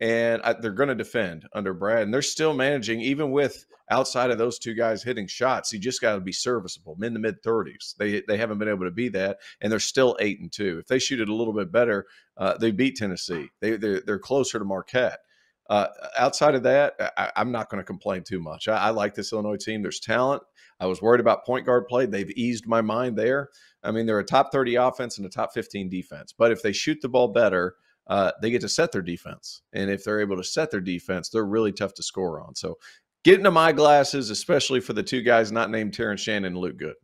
and 0.00 0.42
I, 0.42 0.54
they're 0.54 0.72
going 0.72 0.88
to 0.88 0.94
defend 0.94 1.46
under 1.52 1.74
Brad. 1.74 2.02
And 2.02 2.14
they're 2.14 2.22
still 2.22 2.54
managing, 2.54 3.00
even 3.00 3.30
with 3.30 3.64
outside 3.90 4.30
of 4.30 4.38
those 4.38 4.58
two 4.58 4.74
guys 4.74 5.02
hitting 5.02 5.26
shots. 5.26 5.72
You 5.72 5.78
just 5.78 6.00
got 6.00 6.14
to 6.14 6.20
be 6.20 6.32
serviceable, 6.32 6.96
in 7.02 7.14
the 7.14 7.20
mid 7.20 7.42
thirties. 7.42 7.94
They 7.98 8.22
they 8.26 8.36
haven't 8.36 8.58
been 8.58 8.68
able 8.68 8.84
to 8.84 8.90
be 8.90 9.08
that, 9.10 9.38
and 9.60 9.72
they're 9.72 9.78
still 9.78 10.16
eight 10.20 10.40
and 10.40 10.52
two. 10.52 10.78
If 10.80 10.86
they 10.86 10.98
shoot 10.98 11.20
it 11.20 11.28
a 11.28 11.34
little 11.34 11.54
bit 11.54 11.72
better, 11.72 12.06
uh, 12.36 12.56
they 12.58 12.70
beat 12.70 12.96
Tennessee. 12.96 13.48
They 13.60 13.76
they're, 13.76 14.00
they're 14.00 14.18
closer 14.18 14.58
to 14.58 14.64
Marquette. 14.64 15.20
Uh, 15.68 15.88
outside 16.18 16.54
of 16.54 16.62
that, 16.62 16.94
I, 17.18 17.30
am 17.36 17.52
not 17.52 17.68
going 17.68 17.80
to 17.80 17.84
complain 17.84 18.24
too 18.24 18.40
much. 18.40 18.68
I, 18.68 18.76
I, 18.76 18.90
like 18.90 19.14
this 19.14 19.34
Illinois 19.34 19.58
team. 19.58 19.82
There's 19.82 20.00
talent. 20.00 20.42
I 20.80 20.86
was 20.86 21.02
worried 21.02 21.20
about 21.20 21.44
point 21.44 21.66
guard 21.66 21.86
play. 21.88 22.06
They've 22.06 22.30
eased 22.30 22.66
my 22.66 22.80
mind 22.80 23.18
there. 23.18 23.50
I 23.82 23.90
mean, 23.90 24.06
they're 24.06 24.18
a 24.18 24.24
top 24.24 24.50
30 24.50 24.76
offense 24.76 25.18
and 25.18 25.26
a 25.26 25.30
top 25.30 25.52
15 25.52 25.90
defense. 25.90 26.32
But 26.36 26.52
if 26.52 26.62
they 26.62 26.72
shoot 26.72 27.02
the 27.02 27.10
ball 27.10 27.28
better, 27.28 27.74
uh, 28.08 28.32
they 28.40 28.50
get 28.50 28.60
to 28.62 28.68
set 28.68 28.92
their 28.92 29.02
defense. 29.02 29.62
And 29.72 29.90
if 29.90 30.04
they're 30.04 30.20
able 30.20 30.36
to 30.36 30.44
set 30.44 30.70
their 30.70 30.80
defense, 30.80 31.28
they're 31.28 31.44
really 31.44 31.72
tough 31.72 31.94
to 31.94 32.02
score 32.02 32.40
on. 32.40 32.54
So 32.54 32.78
get 33.24 33.38
into 33.38 33.50
my 33.50 33.72
glasses, 33.72 34.30
especially 34.30 34.80
for 34.80 34.92
the 34.92 35.02
two 35.02 35.22
guys 35.22 35.52
not 35.52 35.70
named 35.70 35.94
Terrence 35.94 36.20
Shannon 36.20 36.46
and 36.46 36.56
Luke 36.56 36.78
Goode. 36.78 36.94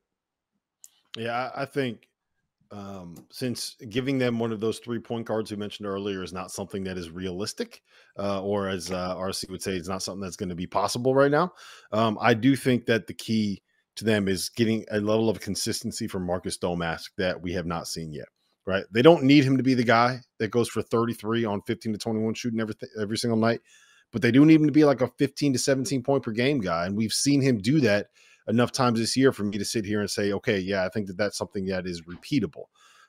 Yeah, 1.16 1.50
I 1.54 1.64
think 1.64 2.08
um, 2.70 3.14
since 3.30 3.76
giving 3.88 4.18
them 4.18 4.38
one 4.38 4.50
of 4.50 4.60
those 4.60 4.80
three 4.80 4.98
point 4.98 5.26
guards 5.26 5.50
we 5.50 5.56
mentioned 5.56 5.86
earlier 5.86 6.22
is 6.22 6.32
not 6.32 6.50
something 6.50 6.82
that 6.84 6.98
is 6.98 7.10
realistic, 7.10 7.82
uh, 8.18 8.42
or 8.42 8.68
as 8.68 8.90
uh, 8.90 9.14
RC 9.16 9.50
would 9.50 9.62
say, 9.62 9.72
it's 9.76 9.88
not 9.88 10.02
something 10.02 10.22
that's 10.22 10.36
going 10.36 10.48
to 10.48 10.54
be 10.54 10.66
possible 10.66 11.14
right 11.14 11.30
now. 11.30 11.52
Um, 11.92 12.18
I 12.20 12.34
do 12.34 12.56
think 12.56 12.86
that 12.86 13.06
the 13.06 13.14
key 13.14 13.62
to 13.96 14.04
them 14.04 14.26
is 14.26 14.48
getting 14.48 14.84
a 14.90 15.00
level 15.00 15.30
of 15.30 15.40
consistency 15.40 16.08
from 16.08 16.26
Marcus 16.26 16.58
Domask 16.58 17.10
that 17.16 17.40
we 17.40 17.52
have 17.52 17.66
not 17.66 17.86
seen 17.86 18.12
yet. 18.12 18.26
Right? 18.66 18.85
They 18.90 19.03
don't 19.03 19.24
need 19.24 19.44
him 19.44 19.59
to 19.59 19.62
be 19.62 19.74
the 19.74 19.85
guy 19.85 20.20
that 20.38 20.50
goes 20.50 20.68
for 20.68 20.81
33 20.81 21.44
on 21.44 21.61
15 21.62 21.92
to 21.92 21.98
21 21.98 22.35
shooting 22.35 22.61
every 22.61 22.74
every 23.00 23.18
single 23.18 23.38
night, 23.38 23.61
but 24.11 24.22
they 24.22 24.31
do 24.31 24.44
need 24.46 24.61
him 24.61 24.66
to 24.66 24.72
be 24.72 24.85
like 24.85 25.03
a 25.03 25.09
15 25.18 25.53
to 25.53 25.59
17 25.59 26.03
point 26.03 26.22
per 26.22 26.31
game 26.31 26.61
guy, 26.61 26.87
and 26.87 26.96
we've 26.96 27.12
seen 27.12 27.42
him 27.42 27.59
do 27.59 27.81
that 27.81 28.07
enough 28.48 28.72
times 28.72 28.98
this 28.98 29.16
year 29.16 29.33
for 29.33 29.44
me 29.44 29.59
to 29.59 29.64
sit 29.64 29.85
here 29.85 30.00
and 30.00 30.11
say, 30.11 30.33
okay, 30.33 30.59
yeah, 30.59 30.85
I 30.85 30.88
think 30.88 31.07
that 31.07 31.16
that's 31.16 31.38
something 31.38 31.66
that 31.66 31.87
is 31.87 32.03
repeatable. 32.03 32.64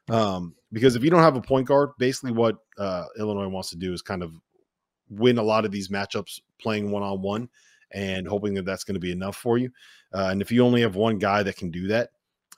Um, 0.09 0.55
because 0.71 0.95
if 0.95 1.03
you 1.03 1.09
don't 1.09 1.23
have 1.23 1.35
a 1.35 1.41
point 1.41 1.67
guard, 1.67 1.91
basically 1.97 2.31
what 2.31 2.57
uh, 2.77 3.05
Illinois 3.17 3.47
wants 3.47 3.69
to 3.71 3.77
do 3.77 3.91
is 3.93 4.01
kind 4.01 4.23
of 4.23 4.33
win 5.09 5.37
a 5.37 5.43
lot 5.43 5.65
of 5.65 5.71
these 5.71 5.89
matchups 5.89 6.41
playing 6.61 6.91
one 6.91 7.03
on 7.03 7.21
one 7.21 7.49
and 7.91 8.27
hoping 8.27 8.53
that 8.55 8.65
that's 8.65 8.83
going 8.83 8.95
to 8.95 8.99
be 8.99 9.11
enough 9.11 9.35
for 9.35 9.57
you. 9.57 9.71
Uh, 10.13 10.27
and 10.31 10.41
if 10.41 10.51
you 10.51 10.63
only 10.63 10.81
have 10.81 10.95
one 10.95 11.17
guy 11.17 11.43
that 11.43 11.57
can 11.57 11.71
do 11.71 11.87
that, 11.87 12.09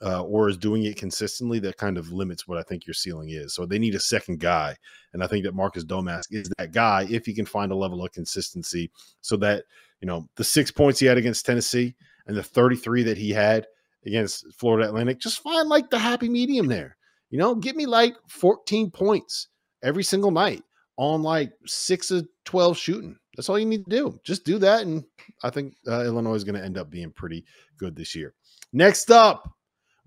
uh, 0.02 0.22
or 0.22 0.48
is 0.48 0.56
doing 0.56 0.84
it 0.84 0.96
consistently, 0.96 1.58
that 1.58 1.76
kind 1.76 1.98
of 1.98 2.12
limits 2.12 2.46
what 2.46 2.58
I 2.58 2.62
think 2.62 2.86
your 2.86 2.94
ceiling 2.94 3.30
is. 3.30 3.54
So 3.54 3.66
they 3.66 3.78
need 3.78 3.94
a 3.94 4.00
second 4.00 4.40
guy, 4.40 4.76
and 5.12 5.22
I 5.22 5.26
think 5.26 5.44
that 5.44 5.54
Marcus 5.54 5.84
Domask 5.84 6.26
is 6.30 6.50
that 6.58 6.72
guy 6.72 7.06
if 7.10 7.26
he 7.26 7.34
can 7.34 7.46
find 7.46 7.72
a 7.72 7.76
level 7.76 8.04
of 8.04 8.12
consistency, 8.12 8.90
so 9.20 9.36
that 9.38 9.64
you 10.00 10.06
know 10.06 10.28
the 10.36 10.44
six 10.44 10.70
points 10.70 11.00
he 11.00 11.06
had 11.06 11.18
against 11.18 11.46
Tennessee 11.46 11.94
and 12.26 12.36
the 12.36 12.42
33 12.42 13.02
that 13.04 13.18
he 13.18 13.30
had 13.30 13.66
against 14.06 14.46
Florida 14.54 14.88
Atlantic, 14.88 15.18
just 15.18 15.42
find 15.42 15.68
like 15.68 15.90
the 15.90 15.98
happy 15.98 16.28
medium 16.28 16.66
there. 16.66 16.96
You 17.30 17.38
know, 17.38 17.54
give 17.54 17.76
me 17.76 17.86
like 17.86 18.16
14 18.28 18.90
points 18.90 19.48
every 19.82 20.02
single 20.02 20.30
night 20.30 20.62
on 20.96 21.22
like 21.22 21.52
six 21.66 22.10
of 22.10 22.26
12 22.44 22.76
shooting. 22.76 23.16
That's 23.36 23.48
all 23.48 23.58
you 23.58 23.66
need 23.66 23.84
to 23.84 23.90
do. 23.90 24.20
Just 24.24 24.44
do 24.44 24.58
that. 24.58 24.82
And 24.82 25.04
I 25.42 25.50
think 25.50 25.74
uh, 25.86 26.04
Illinois 26.04 26.34
is 26.34 26.44
going 26.44 26.58
to 26.58 26.64
end 26.64 26.76
up 26.76 26.90
being 26.90 27.12
pretty 27.12 27.44
good 27.78 27.94
this 27.94 28.14
year. 28.14 28.34
Next 28.72 29.10
up, 29.10 29.48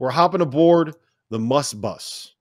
we're 0.01 0.09
hopping 0.09 0.41
aboard 0.41 0.95
the 1.29 1.37
Muss 1.37 1.75
Bus. 1.75 2.33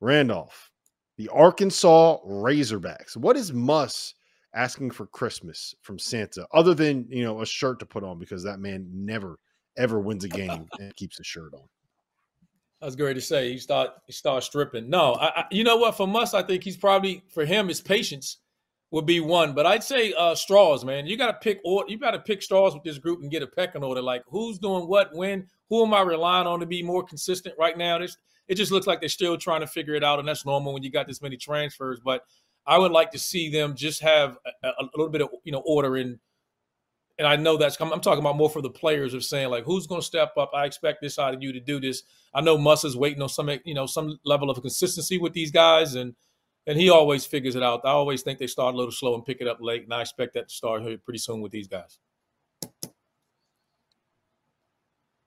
Randolph, 0.00 0.70
the 1.18 1.28
Arkansas 1.28 2.16
Razorbacks. 2.26 3.18
What 3.18 3.36
is 3.36 3.52
Muss 3.52 4.14
asking 4.54 4.92
for 4.92 5.06
Christmas 5.06 5.74
from 5.82 5.98
Santa 5.98 6.46
other 6.54 6.72
than, 6.72 7.06
you 7.10 7.22
know, 7.22 7.42
a 7.42 7.46
shirt 7.46 7.80
to 7.80 7.86
put 7.86 8.02
on 8.02 8.18
because 8.18 8.42
that 8.44 8.60
man 8.60 8.88
never, 8.90 9.38
ever 9.76 10.00
wins 10.00 10.24
a 10.24 10.28
game 10.28 10.66
and 10.80 10.96
keeps 10.96 11.20
a 11.20 11.22
shirt 11.22 11.52
on? 11.52 11.68
I 12.80 12.86
was 12.86 12.96
going 12.96 13.14
to 13.14 13.20
say 13.20 13.52
he 13.52 13.58
start 13.58 13.90
he 14.06 14.12
start 14.14 14.42
stripping. 14.42 14.88
No, 14.88 15.12
I, 15.12 15.42
I, 15.42 15.44
you 15.50 15.64
know 15.64 15.76
what? 15.76 15.98
For 15.98 16.06
Muss, 16.06 16.32
I 16.32 16.42
think 16.42 16.64
he's 16.64 16.78
probably 16.78 17.22
for 17.34 17.44
him 17.44 17.68
his 17.68 17.82
patience 17.82 18.38
would 18.90 19.06
be 19.06 19.20
one. 19.20 19.52
But 19.52 19.66
I'd 19.66 19.84
say 19.84 20.14
uh, 20.14 20.34
straws, 20.34 20.84
man. 20.84 21.06
You 21.06 21.18
got 21.18 21.26
to 21.26 21.34
pick 21.34 21.60
or 21.64 21.84
you 21.88 21.98
got 21.98 22.12
to 22.12 22.20
pick 22.20 22.42
straws 22.42 22.72
with 22.72 22.84
this 22.84 22.98
group 22.98 23.20
and 23.20 23.30
get 23.30 23.42
a 23.42 23.46
pecking 23.46 23.84
order. 23.84 24.00
Like 24.00 24.22
who's 24.28 24.58
doing 24.58 24.88
what, 24.88 25.14
when, 25.14 25.46
who 25.72 25.82
am 25.82 25.94
I 25.94 26.02
relying 26.02 26.46
on 26.46 26.60
to 26.60 26.66
be 26.66 26.82
more 26.82 27.02
consistent 27.02 27.54
right 27.58 27.78
now? 27.78 27.98
It 27.98 28.56
just 28.56 28.70
looks 28.70 28.86
like 28.86 29.00
they're 29.00 29.08
still 29.08 29.38
trying 29.38 29.62
to 29.62 29.66
figure 29.66 29.94
it 29.94 30.04
out, 30.04 30.18
and 30.18 30.28
that's 30.28 30.44
normal 30.44 30.74
when 30.74 30.82
you 30.82 30.90
got 30.90 31.06
this 31.06 31.22
many 31.22 31.38
transfers. 31.38 31.98
But 31.98 32.24
I 32.66 32.76
would 32.76 32.92
like 32.92 33.10
to 33.12 33.18
see 33.18 33.48
them 33.48 33.74
just 33.74 34.02
have 34.02 34.36
a, 34.62 34.68
a 34.68 34.84
little 34.94 35.08
bit 35.08 35.22
of 35.22 35.30
you 35.44 35.50
know 35.50 35.62
order 35.64 35.96
in 35.96 36.20
and 37.18 37.26
I 37.26 37.36
know 37.36 37.56
that's 37.56 37.78
coming. 37.78 37.94
I'm 37.94 38.02
talking 38.02 38.20
about 38.20 38.36
more 38.36 38.50
for 38.50 38.60
the 38.60 38.68
players 38.68 39.14
of 39.14 39.24
saying 39.24 39.48
like 39.48 39.64
who's 39.64 39.86
going 39.86 40.02
to 40.02 40.06
step 40.06 40.32
up. 40.36 40.50
I 40.54 40.66
expect 40.66 41.00
this 41.00 41.18
out 41.18 41.32
of 41.32 41.42
you 41.42 41.54
to 41.54 41.60
do 41.60 41.80
this. 41.80 42.02
I 42.34 42.42
know 42.42 42.58
Muss 42.58 42.84
is 42.84 42.94
waiting 42.94 43.22
on 43.22 43.30
some 43.30 43.48
you 43.64 43.72
know 43.72 43.86
some 43.86 44.18
level 44.26 44.50
of 44.50 44.60
consistency 44.60 45.16
with 45.16 45.32
these 45.32 45.50
guys, 45.50 45.94
and 45.94 46.14
and 46.66 46.78
he 46.78 46.90
always 46.90 47.24
figures 47.24 47.56
it 47.56 47.62
out. 47.62 47.80
I 47.84 47.92
always 47.92 48.20
think 48.20 48.38
they 48.38 48.46
start 48.46 48.74
a 48.74 48.76
little 48.76 48.92
slow 48.92 49.14
and 49.14 49.24
pick 49.24 49.40
it 49.40 49.48
up 49.48 49.56
late, 49.62 49.84
and 49.84 49.94
I 49.94 50.02
expect 50.02 50.34
that 50.34 50.50
to 50.50 50.54
start 50.54 50.82
here 50.82 50.98
pretty 50.98 51.18
soon 51.18 51.40
with 51.40 51.50
these 51.50 51.68
guys. 51.68 51.98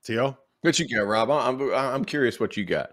T.O., 0.06 0.36
what 0.62 0.78
you 0.78 0.88
got, 0.88 1.06
Rob? 1.06 1.30
I'm 1.30 1.72
I'm 1.72 2.04
curious 2.04 2.40
what 2.40 2.56
you 2.56 2.64
got. 2.64 2.90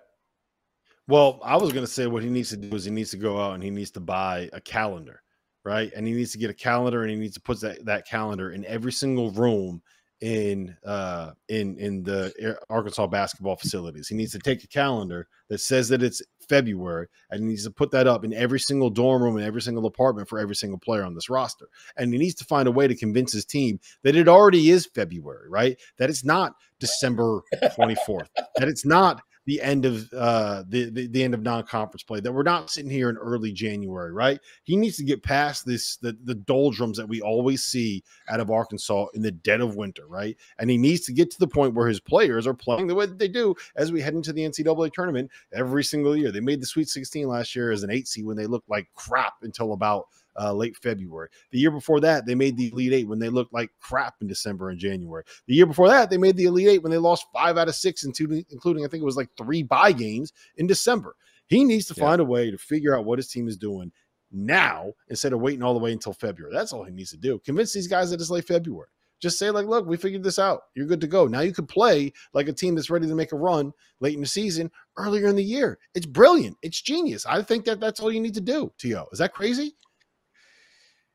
Well, 1.08 1.40
I 1.44 1.58
was 1.58 1.72
going 1.72 1.86
to 1.86 1.92
say 1.92 2.08
what 2.08 2.24
he 2.24 2.30
needs 2.30 2.50
to 2.50 2.58
do 2.58 2.76
is 2.76 2.86
he 2.86 2.92
needs 2.92 3.12
to 3.12 3.18
go 3.18 3.42
out 3.42 3.56
and 3.56 3.64
he 3.64 3.70
needs 3.70 3.92
to 3.92 4.00
buy 4.00 4.50
a 4.54 4.62
calendar 4.62 5.24
right? 5.66 5.92
And 5.96 6.06
he 6.08 6.14
needs 6.14 6.32
to 6.34 6.38
get 6.38 6.50
a 6.50 6.54
calendar 6.54 7.02
and 7.02 7.12
he 7.12 7.18
needs 7.18 7.36
to 7.36 7.42
put 7.42 7.62
that, 7.62 7.86
that 7.86 8.08
calendar 8.08 8.52
in 8.52 8.66
every 8.66 8.92
single 8.92 9.32
room 9.32 9.82
in 10.22 10.74
uh 10.86 11.32
in 11.50 11.78
in 11.80 12.02
the 12.02 12.58
Arkansas 12.70 13.08
basketball 13.08 13.58
facilities. 13.58 14.08
He 14.08 14.16
needs 14.16 14.32
to 14.32 14.40
take 14.40 14.64
a 14.64 14.68
calendar 14.68 15.28
that 15.50 15.60
says 15.60 15.90
that 15.90 16.02
it's 16.02 16.22
February 16.48 17.08
and 17.30 17.42
he 17.42 17.48
needs 17.48 17.64
to 17.64 17.72
put 17.72 17.92
that 17.92 18.08
up 18.08 18.24
in 18.24 18.34
every 18.34 18.60
single 18.60 18.90
dorm 18.90 19.24
room 19.24 19.38
in 19.38 19.44
every 19.44 19.62
single 19.62 19.86
apartment 19.86 20.28
for 20.28 20.40
every 20.40 20.56
single 20.56 20.80
player 20.80 21.04
on 21.04 21.16
this 21.16 21.30
roster. 21.30 21.68
And 21.98 22.14
he 22.14 22.20
needs 22.20 22.36
to 22.36 22.46
find 22.46 22.68
a 22.68 22.72
way 22.72 22.88
to 22.88 22.96
convince 22.96 23.34
his 23.34 23.46
team 23.46 23.80
that 24.04 24.16
it 24.16 24.28
already 24.28 24.70
is 24.70 24.86
February, 24.86 25.50
right? 25.50 25.80
That 25.98 26.10
it's 26.10 26.24
not 26.24 26.54
December 26.80 27.42
24th, 27.56 28.30
that 28.58 28.68
it's 28.68 28.86
not 28.86 29.22
the 29.46 29.62
end 29.62 29.86
of 29.86 30.12
uh, 30.14 30.64
the, 30.68 30.90
the, 30.90 31.08
the 31.08 31.24
end 31.24 31.34
of 31.34 31.42
non-conference 31.42 32.04
play. 32.04 32.20
That 32.20 32.32
we're 32.32 32.44
not 32.44 32.70
sitting 32.70 32.92
here 32.92 33.10
in 33.10 33.18
early 33.18 33.52
January, 33.52 34.12
right? 34.12 34.40
He 34.64 34.76
needs 34.76 34.98
to 34.98 35.04
get 35.04 35.24
past 35.24 35.66
this 35.66 35.98
the 35.98 36.18
the 36.24 36.36
doldrums 36.36 36.98
that 36.98 37.08
we 37.08 37.22
always 37.22 37.64
see 37.64 38.04
out 38.30 38.40
of 38.40 38.50
Arkansas 38.50 39.08
in 39.14 39.22
the 39.22 39.32
dead 39.32 39.62
of 39.62 39.76
winter, 39.76 40.08
right? 40.08 40.38
And 40.60 40.70
he 40.70 40.78
needs 40.78 41.02
to 41.06 41.14
get 41.14 41.32
to 41.32 41.40
the 41.40 41.48
point 41.48 41.74
where 41.74 41.88
his 41.88 42.00
players 42.00 42.48
are 42.48 42.54
playing 42.54 42.88
the 42.88 42.96
way 42.96 43.06
that 43.06 43.20
they 43.20 43.28
do 43.28 43.56
as 43.76 43.92
we 43.92 44.02
head 44.02 44.14
into 44.14 44.34
the 44.34 44.42
NCAA 44.42 44.94
tournament 44.94 45.32
every 45.54 45.84
single 45.84 46.16
year. 46.16 46.32
They 46.32 46.40
made 46.40 46.62
the 46.62 46.68
Sweet 46.68 46.90
16 46.90 47.28
last 47.28 47.56
year 47.56 47.72
as 47.72 47.84
an 47.84 47.92
eight 47.92 48.08
seed 48.08 48.26
when 48.26 48.38
they 48.38 48.48
looked 48.48 48.70
like 48.70 48.88
crap 48.96 49.34
until 49.42 49.74
about 49.74 50.08
uh, 50.40 50.54
late 50.54 50.76
February. 50.78 51.30
The 51.52 51.60
year 51.60 51.72
before 51.72 52.00
that, 52.02 52.26
they 52.26 52.36
made 52.36 52.58
the 52.58 52.70
Elite 52.70 52.94
Eight 52.94 53.08
when 53.08 53.20
they 53.20 53.30
looked 53.30 53.54
like 53.54 53.72
crap 53.80 54.16
in 54.22 54.28
December 54.28 54.70
and 54.70 54.80
January. 54.80 55.24
The 55.48 55.56
year 55.56 55.66
before 55.66 55.90
that, 55.90 56.10
they 56.10 56.18
made 56.18 56.38
the 56.38 56.46
Elite 56.46 56.68
Eight 56.68 56.84
when 56.84 56.92
they 56.92 56.98
lost 56.98 57.26
five 57.34 57.58
out 57.58 57.68
of 57.70 57.76
six, 57.76 58.04
including, 58.04 58.46
including 58.50 58.86
I 58.86 58.88
think 58.88 59.02
it 59.02 59.06
was 59.06 59.18
like 59.18 59.30
three 59.38 59.64
bye 59.64 59.92
games 59.92 60.34
in 60.58 60.68
December. 60.68 61.16
He 61.48 61.64
needs 61.64 61.86
to 61.88 61.94
yeah. 61.96 62.06
find 62.06 62.22
a 62.22 62.26
way 62.26 62.52
to 62.52 62.58
figure 62.58 62.98
out 62.98 63.06
what 63.06 63.20
his 63.20 63.28
team 63.28 63.48
is 63.48 63.58
doing 63.58 63.92
now 64.32 64.92
instead 65.10 65.34
of 65.34 65.42
waiting 65.42 65.64
all 65.64 65.74
the 65.74 65.80
way 65.80 65.92
until 65.92 66.14
February. 66.14 66.54
That's 66.54 66.74
all 66.74 66.84
he 66.84 66.92
needs 66.92 67.12
to 67.12 67.18
do. 67.18 67.40
Convince 67.40 67.74
these 67.74 67.88
guys 67.88 68.10
that 68.10 68.20
it's 68.20 68.30
late 68.30 68.48
February. 68.48 68.88
Just 69.22 69.40
say, 69.40 69.50
like, 69.52 69.68
look, 69.68 69.86
we 69.86 69.96
figured 69.96 70.22
this 70.22 70.38
out. 70.38 70.64
You're 70.76 70.86
good 70.86 71.00
to 71.00 71.08
go. 71.08 71.28
Now 71.28 71.40
you 71.40 71.54
could 71.54 71.70
play 71.70 72.12
like 72.34 72.50
a 72.50 72.54
team 72.54 72.76
that's 72.76 72.90
ready 72.90 73.08
to 73.08 73.16
make 73.16 73.32
a 73.32 73.38
run 73.38 73.72
late 74.02 74.16
in 74.16 74.20
the 74.20 74.28
season 74.28 74.70
earlier 74.98 75.30
in 75.30 75.38
the 75.38 75.44
year. 75.44 75.80
It's 75.96 76.06
brilliant. 76.06 76.58
It's 76.62 76.82
genius. 76.82 77.26
I 77.26 77.42
think 77.42 77.64
that 77.66 77.80
that's 77.80 78.02
all 78.02 78.12
you 78.12 78.20
need 78.20 78.34
to 78.34 78.42
do, 78.42 78.74
T.O. 78.80 79.06
Is 79.14 79.20
that 79.20 79.34
crazy? 79.34 79.78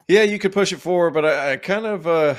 Yeah, 0.09 0.23
you 0.23 0.39
could 0.39 0.53
push 0.53 0.73
it 0.73 0.79
forward, 0.79 1.13
but 1.13 1.27
I, 1.27 1.53
I 1.53 1.57
kind 1.59 1.85
of 1.85 2.07
uh, 2.07 2.35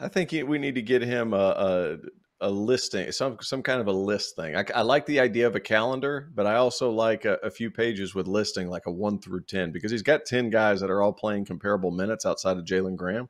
I 0.00 0.08
think 0.08 0.32
we 0.32 0.58
need 0.58 0.74
to 0.74 0.82
get 0.82 1.02
him 1.02 1.32
a, 1.32 1.36
a, 1.36 2.48
a 2.48 2.50
listing, 2.50 3.12
some 3.12 3.38
some 3.40 3.62
kind 3.62 3.80
of 3.80 3.86
a 3.86 3.92
list 3.92 4.34
thing. 4.34 4.56
I, 4.56 4.64
I, 4.74 4.82
like 4.82 5.06
the 5.06 5.20
idea 5.20 5.46
of 5.46 5.54
a 5.54 5.60
calendar, 5.60 6.32
but 6.34 6.48
I 6.48 6.56
also 6.56 6.90
like 6.90 7.24
a, 7.24 7.34
a, 7.44 7.50
few 7.50 7.70
pages 7.70 8.12
with 8.12 8.26
listing 8.26 8.68
like 8.68 8.86
a 8.86 8.90
one 8.90 9.20
through 9.20 9.44
ten 9.44 9.70
because 9.70 9.92
he's 9.92 10.02
got 10.02 10.26
ten 10.26 10.50
guys 10.50 10.80
that 10.80 10.90
are 10.90 11.00
all 11.00 11.12
playing 11.12 11.44
comparable 11.44 11.92
minutes 11.92 12.26
outside 12.26 12.58
of 12.58 12.64
Jalen 12.64 12.96
Graham. 12.96 13.28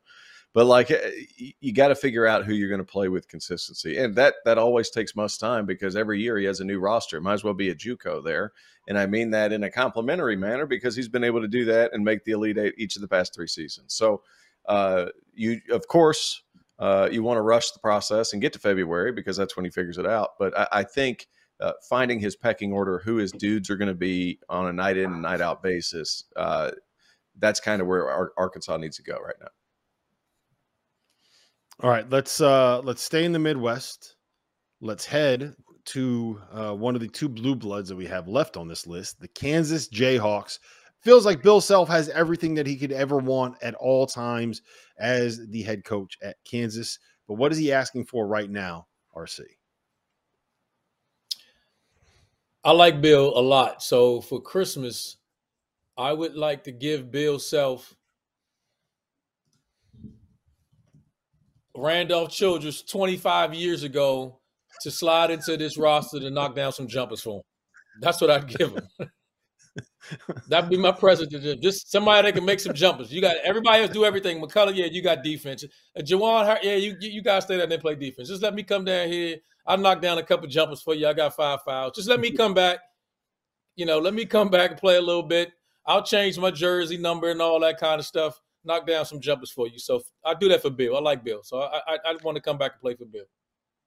But 0.53 0.65
like 0.65 0.91
eh, 0.91 1.11
you 1.59 1.73
got 1.73 1.87
to 1.87 1.95
figure 1.95 2.27
out 2.27 2.45
who 2.45 2.53
you're 2.53 2.69
going 2.69 2.77
to 2.79 2.91
play 2.91 3.09
with 3.09 3.27
consistency, 3.27 3.97
and 3.97 4.15
that 4.15 4.35
that 4.45 4.57
always 4.57 4.89
takes 4.89 5.15
much 5.15 5.39
time 5.39 5.65
because 5.65 5.95
every 5.95 6.21
year 6.21 6.37
he 6.37 6.45
has 6.45 6.59
a 6.59 6.65
new 6.65 6.79
roster. 6.79 7.19
Might 7.19 7.33
as 7.33 7.43
well 7.43 7.55
be 7.55 7.69
a 7.69 7.75
JUCO 7.75 8.23
there, 8.23 8.53
and 8.87 8.97
I 8.97 9.07
mean 9.07 9.31
that 9.31 9.51
in 9.51 9.63
a 9.63 9.71
complimentary 9.71 10.35
manner 10.35 10.65
because 10.65 10.95
he's 10.95 11.09
been 11.09 11.23
able 11.23 11.41
to 11.41 11.47
do 11.47 11.65
that 11.65 11.93
and 11.93 12.03
make 12.03 12.23
the 12.23 12.33
Elite 12.33 12.57
Eight 12.57 12.75
each 12.77 12.95
of 12.95 13.01
the 13.01 13.07
past 13.07 13.33
three 13.33 13.47
seasons. 13.47 13.93
So, 13.93 14.21
uh, 14.67 15.07
you 15.33 15.59
of 15.71 15.87
course 15.87 16.43
uh, 16.79 17.09
you 17.11 17.23
want 17.23 17.37
to 17.37 17.41
rush 17.41 17.71
the 17.71 17.79
process 17.79 18.33
and 18.33 18.41
get 18.41 18.53
to 18.53 18.59
February 18.59 19.11
because 19.11 19.37
that's 19.37 19.55
when 19.55 19.65
he 19.65 19.71
figures 19.71 19.97
it 19.97 20.05
out. 20.05 20.31
But 20.37 20.57
I, 20.57 20.67
I 20.71 20.83
think 20.83 21.27
uh, 21.59 21.73
finding 21.87 22.19
his 22.19 22.35
pecking 22.35 22.73
order, 22.73 22.99
who 22.99 23.17
his 23.17 23.31
dudes 23.31 23.69
are 23.69 23.77
going 23.77 23.87
to 23.87 23.93
be 23.93 24.39
on 24.49 24.67
a 24.67 24.73
night 24.73 24.97
in 24.97 25.11
and 25.13 25.21
night 25.21 25.41
out 25.41 25.63
basis, 25.63 26.25
uh, 26.35 26.71
that's 27.39 27.59
kind 27.59 27.81
of 27.81 27.87
where 27.87 28.31
Arkansas 28.37 28.77
needs 28.77 28.97
to 28.97 29.03
go 29.03 29.17
right 29.17 29.35
now. 29.39 29.47
All 31.79 31.89
right, 31.89 32.09
let's 32.09 32.39
uh 32.39 32.81
let's 32.81 33.01
stay 33.01 33.25
in 33.25 33.31
the 33.31 33.39
Midwest. 33.39 34.15
Let's 34.79 35.05
head 35.05 35.55
to 35.85 36.41
uh, 36.51 36.73
one 36.73 36.95
of 36.95 37.01
the 37.01 37.07
two 37.07 37.27
blue 37.27 37.55
bloods 37.55 37.89
that 37.89 37.95
we 37.95 38.05
have 38.05 38.27
left 38.27 38.57
on 38.57 38.67
this 38.67 38.87
list, 38.87 39.19
the 39.19 39.27
Kansas 39.27 39.89
Jayhawks. 39.89 40.59
Feels 41.01 41.25
like 41.25 41.43
Bill 41.43 41.59
Self 41.59 41.89
has 41.89 42.07
everything 42.09 42.53
that 42.55 42.67
he 42.67 42.77
could 42.77 42.91
ever 42.91 43.17
want 43.17 43.61
at 43.61 43.75
all 43.75 44.07
times 44.07 44.61
as 44.99 45.45
the 45.49 45.61
head 45.61 45.83
coach 45.83 46.17
at 46.21 46.37
Kansas. 46.45 46.99
But 47.27 47.35
what 47.35 47.51
is 47.51 47.57
he 47.57 47.73
asking 47.73 48.05
for 48.05 48.27
right 48.27 48.49
now, 48.49 48.87
RC? 49.15 49.41
I 52.63 52.71
like 52.71 53.01
Bill 53.01 53.37
a 53.37 53.41
lot. 53.41 53.83
So 53.83 54.21
for 54.21 54.39
Christmas, 54.39 55.17
I 55.97 56.13
would 56.13 56.35
like 56.35 56.63
to 56.63 56.71
give 56.71 57.11
Bill 57.11 57.37
Self 57.37 57.93
Randolph 61.75 62.31
Childress 62.31 62.83
25 62.83 63.53
years 63.53 63.83
ago 63.83 64.39
to 64.81 64.91
slide 64.91 65.31
into 65.31 65.57
this 65.57 65.77
roster 65.77 66.19
to 66.19 66.29
knock 66.29 66.55
down 66.55 66.71
some 66.71 66.87
jumpers 66.87 67.21
for 67.21 67.37
him. 67.37 67.41
That's 68.01 68.21
what 68.21 68.31
I'd 68.31 68.47
give 68.47 68.73
him. 68.73 68.87
That'd 70.49 70.69
be 70.69 70.77
my 70.77 70.91
present 70.91 71.31
to 71.31 71.39
them. 71.39 71.61
Just 71.61 71.91
somebody 71.91 72.27
that 72.27 72.35
can 72.35 72.45
make 72.45 72.59
some 72.59 72.73
jumpers. 72.73 73.11
You 73.11 73.21
got 73.21 73.37
everybody 73.43 73.81
else 73.81 73.91
do 73.91 74.05
everything. 74.05 74.41
McCullar, 74.41 74.75
yeah, 74.75 74.85
you 74.85 75.01
got 75.01 75.23
defense. 75.23 75.63
Uh, 75.97 76.01
Juwan, 76.01 76.59
yeah, 76.61 76.75
you 76.75 76.95
you 76.99 77.21
guys 77.21 77.45
stay 77.45 77.57
there 77.57 77.71
and 77.71 77.81
play 77.81 77.95
defense. 77.95 78.27
Just 78.27 78.43
let 78.43 78.53
me 78.53 78.63
come 78.63 78.85
down 78.85 79.07
here. 79.07 79.37
I'll 79.65 79.77
knock 79.77 80.01
down 80.01 80.17
a 80.17 80.23
couple 80.23 80.47
jumpers 80.47 80.81
for 80.81 80.93
you. 80.93 81.07
I 81.07 81.13
got 81.13 81.35
five 81.35 81.61
fouls. 81.63 81.93
Just 81.95 82.09
let 82.09 82.19
me 82.19 82.31
come 82.31 82.53
back. 82.53 82.79
You 83.75 83.85
know, 83.85 83.99
let 83.99 84.13
me 84.13 84.25
come 84.25 84.49
back 84.49 84.71
and 84.71 84.79
play 84.79 84.97
a 84.97 85.01
little 85.01 85.23
bit. 85.23 85.51
I'll 85.85 86.03
change 86.03 86.37
my 86.37 86.51
jersey 86.51 86.97
number 86.97 87.31
and 87.31 87.41
all 87.41 87.59
that 87.61 87.79
kind 87.79 87.99
of 87.99 88.05
stuff 88.05 88.39
knock 88.63 88.87
down 88.87 89.05
some 89.05 89.19
jumpers 89.19 89.51
for 89.51 89.67
you. 89.67 89.79
So 89.79 90.01
I 90.25 90.33
do 90.33 90.49
that 90.49 90.61
for 90.61 90.69
Bill. 90.69 90.95
I 90.95 90.99
like 90.99 91.23
Bill, 91.23 91.41
so 91.43 91.61
I 91.61 91.81
I, 91.87 91.97
I 92.05 92.15
want 92.23 92.35
to 92.35 92.41
come 92.41 92.57
back 92.57 92.73
and 92.73 92.81
play 92.81 92.95
for 92.95 93.05
Bill. 93.05 93.25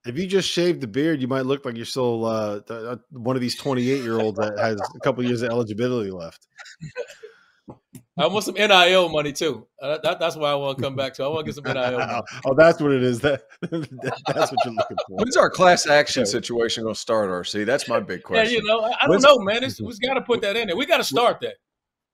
If 0.05 0.17
you 0.17 0.25
just 0.25 0.49
shave 0.49 0.79
the 0.79 0.87
beard, 0.87 1.21
you 1.21 1.27
might 1.27 1.45
look 1.45 1.65
like 1.65 1.75
you're 1.75 1.85
still 1.85 2.25
uh, 2.25 2.61
uh 2.69 2.95
one 3.09 3.35
of 3.35 3.41
these 3.41 3.55
28 3.55 4.03
year 4.03 4.19
olds 4.19 4.37
that 4.39 4.57
has 4.57 4.79
a 4.79 4.99
couple 4.99 5.23
years 5.23 5.41
of 5.41 5.49
eligibility 5.51 6.11
left. 6.11 6.47
I 8.19 8.25
want 8.25 8.45
some 8.45 8.55
NIL 8.55 9.09
money 9.09 9.31
too. 9.31 9.67
Uh, 9.79 9.99
that, 10.01 10.19
that's 10.19 10.35
why 10.35 10.49
I 10.49 10.55
want 10.55 10.77
to 10.77 10.83
come 10.83 10.95
back 10.95 11.13
to. 11.15 11.23
I 11.23 11.27
want 11.27 11.45
to 11.45 11.51
get 11.51 11.63
some 11.63 11.63
NIL. 11.73 11.99
Money. 11.99 12.21
oh, 12.45 12.55
that's 12.55 12.81
what 12.81 12.91
it 12.91 13.03
is. 13.03 13.19
That 13.19 13.43
that's 13.61 14.51
what 14.51 14.65
you're 14.65 14.73
looking 14.73 14.97
for. 15.07 15.17
When's 15.17 15.37
our 15.37 15.51
class 15.51 15.85
action 15.85 16.25
situation 16.25 16.83
going 16.83 16.95
to 16.95 16.99
start, 16.99 17.29
RC? 17.29 17.65
That's 17.65 17.87
my 17.87 17.99
big 17.99 18.23
question. 18.23 18.51
Yeah, 18.51 18.59
you 18.59 18.63
know, 18.65 18.79
I, 18.79 18.93
I 19.01 19.07
don't 19.07 19.21
know, 19.21 19.37
man. 19.39 19.63
It's, 19.63 19.79
we've 19.79 19.99
got 19.99 20.15
to 20.15 20.21
put 20.21 20.41
that 20.41 20.57
in 20.57 20.67
there. 20.67 20.75
We 20.75 20.87
got 20.87 20.97
to 20.97 21.03
start 21.03 21.41
that. 21.41 21.55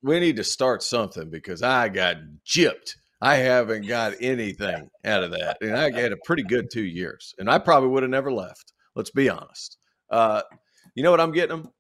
We 0.04 0.20
need 0.20 0.36
to 0.36 0.44
start 0.44 0.84
something 0.84 1.30
because 1.30 1.64
I 1.64 1.90
got 1.90 2.18
gypped. 2.46 2.96
I 3.22 3.36
haven't 3.36 3.88
got 3.88 4.16
anything 4.22 4.90
out 5.06 5.24
of 5.24 5.32
that, 5.32 5.58
and 5.62 5.76
I 5.76 5.92
had 5.92 6.12
a 6.12 6.18
pretty 6.26 6.44
good 6.44 6.70
two 6.72 6.84
years, 6.84 7.34
and 7.40 7.50
I 7.50 7.58
probably 7.58 7.90
would 7.90 8.04
have 8.04 8.10
never 8.10 8.32
left. 8.32 8.74
Let's 8.96 9.12
be 9.12 9.30
honest. 9.30 9.78
Uh, 10.10 10.42
you 10.94 11.04
know 11.04 11.12
what 11.12 11.22
I'm 11.22 11.32
getting 11.32 11.58
them? 11.58 11.72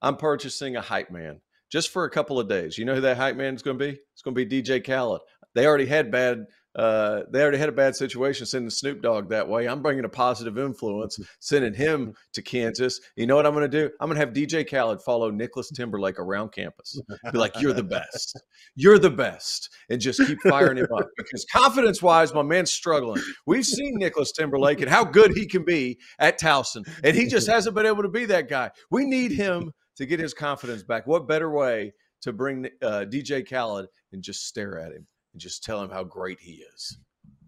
I'm 0.00 0.16
purchasing 0.16 0.76
a 0.76 0.80
hype 0.80 1.10
man 1.10 1.40
just 1.70 1.90
for 1.90 2.04
a 2.04 2.10
couple 2.10 2.38
of 2.38 2.48
days. 2.48 2.78
You 2.78 2.84
know 2.84 2.94
who 2.94 3.00
that 3.02 3.16
hype 3.16 3.36
man 3.36 3.54
is 3.54 3.62
going 3.62 3.78
to 3.78 3.84
be? 3.84 3.98
It's 4.12 4.22
going 4.22 4.34
to 4.34 4.46
be 4.46 4.62
DJ 4.62 4.84
Khaled. 4.84 5.20
They 5.54 5.66
already 5.66 5.86
had 5.86 6.10
bad. 6.10 6.44
Uh, 6.74 7.22
they 7.30 7.42
already 7.42 7.58
had 7.58 7.68
a 7.68 7.72
bad 7.72 7.94
situation 7.94 8.46
sending 8.46 8.70
Snoop 8.70 9.02
Dogg 9.02 9.28
that 9.28 9.48
way. 9.48 9.68
I'm 9.68 9.82
bringing 9.82 10.04
a 10.04 10.08
positive 10.08 10.58
influence, 10.58 11.18
sending 11.38 11.74
him 11.74 12.14
to 12.32 12.42
Kansas. 12.42 13.00
You 13.16 13.26
know 13.26 13.36
what 13.36 13.46
I'm 13.46 13.52
going 13.52 13.70
to 13.70 13.88
do? 13.88 13.90
I'm 14.00 14.08
going 14.08 14.18
to 14.18 14.24
have 14.24 14.34
DJ 14.34 14.68
Khaled 14.68 15.02
follow 15.02 15.30
Nicholas 15.30 15.70
Timberlake 15.70 16.18
around 16.18 16.52
campus. 16.52 16.98
Be 17.32 17.38
like, 17.38 17.60
"You're 17.60 17.74
the 17.74 17.82
best. 17.82 18.40
You're 18.74 18.98
the 18.98 19.10
best," 19.10 19.68
and 19.90 20.00
just 20.00 20.24
keep 20.26 20.38
firing 20.42 20.78
him 20.78 20.88
up 20.96 21.06
because 21.16 21.44
confidence-wise, 21.52 22.32
my 22.32 22.42
man's 22.42 22.72
struggling. 22.72 23.22
We've 23.46 23.66
seen 23.66 23.96
Nicholas 23.96 24.32
Timberlake 24.32 24.80
and 24.80 24.90
how 24.90 25.04
good 25.04 25.32
he 25.36 25.46
can 25.46 25.64
be 25.64 25.98
at 26.18 26.40
Towson, 26.40 26.88
and 27.04 27.14
he 27.14 27.26
just 27.26 27.48
hasn't 27.48 27.74
been 27.74 27.86
able 27.86 28.02
to 28.02 28.08
be 28.08 28.24
that 28.26 28.48
guy. 28.48 28.70
We 28.90 29.04
need 29.04 29.32
him 29.32 29.72
to 29.96 30.06
get 30.06 30.20
his 30.20 30.32
confidence 30.32 30.82
back. 30.82 31.06
What 31.06 31.28
better 31.28 31.50
way 31.50 31.92
to 32.22 32.32
bring 32.32 32.68
uh, 32.80 33.04
DJ 33.08 33.48
Khaled 33.48 33.88
and 34.12 34.22
just 34.22 34.46
stare 34.46 34.78
at 34.78 34.92
him 34.92 35.06
and 35.32 35.40
just 35.40 35.64
tell 35.64 35.82
him 35.82 35.90
how 35.90 36.04
great 36.04 36.40
he 36.40 36.64
is 36.74 36.98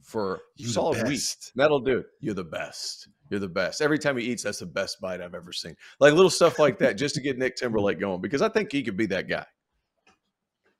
for 0.02 0.42
you 0.56 0.68
solid 0.68 1.06
week? 1.08 1.20
That'll 1.56 1.80
do. 1.80 2.04
You're 2.20 2.34
the 2.34 2.44
best. 2.44 3.08
You're 3.30 3.40
the 3.40 3.48
best. 3.48 3.80
Every 3.80 3.98
time 3.98 4.16
he 4.16 4.24
eats, 4.24 4.42
that's 4.42 4.60
the 4.60 4.66
best 4.66 5.00
bite 5.00 5.20
I've 5.20 5.34
ever 5.34 5.52
seen. 5.52 5.76
Like 5.98 6.12
little 6.14 6.30
stuff 6.30 6.58
like 6.58 6.78
that, 6.78 6.96
just 6.96 7.14
to 7.16 7.20
get 7.20 7.38
Nick 7.38 7.56
Timberlake 7.56 7.98
going, 7.98 8.20
because 8.20 8.42
I 8.42 8.48
think 8.48 8.70
he 8.70 8.82
could 8.82 8.96
be 8.96 9.06
that 9.06 9.28
guy. 9.28 9.46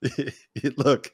Look, 0.76 1.10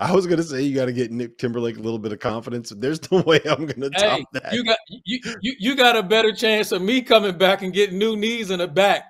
I 0.00 0.12
was 0.12 0.26
gonna 0.26 0.42
say 0.42 0.62
you 0.62 0.74
got 0.74 0.86
to 0.86 0.92
get 0.92 1.10
Nick 1.10 1.38
Timberlake 1.38 1.76
a 1.76 1.80
little 1.80 1.98
bit 1.98 2.12
of 2.12 2.18
confidence. 2.18 2.72
There's 2.76 3.10
no 3.10 3.20
way 3.22 3.40
I'm 3.48 3.66
gonna 3.66 3.90
top 3.90 4.18
hey, 4.18 4.24
that. 4.32 4.52
You 4.52 4.64
got 4.64 4.78
you, 4.88 5.20
you 5.40 5.54
you 5.58 5.76
got 5.76 5.96
a 5.96 6.02
better 6.02 6.32
chance 6.32 6.72
of 6.72 6.82
me 6.82 7.02
coming 7.02 7.38
back 7.38 7.62
and 7.62 7.72
getting 7.72 7.98
new 7.98 8.16
knees 8.16 8.50
in 8.50 8.58
the 8.58 8.68
back 8.68 9.04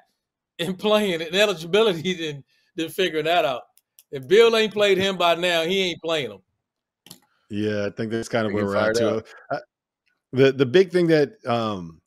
and 0.59 0.79
playing 0.79 1.23
and 1.23 1.35
eligibility 1.35 2.15
than 2.15 2.45
than 2.77 2.89
figuring 2.91 3.25
that 3.25 3.45
out. 3.45 3.63
If 4.13 4.29
Bill 4.29 4.57
ain't 4.57 4.73
played 4.73 4.99
him 4.99 5.17
by 5.17 5.35
now, 5.35 5.63
he 5.65 5.91
ain't 5.91 6.01
playing 6.03 6.31
him. 6.31 6.41
Yeah, 7.51 7.87
I 7.87 7.91
think 7.91 8.11
that's 8.11 8.29
kind 8.29 8.47
of 8.47 8.53
where 8.53 8.65
we're 8.65 8.77
at 8.77 8.97
too. 8.97 9.23
the 10.33 10.53
the 10.53 10.67
big 10.67 10.91
thing 10.91 11.07
that 11.09 11.33
um 11.47 12.01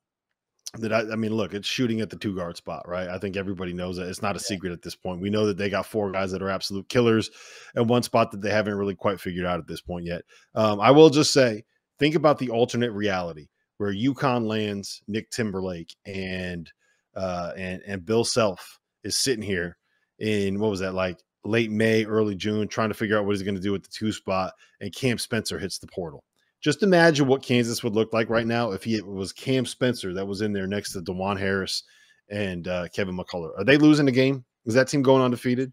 that 0.79 0.91
I, 0.91 1.11
I, 1.11 1.15
mean, 1.15 1.33
look, 1.33 1.53
it's 1.53 1.67
shooting 1.67 2.01
at 2.01 2.09
the 2.09 2.17
two 2.17 2.35
guard 2.35 2.57
spot, 2.57 2.87
right? 2.87 3.07
I 3.07 3.17
think 3.17 3.37
everybody 3.37 3.73
knows 3.73 3.97
that 3.97 4.07
it's 4.09 4.21
not 4.21 4.35
a 4.35 4.39
yeah. 4.39 4.47
secret 4.47 4.73
at 4.73 4.81
this 4.81 4.95
point. 4.95 5.21
We 5.21 5.29
know 5.29 5.45
that 5.45 5.57
they 5.57 5.69
got 5.69 5.85
four 5.85 6.11
guys 6.11 6.31
that 6.31 6.41
are 6.41 6.49
absolute 6.49 6.89
killers, 6.89 7.29
and 7.75 7.87
one 7.87 8.03
spot 8.03 8.31
that 8.31 8.41
they 8.41 8.49
haven't 8.49 8.75
really 8.75 8.95
quite 8.95 9.19
figured 9.19 9.45
out 9.45 9.59
at 9.59 9.67
this 9.67 9.81
point 9.81 10.05
yet. 10.05 10.23
Um, 10.53 10.79
I 10.79 10.91
will 10.91 11.09
just 11.09 11.31
say, 11.31 11.63
think 11.99 12.15
about 12.15 12.39
the 12.39 12.49
alternate 12.49 12.91
reality 12.91 13.47
where 13.77 13.93
UConn 13.93 14.47
lands 14.47 15.01
Nick 15.07 15.29
Timberlake 15.29 15.95
and 16.05 16.69
uh, 17.15 17.53
and 17.57 17.81
and 17.87 18.05
Bill 18.05 18.23
Self 18.23 18.79
is 19.03 19.17
sitting 19.17 19.43
here 19.43 19.77
in 20.19 20.59
what 20.59 20.71
was 20.71 20.79
that 20.79 20.93
like 20.93 21.19
late 21.45 21.71
May, 21.71 22.05
early 22.05 22.35
June, 22.35 22.67
trying 22.67 22.89
to 22.89 22.95
figure 22.95 23.17
out 23.17 23.25
what 23.25 23.35
he's 23.35 23.43
going 23.43 23.55
to 23.55 23.61
do 23.61 23.71
with 23.71 23.83
the 23.83 23.89
two 23.89 24.11
spot, 24.11 24.53
and 24.81 24.93
Cam 24.93 25.17
Spencer 25.17 25.59
hits 25.59 25.77
the 25.77 25.87
portal. 25.87 26.23
Just 26.61 26.83
imagine 26.83 27.27
what 27.27 27.43
Kansas 27.43 27.83
would 27.83 27.93
look 27.93 28.11
like 28.11 28.29
right 28.29 28.47
now 28.47 28.71
if 28.71 28.83
he 28.83 28.95
it 28.95 29.05
was 29.05 29.31
Cam 29.31 29.65
Spencer 29.65 30.13
that 30.13 30.25
was 30.25 30.41
in 30.41 30.51
there 30.51 30.67
next 30.67 30.93
to 30.93 31.01
Dajuan 31.01 31.39
Harris 31.39 31.83
and 32.29 32.67
uh, 32.67 32.87
Kevin 32.87 33.15
McCullar. 33.15 33.57
Are 33.57 33.63
they 33.63 33.77
losing 33.77 34.05
the 34.05 34.11
game? 34.11 34.43
Is 34.65 34.73
that 34.73 34.87
team 34.87 35.03
going 35.03 35.21
undefeated? 35.21 35.71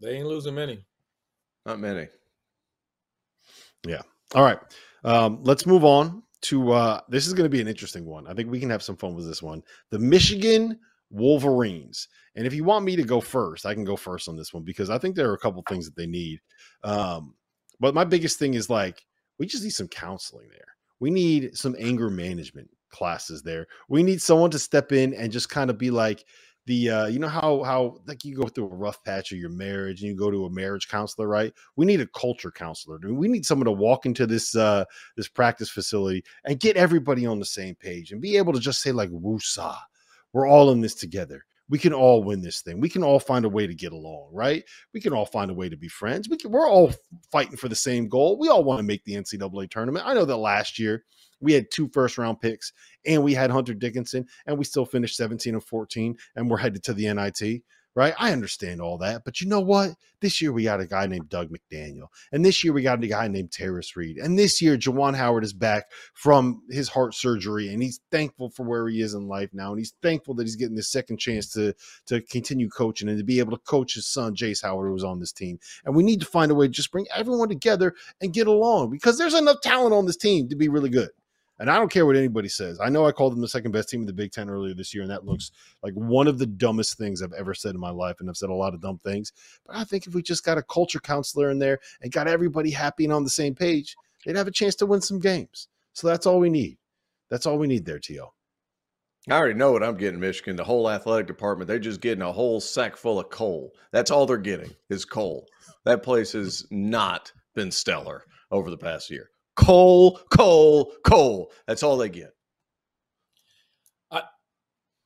They 0.00 0.16
ain't 0.16 0.26
losing 0.26 0.54
many. 0.54 0.84
Not 1.64 1.80
many. 1.80 2.08
Yeah. 3.86 4.02
All 4.34 4.42
right. 4.42 4.58
Um, 5.04 5.40
let's 5.42 5.64
move 5.64 5.84
on 5.84 6.22
to 6.42 6.72
uh, 6.72 7.00
this 7.08 7.26
is 7.26 7.32
going 7.32 7.44
to 7.44 7.50
be 7.50 7.60
an 7.60 7.68
interesting 7.68 8.04
one. 8.04 8.26
I 8.26 8.34
think 8.34 8.50
we 8.50 8.60
can 8.60 8.68
have 8.68 8.82
some 8.82 8.96
fun 8.96 9.14
with 9.14 9.26
this 9.26 9.42
one. 9.42 9.62
The 9.90 9.98
Michigan 9.98 10.78
Wolverines. 11.14 12.08
And 12.34 12.46
if 12.46 12.54
you 12.54 12.64
want 12.64 12.84
me 12.84 12.96
to 12.96 13.04
go 13.04 13.20
first, 13.20 13.64
I 13.64 13.74
can 13.74 13.84
go 13.84 13.96
first 13.96 14.28
on 14.28 14.36
this 14.36 14.52
one 14.52 14.64
because 14.64 14.90
I 14.90 14.98
think 14.98 15.14
there 15.14 15.30
are 15.30 15.34
a 15.34 15.38
couple 15.38 15.62
things 15.68 15.86
that 15.86 15.96
they 15.96 16.06
need. 16.06 16.40
Um, 16.82 17.34
but 17.80 17.94
my 17.94 18.04
biggest 18.04 18.38
thing 18.38 18.54
is 18.54 18.68
like 18.68 19.04
we 19.38 19.46
just 19.46 19.62
need 19.62 19.70
some 19.70 19.88
counseling 19.88 20.48
there. 20.50 20.74
We 21.00 21.10
need 21.10 21.56
some 21.56 21.76
anger 21.78 22.10
management 22.10 22.68
classes 22.90 23.42
there. 23.42 23.66
We 23.88 24.02
need 24.02 24.20
someone 24.22 24.50
to 24.50 24.58
step 24.58 24.92
in 24.92 25.14
and 25.14 25.32
just 25.32 25.48
kind 25.48 25.70
of 25.70 25.78
be 25.78 25.90
like, 25.90 26.24
the 26.66 26.90
uh, 26.90 27.06
you 27.06 27.18
know 27.18 27.28
how 27.28 27.62
how 27.62 27.98
like 28.06 28.24
you 28.24 28.34
go 28.34 28.48
through 28.48 28.64
a 28.64 28.74
rough 28.74 29.02
patch 29.04 29.32
of 29.32 29.38
your 29.38 29.50
marriage 29.50 30.00
and 30.00 30.08
you 30.08 30.16
go 30.16 30.30
to 30.30 30.46
a 30.46 30.50
marriage 30.50 30.88
counselor, 30.88 31.28
right? 31.28 31.52
We 31.76 31.84
need 31.84 32.00
a 32.00 32.06
culture 32.06 32.50
counselor. 32.50 32.98
We 33.02 33.28
need 33.28 33.44
someone 33.44 33.66
to 33.66 33.72
walk 33.72 34.06
into 34.06 34.26
this 34.26 34.56
uh 34.56 34.84
this 35.16 35.28
practice 35.28 35.68
facility 35.68 36.24
and 36.44 36.58
get 36.58 36.76
everybody 36.76 37.26
on 37.26 37.38
the 37.38 37.44
same 37.44 37.74
page 37.74 38.12
and 38.12 38.20
be 38.20 38.36
able 38.36 38.52
to 38.54 38.60
just 38.60 38.80
say 38.80 38.92
like 38.92 39.10
woosah, 39.10 39.76
we're 40.34 40.48
all 40.48 40.72
in 40.72 40.82
this 40.82 40.94
together. 40.94 41.42
We 41.70 41.78
can 41.78 41.94
all 41.94 42.22
win 42.22 42.42
this 42.42 42.60
thing. 42.60 42.78
We 42.78 42.90
can 42.90 43.02
all 43.02 43.18
find 43.18 43.46
a 43.46 43.48
way 43.48 43.66
to 43.66 43.74
get 43.74 43.92
along, 43.92 44.28
right? 44.32 44.62
We 44.92 45.00
can 45.00 45.14
all 45.14 45.24
find 45.24 45.50
a 45.50 45.54
way 45.54 45.70
to 45.70 45.78
be 45.78 45.88
friends. 45.88 46.28
We 46.28 46.36
can, 46.36 46.50
we're 46.50 46.68
all 46.68 46.92
fighting 47.32 47.56
for 47.56 47.70
the 47.70 47.74
same 47.74 48.06
goal. 48.06 48.38
We 48.38 48.48
all 48.48 48.64
want 48.64 48.80
to 48.80 48.82
make 48.82 49.02
the 49.04 49.14
NCAA 49.14 49.70
tournament. 49.70 50.04
I 50.06 50.12
know 50.12 50.26
that 50.26 50.36
last 50.36 50.78
year 50.78 51.04
we 51.40 51.54
had 51.54 51.70
two 51.70 51.88
first 51.88 52.18
round 52.18 52.40
picks 52.40 52.72
and 53.06 53.22
we 53.22 53.32
had 53.32 53.50
Hunter 53.50 53.72
Dickinson 53.72 54.26
and 54.46 54.58
we 54.58 54.64
still 54.64 54.84
finished 54.84 55.16
17 55.16 55.54
and 55.54 55.64
14 55.64 56.16
and 56.36 56.50
we're 56.50 56.58
headed 56.58 56.82
to 56.84 56.92
the 56.92 57.12
NIT 57.14 57.62
right? 57.94 58.14
I 58.18 58.32
understand 58.32 58.80
all 58.80 58.98
that, 58.98 59.24
but 59.24 59.40
you 59.40 59.48
know 59.48 59.60
what? 59.60 59.90
This 60.20 60.40
year 60.40 60.52
we 60.52 60.64
got 60.64 60.80
a 60.80 60.86
guy 60.86 61.06
named 61.06 61.28
Dug 61.28 61.50
McDaniel, 61.50 62.08
and 62.32 62.44
this 62.44 62.64
year 62.64 62.72
we 62.72 62.82
got 62.82 63.02
a 63.02 63.06
guy 63.06 63.28
named 63.28 63.50
Tarris 63.50 63.94
Reed, 63.96 64.16
and 64.18 64.38
this 64.38 64.60
year 64.60 64.76
Juwan 64.76 65.14
Howard 65.14 65.44
is 65.44 65.52
back 65.52 65.90
from 66.14 66.62
his 66.70 66.88
heart 66.88 67.14
surgery, 67.14 67.72
and 67.72 67.82
he's 67.82 68.00
thankful 68.10 68.50
for 68.50 68.64
where 68.64 68.88
he 68.88 69.00
is 69.00 69.14
in 69.14 69.28
life 69.28 69.50
now, 69.52 69.70
and 69.70 69.78
he's 69.78 69.94
thankful 70.02 70.34
that 70.34 70.44
he's 70.44 70.56
getting 70.56 70.76
this 70.76 70.90
second 70.90 71.18
chance 71.18 71.50
to 71.52 71.74
to 72.06 72.20
continue 72.22 72.68
coaching 72.68 73.08
and 73.08 73.18
to 73.18 73.24
be 73.24 73.38
able 73.38 73.52
to 73.52 73.62
coach 73.64 73.94
his 73.94 74.06
son 74.06 74.34
Jace 74.34 74.62
Howard, 74.62 74.88
who 74.88 74.92
was 74.92 75.04
on 75.04 75.20
this 75.20 75.32
team. 75.32 75.58
And 75.84 75.94
we 75.94 76.02
need 76.02 76.20
to 76.20 76.26
find 76.26 76.50
a 76.50 76.54
way 76.54 76.66
to 76.66 76.72
just 76.72 76.92
bring 76.92 77.06
everyone 77.14 77.48
together 77.48 77.94
and 78.20 78.32
get 78.32 78.46
along 78.46 78.90
because 78.90 79.18
there's 79.18 79.34
enough 79.34 79.60
talent 79.62 79.94
on 79.94 80.06
this 80.06 80.16
team 80.16 80.48
to 80.48 80.56
be 80.56 80.68
really 80.68 80.90
good. 80.90 81.10
And 81.60 81.70
I 81.70 81.76
don't 81.76 81.90
care 81.90 82.04
what 82.04 82.16
anybody 82.16 82.48
says. 82.48 82.80
I 82.80 82.88
know 82.88 83.06
I 83.06 83.12
called 83.12 83.32
them 83.32 83.40
the 83.40 83.48
second 83.48 83.70
best 83.70 83.88
team 83.88 84.00
in 84.00 84.06
the 84.06 84.12
Big 84.12 84.32
Ten 84.32 84.50
earlier 84.50 84.74
this 84.74 84.92
year, 84.92 85.02
and 85.02 85.10
that 85.10 85.24
looks 85.24 85.52
like 85.82 85.94
one 85.94 86.26
of 86.26 86.38
the 86.38 86.46
dumbest 86.46 86.98
things 86.98 87.22
I've 87.22 87.32
ever 87.32 87.54
said 87.54 87.74
in 87.74 87.80
my 87.80 87.90
life. 87.90 88.16
And 88.18 88.28
I've 88.28 88.36
said 88.36 88.50
a 88.50 88.54
lot 88.54 88.74
of 88.74 88.80
dumb 88.80 88.98
things. 88.98 89.32
But 89.64 89.76
I 89.76 89.84
think 89.84 90.06
if 90.06 90.14
we 90.14 90.22
just 90.22 90.44
got 90.44 90.58
a 90.58 90.62
culture 90.62 90.98
counselor 90.98 91.50
in 91.50 91.58
there 91.60 91.78
and 92.02 92.10
got 92.10 92.26
everybody 92.26 92.70
happy 92.70 93.04
and 93.04 93.12
on 93.12 93.22
the 93.22 93.30
same 93.30 93.54
page, 93.54 93.94
they'd 94.24 94.36
have 94.36 94.48
a 94.48 94.52
chance 94.52 94.74
to 94.76 94.86
win 94.86 95.00
some 95.00 95.20
games. 95.20 95.68
So 95.92 96.08
that's 96.08 96.26
all 96.26 96.40
we 96.40 96.50
need. 96.50 96.76
That's 97.30 97.46
all 97.46 97.56
we 97.56 97.68
need 97.68 97.84
there, 97.84 98.00
T.O. 98.00 98.32
I 99.30 99.32
already 99.32 99.54
know 99.54 99.72
what 99.72 99.82
I'm 99.82 99.96
getting, 99.96 100.20
Michigan. 100.20 100.56
The 100.56 100.64
whole 100.64 100.90
athletic 100.90 101.28
department, 101.28 101.68
they're 101.68 101.78
just 101.78 102.00
getting 102.00 102.22
a 102.22 102.32
whole 102.32 102.60
sack 102.60 102.96
full 102.96 103.20
of 103.20 103.30
coal. 103.30 103.72
That's 103.92 104.10
all 104.10 104.26
they're 104.26 104.36
getting 104.38 104.70
is 104.90 105.04
coal. 105.04 105.46
That 105.84 106.02
place 106.02 106.32
has 106.32 106.66
not 106.70 107.32
been 107.54 107.70
stellar 107.70 108.24
over 108.50 108.70
the 108.70 108.76
past 108.76 109.08
year 109.08 109.30
coal, 109.56 110.20
coal, 110.30 110.92
coal. 111.04 111.52
That's 111.66 111.82
all 111.82 111.96
they 111.96 112.08
get. 112.08 112.34
I 114.10 114.22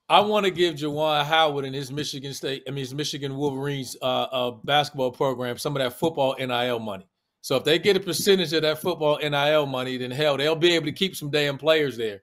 I 0.08 0.20
want 0.20 0.44
to 0.46 0.50
give 0.50 0.76
Juwan 0.76 1.24
Howard 1.24 1.64
and 1.64 1.74
his 1.74 1.92
Michigan 1.92 2.32
State, 2.34 2.64
I 2.66 2.70
mean 2.70 2.80
his 2.80 2.94
Michigan 2.94 3.36
Wolverines 3.36 3.96
uh, 4.02 4.04
uh, 4.04 4.50
basketball 4.64 5.12
program 5.12 5.58
some 5.58 5.76
of 5.76 5.82
that 5.82 5.98
football 5.98 6.36
NIL 6.38 6.78
money. 6.78 7.08
So 7.40 7.56
if 7.56 7.64
they 7.64 7.78
get 7.78 7.96
a 7.96 8.00
percentage 8.00 8.52
of 8.52 8.62
that 8.62 8.78
football 8.78 9.18
NIL 9.18 9.66
money, 9.66 9.96
then 9.96 10.10
hell, 10.10 10.36
they'll 10.36 10.56
be 10.56 10.74
able 10.74 10.86
to 10.86 10.92
keep 10.92 11.16
some 11.16 11.30
damn 11.30 11.56
players 11.56 11.96
there. 11.96 12.22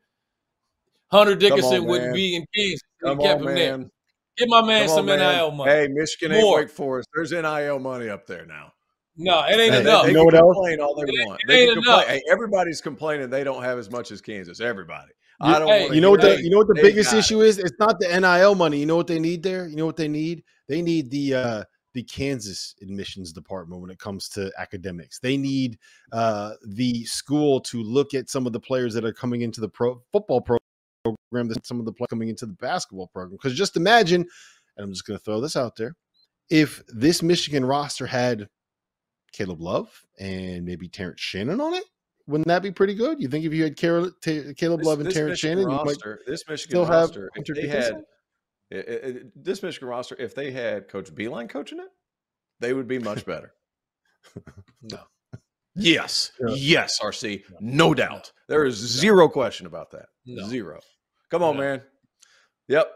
Hunter 1.11 1.35
Dickinson 1.35 1.81
on, 1.81 1.85
wouldn't 1.85 2.13
be 2.13 2.35
in 2.35 2.45
Kansas. 2.53 2.81
Come 3.01 3.19
on, 3.21 3.45
man. 3.45 3.55
There. 3.55 3.89
Give 4.37 4.49
my 4.49 4.61
man 4.61 4.87
Come 4.87 4.95
some 4.95 5.09
on, 5.09 5.19
NIL 5.19 5.51
money. 5.51 5.71
Hey, 5.71 5.87
Michigan 5.87 6.37
More. 6.37 6.59
ain't 6.59 6.67
Wake 6.67 6.75
Forest. 6.75 7.09
There's 7.13 7.31
NIL 7.31 7.79
money 7.79 8.09
up 8.09 8.27
there 8.27 8.45
now. 8.45 8.73
No, 9.17 9.41
it 9.45 9.51
ain't 9.51 9.73
hey, 9.73 9.81
enough. 9.81 10.03
They, 10.03 10.07
they 10.07 10.11
you 10.11 10.17
know 10.17 10.25
what 10.25 10.33
complain 10.33 10.79
else? 10.79 10.87
all 10.89 10.95
they 10.95 11.11
it 11.11 11.27
want. 11.27 11.41
It 11.41 11.47
they 11.47 11.65
can 11.65 11.75
complain. 11.75 12.07
Hey, 12.07 12.21
everybody's 12.29 12.81
complaining 12.81 13.29
they 13.29 13.43
don't 13.43 13.63
have 13.63 13.77
as 13.77 13.89
much 13.89 14.11
as 14.11 14.21
Kansas. 14.21 14.59
Everybody. 14.59 15.11
I 15.41 15.59
don't. 15.59 15.67
Hey, 15.67 15.93
you 15.93 16.01
know 16.01 16.11
what? 16.11 16.21
The, 16.21 16.41
you 16.41 16.49
know 16.49 16.57
what 16.57 16.67
the 16.67 16.75
biggest 16.81 17.13
issue 17.13 17.41
is? 17.41 17.57
It's 17.57 17.77
not 17.79 17.99
the 17.99 18.07
NIL 18.07 18.55
money. 18.55 18.77
You 18.77 18.85
know 18.85 18.95
what 18.95 19.07
they 19.07 19.19
need 19.19 19.43
there? 19.43 19.67
You 19.67 19.75
know 19.75 19.85
what 19.85 19.97
they 19.97 20.07
need? 20.07 20.43
They 20.67 20.81
need 20.81 21.11
the 21.11 21.33
uh 21.33 21.63
the 21.95 22.03
Kansas 22.03 22.75
admissions 22.81 23.31
department 23.31 23.81
when 23.81 23.89
it 23.89 23.97
comes 23.97 24.27
to 24.27 24.51
academics. 24.59 25.17
They 25.17 25.37
need 25.37 25.79
uh, 26.11 26.51
the 26.67 27.05
school 27.05 27.61
to 27.61 27.81
look 27.81 28.13
at 28.13 28.29
some 28.29 28.45
of 28.45 28.51
the 28.51 28.59
players 28.59 28.93
that 28.93 29.05
are 29.05 29.13
coming 29.13 29.41
into 29.41 29.61
the 29.61 29.69
pro 29.69 30.01
football 30.11 30.41
program, 30.41 31.47
that 31.47 31.65
some 31.65 31.79
of 31.79 31.85
the 31.85 31.93
players 31.93 32.09
coming 32.09 32.27
into 32.27 32.45
the 32.45 32.53
basketball 32.53 33.07
program. 33.07 33.37
Because 33.41 33.57
just 33.57 33.77
imagine, 33.77 34.25
and 34.75 34.83
I'm 34.83 34.91
just 34.91 35.07
going 35.07 35.17
to 35.17 35.23
throw 35.23 35.39
this 35.39 35.55
out 35.55 35.77
there, 35.77 35.95
if 36.49 36.83
this 36.89 37.23
Michigan 37.23 37.63
roster 37.63 38.05
had 38.05 38.49
Caleb 39.35 39.59
Love 39.61 39.89
and 40.17 40.63
maybe 40.65 40.87
Terrence 40.87 41.19
Shannon 41.19 41.59
on 41.59 41.73
it, 41.73 41.83
wouldn't 42.25 42.47
that 42.47 42.63
be 42.63 42.71
pretty 42.71 42.95
good? 42.95 43.21
You 43.21 43.27
think 43.27 43.43
if 43.45 43.53
you 43.53 43.63
had 43.63 43.75
Caleb, 43.75 44.13
Caleb 44.21 44.83
Love 44.83 45.01
and 45.01 45.11
Terrence 45.13 45.43
Michigan 45.43 45.65
Shannon, 45.65 45.77
roster, 45.85 46.21
this 46.25 46.43
Michigan 46.47 46.69
still 46.71 46.85
have 46.85 47.09
roster, 47.09 47.27
if 47.27 47.35
Hunter 47.35 47.53
they 47.53 47.67
had 47.67 47.93
it- 48.71 48.87
it- 48.87 49.15
it- 49.17 49.43
this 49.43 49.61
Michigan 49.61 49.89
roster, 49.89 50.15
if 50.17 50.33
they 50.33 50.51
had 50.51 50.87
Coach 50.87 51.13
Beilein 51.13 51.49
coaching 51.49 51.79
it, 51.79 51.89
they 52.61 52.73
would 52.73 52.87
be 52.87 52.97
much 52.99 53.25
better. 53.25 53.53
No. 54.81 54.99
Yes, 55.77 56.31
Yeah. 56.39 56.55
yes, 56.55 56.99
RC, 57.01 57.43
no 57.59 57.93
doubt. 57.93 58.31
There 58.47 58.63
is 58.65 58.75
zero 58.75 59.27
question 59.27 59.65
about 59.65 59.91
that. 59.91 60.05
No. 60.25 60.47
Zero. 60.47 60.79
Come 61.29 61.43
on, 61.43 61.55
No. 61.57 61.61
man. 61.61 61.81
Yep. 62.69 62.91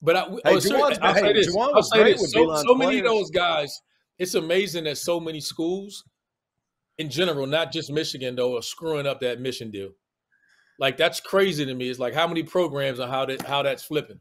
But 0.00 0.16
I, 0.16 0.24
Hey, 0.28 0.40
oh, 0.46 0.58
sir, 0.60 0.74
Juwan's- 0.76 0.98
I'll 1.02 1.14
say 1.14 1.20
hey, 1.22 1.32
this. 1.34 1.48
Juwan 1.54 1.68
I'll 1.68 1.74
was 1.74 1.90
say 1.90 1.98
great 2.00 2.12
this. 2.14 2.22
with 2.22 2.30
So, 2.30 2.62
so 2.68 2.74
many 2.74 2.98
of 3.00 3.04
those 3.04 3.30
guys. 3.30 3.78
It's 4.18 4.34
amazing 4.34 4.84
that 4.84 4.98
so 4.98 5.18
many 5.18 5.40
schools, 5.40 6.04
in 6.98 7.10
general, 7.10 7.46
not 7.46 7.72
just 7.72 7.90
Michigan, 7.90 8.36
though, 8.36 8.56
are 8.56 8.62
screwing 8.62 9.06
up 9.06 9.20
that 9.20 9.40
mission 9.40 9.70
deal. 9.70 9.90
Like 10.78 10.96
that's 10.96 11.20
crazy 11.20 11.64
to 11.64 11.74
me. 11.74 11.88
It's 11.88 11.98
like 11.98 12.14
how 12.14 12.26
many 12.26 12.42
programs 12.42 12.98
and 12.98 13.10
how 13.10 13.26
that 13.26 13.42
how 13.42 13.62
that's 13.62 13.84
flipping. 13.84 14.18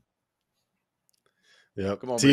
Yeah, 1.75 1.95
Come 1.95 2.11
on, 2.11 2.17
To. 2.19 2.27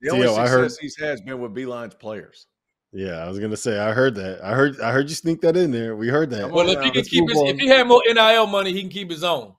The 0.00 0.10
only 0.10 0.26
Theo, 0.26 0.34
I 0.34 0.46
success 0.46 0.50
heard- 0.50 0.72
he's 0.80 0.96
had 0.98 1.08
has 1.08 1.20
been 1.22 1.40
with 1.40 1.54
Beilein's 1.54 1.94
players. 1.94 2.46
Yeah, 2.92 3.24
I 3.24 3.28
was 3.28 3.38
gonna 3.38 3.56
say 3.56 3.78
I 3.78 3.92
heard 3.92 4.14
that. 4.16 4.42
I 4.42 4.54
heard 4.54 4.80
I 4.80 4.92
heard 4.92 5.08
you 5.08 5.14
sneak 5.14 5.40
that 5.42 5.56
in 5.56 5.70
there. 5.70 5.96
We 5.96 6.08
heard 6.08 6.30
that. 6.30 6.50
Well, 6.50 6.68
if 6.68 6.78
he 6.80 6.86
can 6.86 6.94
let's 6.94 7.08
keep 7.08 7.24
move 7.24 7.46
his, 7.46 7.54
if 7.54 7.58
he 7.58 7.68
had 7.68 7.86
more 7.86 8.02
NIL 8.06 8.46
money, 8.46 8.72
he 8.72 8.80
can 8.80 8.90
keep 8.90 9.10
his 9.10 9.24
own. 9.24 9.54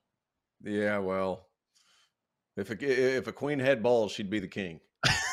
Yeah, 0.63 0.97
well, 0.99 1.47
if 2.55 2.69
a, 2.71 3.17
if 3.17 3.27
a 3.27 3.31
queen 3.31 3.59
had 3.59 3.83
balls, 3.83 4.11
she'd 4.11 4.29
be 4.29 4.39
the 4.39 4.47
king. 4.47 4.79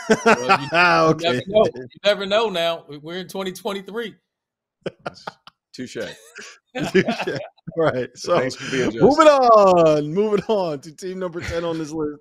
Well, 0.08 0.60
you- 0.60 0.68
Ah, 0.72 1.04
You 1.06 1.10
okay. 1.14 1.24
never 1.32 1.42
know. 1.48 1.64
You 1.74 1.86
never 2.04 2.26
know. 2.26 2.48
Now 2.50 2.84
we're 3.02 3.18
in 3.18 3.28
2023. 3.28 4.14
Touche. 5.74 5.96
Touche. 6.92 7.38
right. 7.76 8.08
So 8.14 8.38
Thanks 8.38 8.54
for 8.56 8.70
being 8.70 8.90
just. 8.92 9.02
moving 9.02 9.26
on, 9.26 10.12
moving 10.12 10.44
on 10.48 10.80
to 10.80 10.92
team 10.94 11.18
number 11.18 11.40
10 11.40 11.64
on 11.64 11.78
this 11.78 11.90
list. 11.90 12.20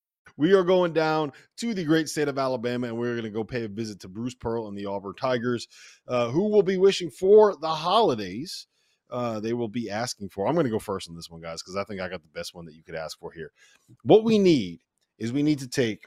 We 0.37 0.53
are 0.53 0.63
going 0.63 0.93
down 0.93 1.31
to 1.57 1.73
the 1.73 1.83
great 1.83 2.09
state 2.09 2.27
of 2.27 2.37
Alabama, 2.37 2.87
and 2.87 2.97
we're 2.97 3.13
going 3.13 3.23
to 3.23 3.29
go 3.29 3.43
pay 3.43 3.63
a 3.63 3.67
visit 3.67 3.99
to 4.01 4.07
Bruce 4.07 4.35
Pearl 4.35 4.67
and 4.67 4.77
the 4.77 4.85
Auburn 4.85 5.13
Tigers, 5.19 5.67
uh, 6.07 6.29
who 6.29 6.49
will 6.49 6.63
be 6.63 6.77
wishing 6.77 7.09
for 7.09 7.55
the 7.57 7.69
holidays. 7.69 8.67
Uh, 9.09 9.39
they 9.39 9.53
will 9.53 9.67
be 9.67 9.89
asking 9.89 10.29
for. 10.29 10.47
I'm 10.47 10.53
going 10.53 10.65
to 10.65 10.71
go 10.71 10.79
first 10.79 11.09
on 11.09 11.15
this 11.15 11.29
one, 11.29 11.41
guys, 11.41 11.61
because 11.61 11.75
I 11.75 11.83
think 11.83 11.99
I 11.99 12.07
got 12.07 12.21
the 12.21 12.29
best 12.29 12.55
one 12.55 12.65
that 12.65 12.75
you 12.75 12.83
could 12.83 12.95
ask 12.95 13.19
for 13.19 13.31
here. 13.31 13.51
What 14.03 14.23
we 14.23 14.39
need 14.39 14.79
is 15.17 15.33
we 15.33 15.43
need 15.43 15.59
to 15.59 15.67
take 15.67 16.05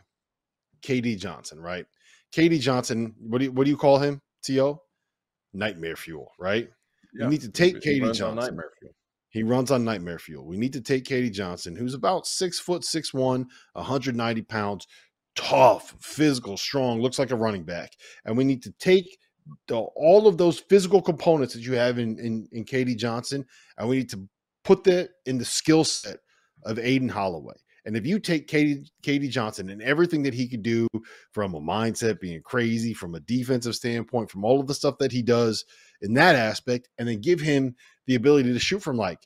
KD 0.82 1.18
Johnson, 1.18 1.60
right? 1.60 1.84
KD 2.34 2.60
Johnson. 2.60 3.14
What 3.20 3.38
do 3.38 3.44
you, 3.44 3.52
what 3.52 3.64
do 3.64 3.70
you 3.70 3.76
call 3.76 3.98
him? 3.98 4.22
To 4.44 4.52
nightmare 5.54 5.96
fuel, 5.96 6.32
right? 6.38 6.68
Yeah, 7.14 7.24
You 7.24 7.30
need 7.30 7.40
to 7.42 7.48
take 7.48 7.76
on 7.76 8.12
Johnson. 8.12 8.36
Nightmare 8.36 8.70
Fuel. 8.80 8.92
He 9.35 9.43
runs 9.43 9.72
on 9.72 9.82
nightmare 9.82 10.20
fuel. 10.20 10.47
We 10.47 10.57
need 10.57 10.72
to 10.74 10.80
take 10.80 11.07
KD 11.07 11.32
Johnson, 11.32 11.74
who's 11.74 11.93
about 11.93 12.24
six 12.24 12.61
foot 12.61 12.85
six 12.85 13.12
one, 13.12 13.49
190 13.72 14.43
pounds, 14.43 14.87
tough, 15.35 15.93
physical, 16.01 16.57
strong, 16.57 17.01
looks 17.01 17.18
like 17.18 17.32
a 17.32 17.37
running 17.37 17.64
back. 17.64 17.95
And 18.24 18.37
we 18.37 18.45
need 18.45 18.62
to 18.62 18.70
take 18.78 19.18
the, 19.66 19.76
all 19.76 20.28
of 20.28 20.39
those 20.39 20.61
physical 20.61 21.03
components 21.03 21.53
that 21.53 21.62
you 21.62 21.72
have 21.72 21.99
in, 21.99 22.16
in 22.20 22.49
in 22.53 22.64
KD 22.64 22.97
Johnson, 22.97 23.45
and 23.76 23.89
we 23.89 23.97
need 23.97 24.11
to 24.11 24.28
put 24.62 24.85
that 24.85 25.11
in 25.26 25.37
the 25.37 25.45
skill 25.45 25.82
set 25.82 26.18
of 26.62 26.78
Aden 26.78 27.09
Holloway. 27.09 27.57
And 27.87 27.97
if 27.97 28.07
you 28.07 28.20
take 28.20 28.47
KD, 28.47 28.89
KD 29.03 29.30
Johnson 29.30 29.68
and 29.68 29.82
everything 29.82 30.22
that 30.22 30.32
he 30.32 30.49
could 30.49 30.62
do 30.62 30.87
from 31.32 31.55
a 31.55 31.61
mindset, 31.61 32.20
being 32.20 32.41
crazy, 32.43 32.95
from 32.95 33.16
a 33.16 33.20
defensive 33.20 33.74
standpoint, 33.74 34.30
from 34.30 34.45
all 34.45 34.61
of 34.61 34.68
the 34.68 34.74
stuff 34.74 34.97
that 34.99 35.12
he 35.12 35.22
does 35.22 35.64
in 36.05 36.14
that 36.14 36.36
aspect, 36.36 36.88
and 36.98 37.09
then 37.09 37.20
give 37.20 37.40
him 37.40 37.74
the 38.07 38.14
ability 38.14 38.52
to 38.52 38.59
shoot 38.59 38.82
from 38.82 38.96
like 38.96 39.18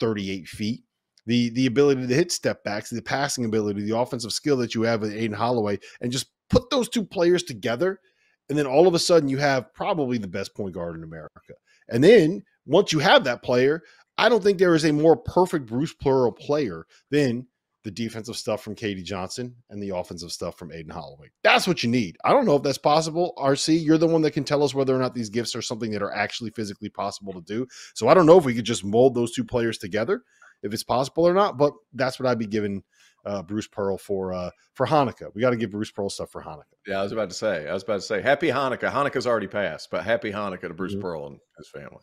38 0.00 0.46
feet, 0.48 0.80
the 1.26 1.50
the 1.50 1.66
ability 1.66 2.06
to 2.06 2.14
hit 2.14 2.32
step 2.32 2.64
backs, 2.64 2.90
the 2.90 3.00
passing 3.00 3.44
ability, 3.44 3.82
the 3.82 3.96
offensive 3.96 4.32
skill 4.32 4.56
that 4.58 4.74
you 4.74 4.82
have 4.82 5.00
with 5.00 5.14
Aden 5.14 5.36
Holloway, 5.36 5.78
and 6.00 6.12
just 6.12 6.26
put 6.50 6.68
those 6.70 6.88
two 6.88 7.04
players 7.04 7.42
together, 7.42 8.00
and 8.48 8.58
then 8.58 8.66
all 8.66 8.86
of 8.86 8.94
a 8.94 8.98
sudden 8.98 9.28
you 9.28 9.38
have 9.38 9.72
probably 9.74 10.18
the 10.18 10.28
best 10.28 10.54
point 10.54 10.74
guard 10.74 10.96
in 10.96 11.04
America. 11.04 11.54
And 11.88 12.02
then 12.02 12.42
once 12.66 12.92
you 12.92 12.98
have 12.98 13.24
that 13.24 13.42
player, 13.42 13.82
I 14.16 14.28
don't 14.28 14.42
think 14.42 14.58
there 14.58 14.74
is 14.74 14.84
a 14.84 14.92
more 14.92 15.16
perfect 15.16 15.66
Bruce 15.66 15.94
Pearl 15.94 16.30
player 16.32 16.86
than 17.10 17.46
the 17.84 17.90
defensive 17.90 18.36
stuff 18.36 18.62
from 18.62 18.74
KD 18.74 19.04
Johnson 19.04 19.54
and 19.70 19.82
the 19.82 19.90
offensive 19.90 20.32
stuff 20.32 20.58
from 20.58 20.72
Aden 20.72 20.90
Holloway. 20.90 21.28
That's 21.42 21.66
what 21.68 21.82
you 21.82 21.90
need. 21.90 22.16
I 22.24 22.32
don't 22.32 22.46
know 22.46 22.56
if 22.56 22.62
that's 22.62 22.78
possible. 22.78 23.34
RC, 23.38 23.84
you're 23.84 23.98
the 23.98 24.06
one 24.06 24.22
that 24.22 24.30
can 24.32 24.42
tell 24.44 24.62
us 24.62 24.74
whether 24.74 24.94
or 24.96 24.98
not 24.98 25.14
these 25.14 25.28
gifts 25.30 25.54
are 25.54 25.62
something 25.62 25.90
that 25.92 26.02
are 26.02 26.12
actually 26.12 26.50
physically 26.50 26.88
possible 26.88 27.32
to 27.34 27.42
do. 27.42 27.66
So 27.94 28.08
I 28.08 28.14
don't 28.14 28.26
know 28.26 28.38
if 28.38 28.44
we 28.44 28.54
could 28.54 28.64
just 28.64 28.84
mold 28.84 29.14
those 29.14 29.32
two 29.32 29.44
players 29.44 29.78
together, 29.78 30.22
if 30.62 30.72
it's 30.72 30.82
possible 30.82 31.28
or 31.28 31.34
not. 31.34 31.58
But 31.58 31.74
that's 31.92 32.18
what 32.18 32.26
I'd 32.28 32.38
be 32.38 32.46
giving 32.46 32.82
uh, 33.26 33.42
Bruce 33.42 33.68
Pearl 33.68 33.96
for 33.98 34.32
uh, 34.32 34.50
for 34.74 34.86
Hanukkah. 34.86 35.30
We 35.34 35.40
got 35.42 35.50
to 35.50 35.56
give 35.56 35.70
Bruce 35.70 35.90
Pearl 35.90 36.08
stuff 36.10 36.30
for 36.30 36.42
Hanukkah. 36.42 36.64
Yeah, 36.86 37.00
I 37.00 37.02
was 37.02 37.12
about 37.12 37.28
to 37.30 37.34
say. 37.36 37.68
I 37.68 37.72
was 37.74 37.82
about 37.82 37.96
to 37.96 38.00
say, 38.02 38.20
Happy 38.22 38.48
Hanukkah. 38.48 38.90
Hanukkah's 38.90 39.26
already 39.26 39.46
passed, 39.46 39.90
but 39.90 40.04
Happy 40.04 40.30
Hanukkah 40.32 40.68
to 40.68 40.74
Bruce 40.74 40.94
Mhm. 40.94 41.00
Pearl 41.00 41.26
and 41.26 41.38
his 41.58 41.68
family. 41.68 42.02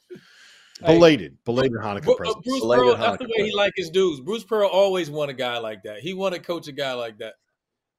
Belated, 0.80 1.38
belated 1.45 1.74
Hanukkah 1.74 2.03
Bru- 2.05 2.15
presents. 2.15 2.47
Bruce 2.47 2.61
Belated 2.61 2.86
Pearl, 2.86 2.95
that's 2.95 3.17
the 3.17 3.26
Hanukkah 3.26 3.39
way 3.39 3.49
he 3.49 3.55
like 3.55 3.74
his 3.76 3.89
dudes. 3.89 4.22
Bruce 4.22 4.43
Pearl 4.43 4.67
always 4.67 5.09
want 5.09 5.30
a 5.30 5.34
guy 5.34 5.57
like 5.59 5.84
that. 5.84 5.99
He 5.99 6.13
want 6.13 6.34
to 6.34 6.41
coach 6.41 6.67
a 6.67 6.72
guy 6.72 6.93
like 6.93 7.19
that. 7.19 7.34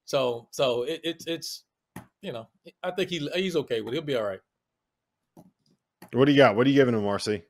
So, 0.04 0.48
so 0.50 0.82
it, 0.82 1.00
it's 1.04 1.26
it's 1.26 1.64
you 2.22 2.32
know, 2.32 2.48
I 2.82 2.90
think 2.90 3.10
he 3.10 3.28
he's 3.34 3.56
okay 3.56 3.80
with. 3.80 3.94
it. 3.94 3.96
He'll 3.96 4.04
be 4.04 4.16
all 4.16 4.24
right. 4.24 4.40
What 6.12 6.26
do 6.26 6.32
you 6.32 6.38
got? 6.38 6.56
What 6.56 6.66
are 6.66 6.70
you 6.70 6.76
giving 6.76 6.94
him, 6.94 7.02
RC? 7.02 7.42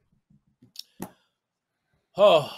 Oh, 2.16 2.52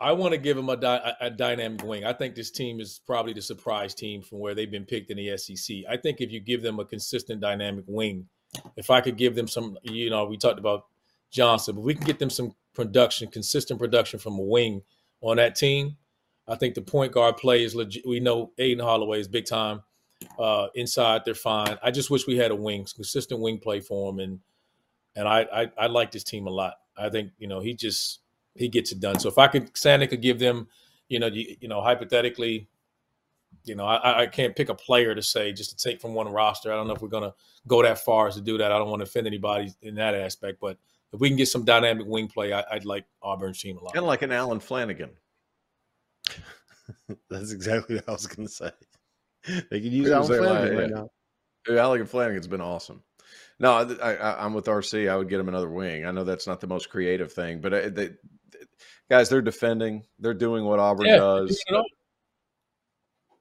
I 0.00 0.12
want 0.12 0.32
to 0.32 0.38
give 0.38 0.58
him 0.58 0.68
a, 0.68 0.72
a, 0.72 1.16
a 1.26 1.30
dynamic 1.30 1.82
wing. 1.84 2.04
I 2.04 2.12
think 2.12 2.34
this 2.34 2.50
team 2.50 2.80
is 2.80 3.00
probably 3.06 3.32
the 3.32 3.42
surprise 3.42 3.94
team 3.94 4.22
from 4.22 4.38
where 4.40 4.54
they've 4.54 4.70
been 4.70 4.84
picked 4.84 5.10
in 5.10 5.16
the 5.16 5.36
SEC. 5.38 5.76
I 5.88 5.96
think 5.96 6.20
if 6.20 6.30
you 6.30 6.40
give 6.40 6.62
them 6.62 6.80
a 6.80 6.84
consistent 6.84 7.40
dynamic 7.40 7.84
wing, 7.86 8.28
if 8.76 8.90
I 8.90 9.00
could 9.00 9.16
give 9.16 9.34
them 9.34 9.48
some, 9.48 9.78
you 9.82 10.10
know, 10.10 10.24
we 10.26 10.36
talked 10.36 10.58
about 10.58 10.86
Johnson, 11.30 11.74
but 11.74 11.82
we 11.82 11.94
can 11.94 12.04
get 12.04 12.18
them 12.18 12.30
some 12.30 12.54
production, 12.74 13.28
consistent 13.30 13.78
production 13.80 14.18
from 14.18 14.38
a 14.38 14.42
wing 14.42 14.82
on 15.20 15.36
that 15.36 15.56
team. 15.56 15.96
I 16.48 16.54
think 16.54 16.74
the 16.74 16.82
point 16.82 17.12
guard 17.12 17.36
play 17.36 17.64
is 17.64 17.74
legit. 17.74 18.06
We 18.06 18.20
know 18.20 18.52
Aden 18.58 18.84
Holloway 18.84 19.20
is 19.20 19.28
big 19.28 19.46
time. 19.46 19.82
Uh, 20.38 20.68
inside, 20.74 21.22
they're 21.24 21.34
fine. 21.34 21.76
I 21.82 21.90
just 21.90 22.10
wish 22.10 22.26
we 22.26 22.36
had 22.36 22.50
a 22.50 22.56
wing, 22.56 22.86
consistent 22.94 23.40
wing 23.40 23.58
play 23.58 23.80
for 23.80 24.10
him, 24.10 24.18
and 24.20 24.40
and 25.14 25.28
I, 25.28 25.46
I 25.52 25.70
I 25.78 25.86
like 25.86 26.10
this 26.10 26.24
team 26.24 26.46
a 26.46 26.50
lot. 26.50 26.74
I 26.96 27.10
think 27.10 27.32
you 27.38 27.48
know 27.48 27.60
he 27.60 27.74
just 27.74 28.20
he 28.54 28.68
gets 28.68 28.92
it 28.92 29.00
done. 29.00 29.18
So 29.18 29.28
if 29.28 29.38
I 29.38 29.48
could, 29.48 29.76
Santa 29.76 30.06
could 30.06 30.22
give 30.22 30.38
them, 30.38 30.68
you 31.08 31.18
know, 31.18 31.26
you, 31.26 31.56
you 31.60 31.68
know, 31.68 31.82
hypothetically, 31.82 32.68
you 33.64 33.74
know, 33.74 33.84
I, 33.84 34.22
I 34.22 34.26
can't 34.26 34.56
pick 34.56 34.68
a 34.68 34.74
player 34.74 35.14
to 35.14 35.22
say 35.22 35.52
just 35.52 35.76
to 35.78 35.88
take 35.88 36.00
from 36.00 36.14
one 36.14 36.28
roster. 36.28 36.72
I 36.72 36.76
don't 36.76 36.86
know 36.86 36.94
if 36.94 37.02
we're 37.02 37.08
gonna 37.08 37.34
go 37.66 37.82
that 37.82 37.98
far 37.98 38.28
as 38.28 38.36
to 38.36 38.40
do 38.40 38.58
that. 38.58 38.72
I 38.72 38.78
don't 38.78 38.88
want 38.88 39.00
to 39.00 39.08
offend 39.08 39.26
anybody 39.26 39.72
in 39.82 39.96
that 39.96 40.14
aspect, 40.14 40.58
but 40.60 40.78
if 41.16 41.20
we 41.20 41.28
can 41.30 41.36
get 41.38 41.48
some 41.48 41.64
dynamic 41.64 42.06
wing 42.06 42.28
play, 42.28 42.52
I, 42.52 42.62
I'd 42.70 42.84
like 42.84 43.06
Auburn's 43.22 43.60
team 43.60 43.78
a 43.78 43.82
lot. 43.82 43.94
Kind 43.94 44.04
of 44.04 44.08
like 44.08 44.20
an 44.20 44.32
Allen 44.32 44.60
Flanigan. 44.60 45.08
That's 47.30 47.52
exactly 47.52 47.96
what 47.96 48.08
I 48.08 48.12
was 48.12 48.26
going 48.26 48.46
to 48.46 48.52
say. 48.52 48.70
They 49.70 49.80
could 49.80 49.92
use 49.92 50.08
It 50.08 50.12
Allen 50.12 50.28
Flanigan 50.28 50.50
like, 50.50 50.72
right 50.72 50.90
yeah. 50.90 50.96
now. 50.96 51.10
Dude, 51.64 51.78
Allen 51.78 52.06
Flanigan's 52.06 52.48
been 52.48 52.60
awesome. 52.60 53.02
No, 53.60 53.72
I, 53.72 54.12
I, 54.14 54.44
I'm 54.44 54.52
with 54.54 54.66
RC. 54.66 55.08
I 55.08 55.16
would 55.16 55.28
get 55.28 55.38
him 55.38 55.48
another 55.48 55.70
wing. 55.70 56.04
I 56.04 56.10
know 56.10 56.24
that's 56.24 56.48
not 56.48 56.60
the 56.60 56.66
most 56.66 56.90
creative 56.90 57.32
thing, 57.32 57.60
but 57.60 57.72
uh, 57.72 57.88
they, 57.88 58.10
guys, 59.08 59.28
they're 59.28 59.40
defending. 59.40 60.02
They're 60.18 60.34
doing 60.34 60.64
what 60.64 60.80
Auburn 60.80 61.06
Yeah, 61.06 61.16
does. 61.16 61.62
you 61.68 61.76
know, 61.76 61.84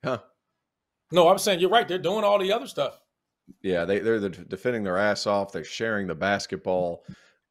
Huh? 0.03 0.19
No, 1.11 1.27
I'm 1.27 1.39
saying 1.39 1.59
you're 1.59 1.71
right. 1.71 1.87
They're 1.87 1.97
doing 1.97 2.23
all 2.23 2.37
the 2.37 2.53
other 2.53 2.67
stuff. 2.67 2.99
Yeah, 3.63 3.83
they 3.85 3.99
they're 3.99 4.19
the, 4.19 4.29
defending 4.29 4.83
their 4.83 4.97
ass 4.97 5.25
off. 5.27 5.51
They're 5.51 5.63
sharing 5.63 6.05
the 6.07 6.15
basketball. 6.15 7.03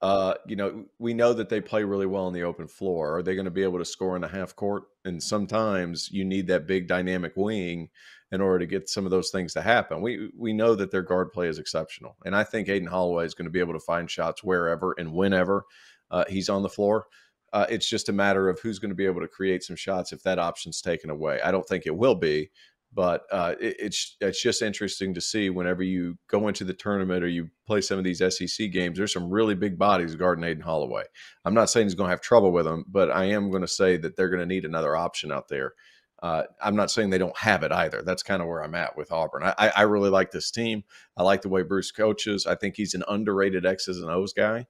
Uh, 0.05 0.35
you 0.47 0.55
know, 0.55 0.85
we 0.99 1.15
know 1.15 1.33
that 1.33 1.49
they 1.49 1.63
play 1.63 1.83
really 1.83 2.05
well 2.05 2.27
on 2.27 2.35
the 2.35 2.43
open 2.43 2.69
floor. 2.69 3.17
Are 3.17 3.23
they 3.23 3.35
going 3.35 3.47
to 3.47 3.51
be 3.51 3.63
able 3.63 3.79
to 3.79 3.87
score 3.87 4.17
in 4.17 4.21
the 4.21 4.29
half 4.29 4.55
court? 4.55 4.83
And 5.07 5.23
sometimes 5.23 6.11
you 6.11 6.27
need 6.27 6.47
that 6.49 6.67
big 6.67 6.87
dynamic 6.87 7.33
wing 7.37 7.89
in 8.31 8.43
order 8.43 8.59
to 8.59 8.67
get 8.67 8.91
some 8.91 9.07
of 9.07 9.11
those 9.11 9.31
things 9.31 9.55
to 9.55 9.63
happen. 9.63 10.03
We 10.03 10.31
we 10.37 10.53
know 10.53 10.75
that 10.75 10.91
their 10.91 11.01
guard 11.01 11.33
play 11.33 11.49
is 11.49 11.59
exceptional, 11.59 12.19
and 12.27 12.37
I 12.37 12.45
think 12.45 12.69
Aden 12.69 12.87
Holloway 12.87 13.25
is 13.25 13.33
going 13.33 13.47
to 13.47 13.51
be 13.51 13.61
able 13.61 13.73
to 13.73 13.81
find 13.81 14.11
shots 14.11 14.45
wherever 14.45 14.95
and 14.99 15.11
whenever 15.11 15.65
uh, 16.11 16.25
he's 16.29 16.51
on 16.51 16.63
the 16.63 16.69
floor. 16.69 17.07
Uh, 17.55 17.65
it's 17.71 17.89
just 17.89 18.11
a 18.11 18.13
matter 18.13 18.51
of 18.51 18.61
who's 18.61 18.79
going 18.79 18.91
to 18.91 18.95
be 18.95 19.07
able 19.07 19.23
to 19.23 19.29
create 19.29 19.65
some 19.65 19.77
shots 19.77 20.13
if 20.13 20.23
that 20.25 20.39
option's 20.39 20.83
taken 20.83 21.09
away. 21.09 21.41
I 21.41 21.51
don't 21.51 21.67
think 21.67 21.87
it 21.87 21.97
will 21.97 22.17
be, 22.17 22.51
but 22.95 23.25
uh, 23.33 23.55
it, 23.61 23.77
it's 23.79 24.17
it's 24.21 24.41
just 24.41 24.63
interesting 24.63 25.13
to 25.15 25.21
see 25.21 25.51
whenever 25.51 25.83
you 25.83 26.17
go 26.29 26.49
into 26.49 26.65
the 26.65 26.73
tournament 26.73 27.25
or 27.25 27.29
you 27.29 27.49
play 27.67 27.81
some 27.81 27.99
of 27.99 28.05
these 28.05 28.19
SEC 28.19 28.71
games. 28.71 28.97
There's 28.97 29.13
some 29.13 29.31
really 29.31 29.55
big 29.55 29.77
bodies 29.77 30.15
guarding 30.15 30.45
Aden 30.45 30.63
Holloway. 30.63 31.05
I'm 31.45 31.55
not 31.55 31.71
saying 31.71 31.87
he's 31.87 31.95
going 31.95 32.09
to 32.09 32.13
have 32.13 32.21
trouble 32.21 32.53
with 32.53 32.65
them, 32.65 32.85
but 32.89 33.11
I 33.11 33.25
am 33.25 33.51
going 33.51 33.63
to 33.63 33.69
say 33.69 33.97
that 33.99 34.17
they're 34.17 34.29
going 34.31 34.41
to 34.41 34.47
need 34.47 34.65
another 34.65 34.97
option 34.97 35.33
out 35.33 35.49
there. 35.49 35.75
Uh, 36.23 36.45
I'm 36.63 36.77
not 36.77 36.91
saying 36.91 37.11
they 37.11 37.19
don't 37.19 37.37
have 37.37 37.65
it 37.65 37.73
either. 37.73 38.03
That's 38.03 38.23
kind 38.23 38.41
of 38.41 38.49
where 38.49 38.65
I'm 38.65 38.75
at 38.75 38.97
with 38.97 39.13
Auburn. 39.13 39.43
I, 39.45 39.73
I 39.77 39.83
really 39.83 40.09
like 40.09 40.31
this 40.31 40.51
team. 40.51 40.85
I 41.19 41.23
like 41.23 41.43
the 41.43 41.51
way 41.51 41.63
Bruce 41.63 41.91
coaches. 41.91 42.47
I 42.47 42.55
think 42.55 42.77
he's 42.77 42.95
an 42.95 43.05
underrated 43.09 43.67
X's 43.67 44.01
and 44.01 44.11
O's 44.11 44.33
guy. 44.33 44.67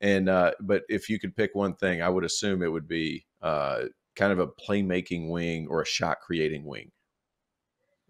And 0.00 0.28
uh, 0.28 0.52
but 0.60 0.82
if 0.88 1.08
you 1.08 1.18
could 1.18 1.36
pick 1.36 1.54
one 1.54 1.74
thing, 1.74 2.00
I 2.00 2.08
would 2.08 2.24
assume 2.24 2.62
it 2.62 2.72
would 2.72 2.88
be 2.88 3.26
uh, 3.42 3.82
kind 4.16 4.32
of 4.32 4.38
a 4.38 4.46
playmaking 4.46 5.28
wing 5.28 5.66
or 5.68 5.82
a 5.82 5.86
shot 5.86 6.20
creating 6.20 6.64
wing. 6.64 6.90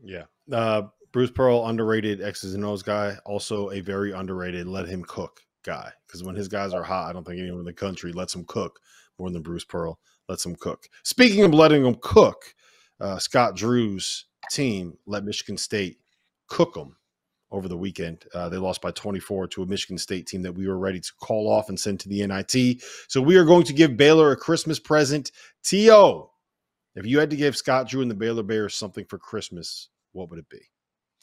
Yeah. 0.05 0.25
Uh, 0.53 0.83
Bruce 1.13 1.31
Pearl, 1.31 1.67
underrated 1.67 2.23
X's 2.23 2.55
and 2.55 2.65
O's 2.65 2.83
guy. 2.83 3.17
Also 3.25 3.71
a 3.71 3.81
very 3.81 4.13
underrated 4.13 4.67
let 4.67 4.89
him 4.89 5.05
cook 5.05 5.41
guy. 5.65 5.91
Because 6.07 6.23
when 6.23 6.35
his 6.35 6.49
guys 6.49 6.73
are 6.73 6.83
hot, 6.83 7.09
I 7.09 7.13
don't 7.13 7.25
think 7.25 7.41
anyone 7.41 7.61
in 7.61 7.65
the 7.65 7.73
country 7.73 8.13
lets 8.13 8.35
him 8.35 8.45
cook 8.47 8.81
more 9.19 9.31
than 9.31 9.43
Bruce 9.43 9.65
Pearl 9.65 9.99
lets 10.29 10.45
him 10.45 10.57
cook. 10.57 10.89
Speaking 11.03 11.45
of 11.45 11.55
letting 11.55 11.85
him 11.85 11.97
cook, 12.01 12.55
uh, 13.01 13.19
Scott 13.19 13.57
Drew's 13.57 14.27
team 14.51 14.97
let 15.07 15.25
Michigan 15.25 15.57
State 15.57 15.99
cook 16.49 16.75
them 16.75 16.97
over 17.51 17.69
the 17.69 17.77
weekend. 17.77 18.25
Uh, 18.35 18.49
they 18.49 18.57
lost 18.57 18.83
by 18.83 18.91
24 18.91 19.47
to 19.49 19.63
a 19.63 19.67
Michigan 19.67 19.99
State 19.99 20.27
team 20.27 20.43
that 20.43 20.53
we 20.53 20.67
were 20.67 20.79
ready 20.79 21.01
to 21.01 21.13
call 21.21 21.49
off 21.49 21.69
and 21.69 21.79
send 21.79 22.01
to 22.01 22.09
the 22.09 22.27
NIT. 22.27 22.83
So 23.09 23.21
we 23.21 23.37
are 23.37 23.45
going 23.45 23.65
to 23.65 23.73
give 23.73 23.97
Baylor 23.97 24.33
a 24.33 24.37
Christmas 24.37 24.79
present. 24.79 25.31
T.O., 25.63 26.31
if 26.97 27.07
you 27.07 27.19
had 27.19 27.31
to 27.31 27.37
give 27.37 27.57
Scott 27.57 27.89
Drew 27.89 28.03
and 28.03 28.11
the 28.11 28.15
Baylor 28.15 28.43
Bears 28.43 28.75
something 28.75 29.05
for 29.07 29.19
Christmas, 29.19 29.89
what 30.15 30.31
would 30.31 30.39
it 30.39 30.49
be? 30.49 30.61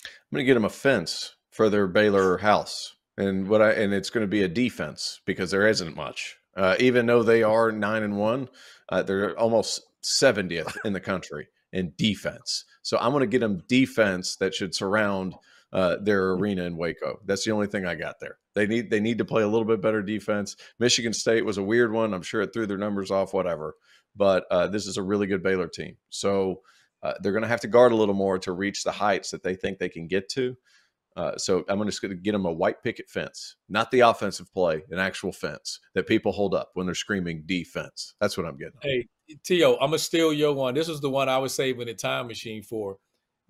I'm 0.04 0.36
going 0.36 0.44
to 0.44 0.46
get 0.46 0.54
them 0.54 0.66
a 0.66 0.70
fence 0.70 1.36
for 1.50 1.70
their 1.70 1.88
Baylor 1.88 2.38
house, 2.38 2.96
and 3.18 3.48
what 3.48 3.62
I 3.62 3.72
and 3.72 3.94
it's 3.94 4.10
going 4.10 4.24
to 4.24 4.30
be 4.30 4.44
a 4.44 4.48
defense 4.48 5.22
because 5.26 5.52
there 5.52 5.68
isn't 5.68 5.96
much. 5.96 6.38
Uh, 6.56 6.76
even 6.80 7.06
though 7.06 7.24
they 7.24 7.44
are 7.44 7.72
nine 7.72 8.04
and 8.04 8.18
one, 8.18 8.50
uh, 8.90 9.02
they're 9.02 9.38
almost 9.40 9.82
70th 10.04 10.76
in 10.86 10.94
the 10.94 11.00
country 11.00 11.48
in 11.72 11.94
defense. 11.98 12.66
So 12.82 12.98
I'm 12.98 13.12
going 13.12 13.22
to 13.22 13.28
get 13.28 13.40
them 13.40 13.64
defense 13.68 14.36
that 14.38 14.54
should 14.54 14.76
surround 14.76 15.36
uh, 15.72 15.98
their 16.02 16.32
arena 16.32 16.64
in 16.64 16.76
Waco. 16.76 17.20
That's 17.26 17.46
the 17.46 17.52
only 17.52 17.68
thing 17.68 17.86
I 17.86 17.96
got 17.96 18.20
there. 18.20 18.38
They 18.54 18.68
need 18.68 18.90
they 18.90 19.00
need 19.00 19.18
to 19.20 19.26
play 19.26 19.44
a 19.44 19.48
little 19.48 19.66
bit 19.66 19.82
better 19.82 20.02
defense. 20.02 20.58
Michigan 20.80 21.14
State 21.14 21.46
was 21.46 21.58
a 21.58 21.64
weird 21.64 21.94
one. 21.94 22.14
I'm 22.14 22.22
sure 22.22 22.42
it 22.42 22.52
threw 22.54 22.68
their 22.68 22.78
numbers 22.78 23.12
off, 23.12 23.34
whatever. 23.34 23.76
But 24.16 24.46
uh, 24.52 24.68
this 24.68 24.88
is 24.88 24.98
a 24.98 25.04
really 25.04 25.28
good 25.28 25.42
Baylor 25.42 25.70
team. 25.70 25.96
So 26.10 26.62
uh, 27.04 27.14
they're 27.22 27.32
going 27.32 27.44
to 27.44 27.48
have 27.48 27.62
to 27.62 27.68
guard 27.68 27.92
a 27.92 27.96
little 27.96 28.16
more 28.16 28.38
to 28.40 28.52
reach 28.52 28.84
the 28.84 28.92
heights 28.92 29.32
that 29.32 29.44
they 29.44 29.56
think 29.56 29.80
they 29.80 29.90
can 29.90 30.08
get 30.08 30.30
to. 30.30 30.56
Uh, 31.18 31.38
so 31.38 31.66
I'm 31.68 31.84
just 31.86 32.02
going 32.02 32.12
to 32.12 32.16
get 32.16 32.32
them 32.32 32.46
a 32.46 32.52
white 32.52 32.82
picket 32.84 33.10
fence, 33.10 33.58
not 33.68 33.92
the 33.92 34.00
offensive 34.02 34.52
play, 34.54 34.84
an 34.92 35.00
actual 35.00 35.34
fence 35.34 35.80
that 35.94 36.08
people 36.08 36.32
hold 36.32 36.56
up 36.56 36.70
when 36.74 36.86
they're 36.86 36.96
screaming 36.96 37.44
defense. 37.46 38.14
That's 38.22 38.38
what 38.38 38.46
I'm 38.46 38.58
getting. 38.58 38.80
Hey, 38.82 39.08
T.O., 39.44 39.74
I'm 39.74 39.88
gonna 39.88 40.00
steal 40.00 40.32
your 40.32 40.54
one. 40.54 40.74
This 40.74 40.88
is 40.88 41.02
the 41.02 41.10
one 41.10 41.28
I 41.28 41.38
was 41.38 41.54
saving 41.54 41.88
the 41.88 41.94
time 41.94 42.28
machine 42.28 42.64
for 42.64 42.98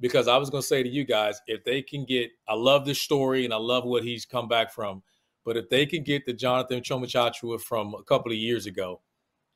because 0.01 0.27
I 0.27 0.37
was 0.37 0.49
going 0.49 0.61
to 0.61 0.67
say 0.67 0.83
to 0.83 0.89
you 0.89 1.05
guys, 1.05 1.39
if 1.45 1.63
they 1.63 1.81
can 1.83 2.05
get, 2.05 2.31
I 2.49 2.55
love 2.55 2.85
this 2.85 2.99
story 2.99 3.45
and 3.45 3.53
I 3.53 3.57
love 3.57 3.85
what 3.85 4.03
he's 4.03 4.25
come 4.25 4.47
back 4.47 4.73
from, 4.73 5.03
but 5.45 5.55
if 5.55 5.69
they 5.69 5.85
can 5.85 6.03
get 6.03 6.25
the 6.25 6.33
Jonathan 6.33 6.81
Tchamwa 6.81 7.61
from 7.61 7.93
a 7.93 8.03
couple 8.03 8.31
of 8.31 8.37
years 8.37 8.65
ago, 8.65 9.01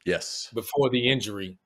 yes, 0.05 0.49
before 0.53 0.89
the 0.91 1.09
injury, 1.09 1.57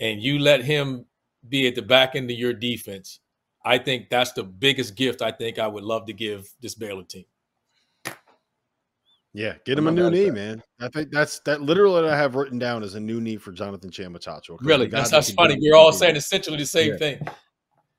and 0.00 0.20
you 0.20 0.40
let 0.40 0.64
him 0.64 1.06
be 1.48 1.66
at 1.66 1.74
the 1.74 1.82
back 1.82 2.14
end 2.14 2.30
of 2.30 2.36
your 2.36 2.52
defense, 2.52 3.20
I 3.64 3.78
think 3.78 4.10
that's 4.10 4.32
the 4.32 4.44
biggest 4.44 4.94
gift 4.94 5.22
I 5.22 5.32
think 5.32 5.58
I 5.58 5.66
would 5.66 5.84
love 5.84 6.06
to 6.06 6.12
give 6.12 6.48
this 6.60 6.74
Baylor 6.74 7.02
team. 7.02 7.24
Yeah, 9.32 9.56
get 9.66 9.76
him 9.76 9.86
a 9.86 9.92
new 9.92 10.08
knee, 10.08 10.26
that. 10.26 10.32
man. 10.32 10.62
I 10.80 10.88
think 10.88 11.10
that's 11.10 11.40
that 11.40 11.60
literally 11.60 12.02
what 12.02 12.10
I 12.10 12.16
have 12.16 12.36
written 12.36 12.58
down 12.58 12.82
is 12.82 12.94
a 12.94 13.00
new 13.00 13.20
knee 13.20 13.36
for 13.36 13.52
Jonathan 13.52 13.90
Tchamwa 13.90 14.18
Tchatchoua. 14.18 14.56
Really, 14.62 14.86
that's, 14.86 15.10
that's 15.10 15.30
funny. 15.32 15.58
We're 15.60 15.76
all 15.76 15.92
saying 15.92 16.16
essentially 16.16 16.56
the 16.56 16.64
same 16.64 16.92
yeah. 16.92 16.96
thing. 16.96 17.28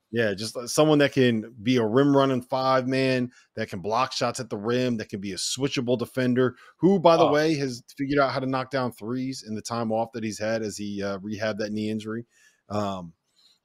Yeah, 0.10 0.34
just 0.34 0.58
someone 0.70 0.98
that 1.00 1.12
can 1.12 1.54
be 1.62 1.78
a 1.78 1.86
rim 1.86 2.16
running 2.16 2.41
five 2.41 2.88
man, 2.88 3.30
that 3.56 3.70
can 3.70 3.82
block 3.82 4.14
shots 4.14 4.39
at 4.39 4.50
the 4.50 4.58
rim, 4.58 4.98
that 4.98 5.10
can 5.10 5.20
be 5.20 5.34
a 5.34 5.36
switchable 5.36 6.00
defender. 6.00 6.56
Who, 6.78 6.98
by 6.98 7.18
the 7.18 7.28
oh. 7.28 7.32
way, 7.32 7.56
has 7.56 7.84
figured 7.95 8.18
out 8.18 8.32
how 8.32 8.39
to 8.39 8.48
knock 8.48 8.72
down 8.72 8.93
threes 8.93 9.43
in 9.48 9.54
the 9.54 9.62
time 9.62 9.91
off 9.91 10.14
that 10.14 10.24
he's 10.24 10.39
had 10.39 10.64
as 10.64 10.76
he 10.76 11.04
uh, 11.04 11.20
rehabbed 11.20 11.60
that 11.60 11.72
knee 11.72 11.89
injury. 11.89 12.26
Um, 12.70 13.14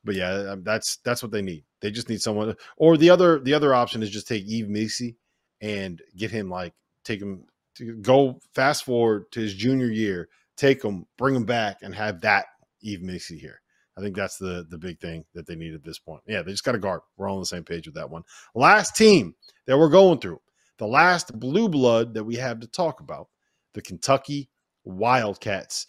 but 0.04 0.14
yeah, 0.14 0.32
um, 0.50 0.62
that's 0.62 0.98
that's 0.98 1.22
what 1.22 1.32
they 1.32 1.42
need. 1.42 1.64
They 1.80 1.90
just 1.90 2.08
need 2.08 2.20
someone. 2.20 2.54
Or 2.76 2.96
the 2.96 3.10
other 3.10 3.40
the 3.40 3.54
other 3.54 3.74
option 3.74 4.02
is 4.02 4.10
just 4.10 4.28
take 4.28 4.44
Yves 4.46 4.68
Missi 4.68 5.16
and 5.60 6.00
get 6.16 6.30
him 6.30 6.50
like 6.50 6.74
take 7.04 7.20
him 7.20 7.44
to 7.76 7.94
go 7.96 8.40
fast 8.54 8.84
forward 8.84 9.30
to 9.32 9.40
his 9.40 9.54
junior 9.54 9.86
year, 9.86 10.28
take 10.56 10.84
him, 10.84 11.06
bring 11.16 11.34
him 11.34 11.44
back, 11.44 11.78
and 11.82 11.94
have 11.94 12.20
that 12.22 12.46
Yves 12.82 13.02
Missi 13.02 13.38
here. 13.38 13.60
I 13.96 14.00
think 14.00 14.16
that's 14.16 14.38
the 14.38 14.66
the 14.68 14.78
big 14.78 15.00
thing 15.00 15.24
that 15.34 15.46
they 15.46 15.54
need 15.54 15.74
at 15.74 15.84
this 15.84 15.98
point. 15.98 16.22
Yeah, 16.26 16.42
they 16.42 16.50
just 16.50 16.64
got 16.64 16.74
a 16.74 16.78
guard. 16.78 17.00
We're 17.16 17.28
all 17.28 17.36
on 17.36 17.42
the 17.42 17.46
same 17.46 17.64
page 17.64 17.86
with 17.86 17.94
that 17.96 18.10
one. 18.10 18.22
Last 18.54 18.96
team 18.96 19.34
that 19.66 19.78
we're 19.78 19.88
going 19.88 20.18
through, 20.18 20.40
the 20.78 20.86
last 20.86 21.38
blue 21.38 21.68
blood 21.68 22.14
that 22.14 22.24
we 22.24 22.36
have 22.36 22.60
to 22.60 22.66
talk 22.66 23.00
about, 23.00 23.28
the 23.74 23.82
Kentucky 23.82 24.48
Wildcats. 24.84 25.86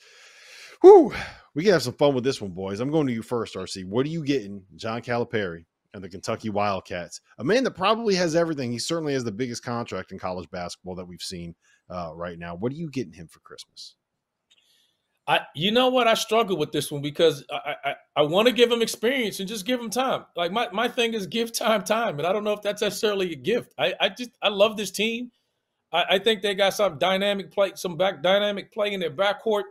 Whew, 0.84 1.14
we 1.54 1.64
can 1.64 1.72
have 1.72 1.82
some 1.82 1.94
fun 1.94 2.14
with 2.14 2.26
this 2.26 2.42
one, 2.42 2.52
boys. 2.52 2.82
I'm 2.82 2.92
going 2.92 3.08
to 3.08 3.14
you 3.14 3.22
first, 3.22 3.56
RC. 3.56 3.86
What 3.86 4.06
are 4.06 4.10
you 4.10 4.22
getting, 4.22 4.66
John 4.76 5.02
Calipari 5.02 5.64
and 5.94 6.04
the 6.04 6.10
Kentucky 6.10 6.50
Wildcats? 6.50 7.22
A 7.38 7.44
man 7.44 7.64
that 7.64 7.72
probably 7.72 8.16
has 8.16 8.36
everything. 8.36 8.70
He 8.74 8.80
certainly 8.80 9.14
has 9.14 9.24
the 9.24 9.32
biggest 9.32 9.64
contract 9.64 10.12
in 10.12 10.20
college 10.20 10.52
basketball 10.52 10.96
that 10.96 11.08
we've 11.08 11.22
seen 11.22 11.56
uh, 11.90 12.12
right 12.14 12.38
now. 12.38 12.56
What 12.56 12.74
are 12.74 12.76
you 12.76 12.90
getting 12.90 13.14
him 13.14 13.30
for 13.30 13.40
Christmas? 13.40 13.96
I, 15.26 15.40
you 15.56 15.72
know 15.72 15.88
what? 15.88 16.06
I 16.06 16.16
struggle 16.16 16.58
with 16.58 16.74
this 16.74 16.92
one 16.92 17.02
because 17.02 17.46
I, 17.50 17.76
I, 17.86 17.96
I 18.18 18.22
want 18.24 18.50
to 18.50 18.54
give 18.54 18.70
him 18.70 18.82
experience 18.82 19.40
and 19.40 19.48
just 19.48 19.66
give 19.66 19.80
him 19.80 19.90
time. 19.90 20.26
Like 20.36 20.52
my, 20.52 20.68
my 20.74 20.90
thing 20.90 21.14
is 21.14 21.28
give 21.28 21.54
time, 21.54 21.86
time, 21.86 22.18
and 22.20 22.28
I 22.28 22.34
don't 22.34 22.44
know 22.44 22.52
if 22.52 22.62
that's 22.62 22.82
necessarily 22.82 23.32
a 23.32 23.38
gift. 23.38 23.74
I, 23.80 23.94
I 24.02 24.10
just 24.10 24.32
I 24.42 24.50
love 24.50 24.76
this 24.76 24.92
team. 24.92 25.32
I, 25.94 26.04
I 26.10 26.20
think 26.20 26.42
they 26.42 26.56
got 26.56 26.74
some 26.74 26.98
dynamic 26.98 27.52
play, 27.54 27.72
some 27.76 27.96
back 27.96 28.22
dynamic 28.22 28.74
play 28.74 28.92
in 28.92 29.00
their 29.00 29.12
backcourt. 29.12 29.64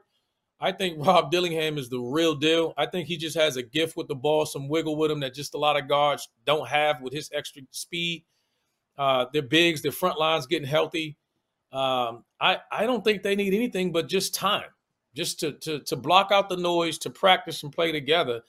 I 0.62 0.70
think 0.70 1.04
Rob 1.04 1.32
Dillingham 1.32 1.76
is 1.76 1.90
the 1.90 1.98
real 1.98 2.36
deal. 2.36 2.72
I 2.78 2.86
think 2.86 3.08
he 3.08 3.16
just 3.16 3.36
has 3.36 3.56
a 3.56 3.62
gift 3.62 3.96
with 3.96 4.06
the 4.06 4.14
ball, 4.14 4.46
some 4.46 4.68
wiggle 4.68 4.96
with 4.96 5.10
him 5.10 5.20
that 5.20 5.34
just 5.34 5.54
a 5.54 5.58
lot 5.58 5.76
of 5.76 5.88
guards 5.88 6.28
don't 6.46 6.68
have 6.68 7.02
with 7.02 7.12
his 7.12 7.28
extra 7.34 7.62
speed. 7.72 8.24
Uh, 8.96 9.26
their 9.32 9.42
bigs, 9.42 9.82
their 9.82 9.90
front 9.90 10.18
lines 10.18 10.46
getting 10.46 10.68
healthy. 10.68 11.16
Um, 11.72 12.24
I 12.40 12.58
I 12.70 12.86
don't 12.86 13.02
think 13.02 13.22
they 13.22 13.34
need 13.34 13.54
anything 13.54 13.90
but 13.90 14.08
just 14.08 14.34
time 14.34 14.68
just 15.14 15.40
to 15.40 15.52
to 15.52 15.80
to 15.80 15.96
block 15.96 16.30
out 16.30 16.48
the 16.48 16.56
noise, 16.56 16.98
to 16.98 17.10
practice 17.10 17.62
and 17.62 17.72
play 17.72 17.92
together. 17.92 18.42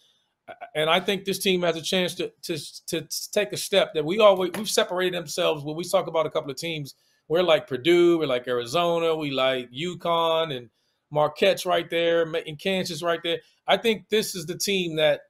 And 0.75 0.89
I 0.89 0.99
think 0.99 1.23
this 1.23 1.39
team 1.39 1.61
has 1.61 1.77
a 1.77 1.81
chance 1.81 2.15
to 2.15 2.31
to 2.43 2.57
to 2.87 3.07
take 3.31 3.53
a 3.53 3.57
step 3.57 3.93
that 3.93 4.05
we 4.05 4.19
always 4.19 4.51
we've 4.55 4.69
separated 4.69 5.15
themselves 5.15 5.63
when 5.63 5.75
we 5.75 5.83
talk 5.83 6.07
about 6.07 6.25
a 6.25 6.29
couple 6.29 6.51
of 6.51 6.57
teams. 6.57 6.95
We're 7.29 7.43
like 7.43 7.67
Purdue, 7.67 8.19
we're 8.19 8.27
like 8.27 8.47
Arizona, 8.47 9.15
we 9.15 9.31
like 9.31 9.71
UConn 9.71 10.55
and 10.55 10.69
Marquette's 11.13 11.65
right 11.65 11.89
there, 11.89 12.23
in 12.35 12.55
Kansas 12.55 13.03
right 13.03 13.19
there. 13.23 13.39
I 13.67 13.77
think 13.77 14.09
this 14.09 14.33
is 14.35 14.45
the 14.45 14.57
team 14.57 14.95
that 14.95 15.21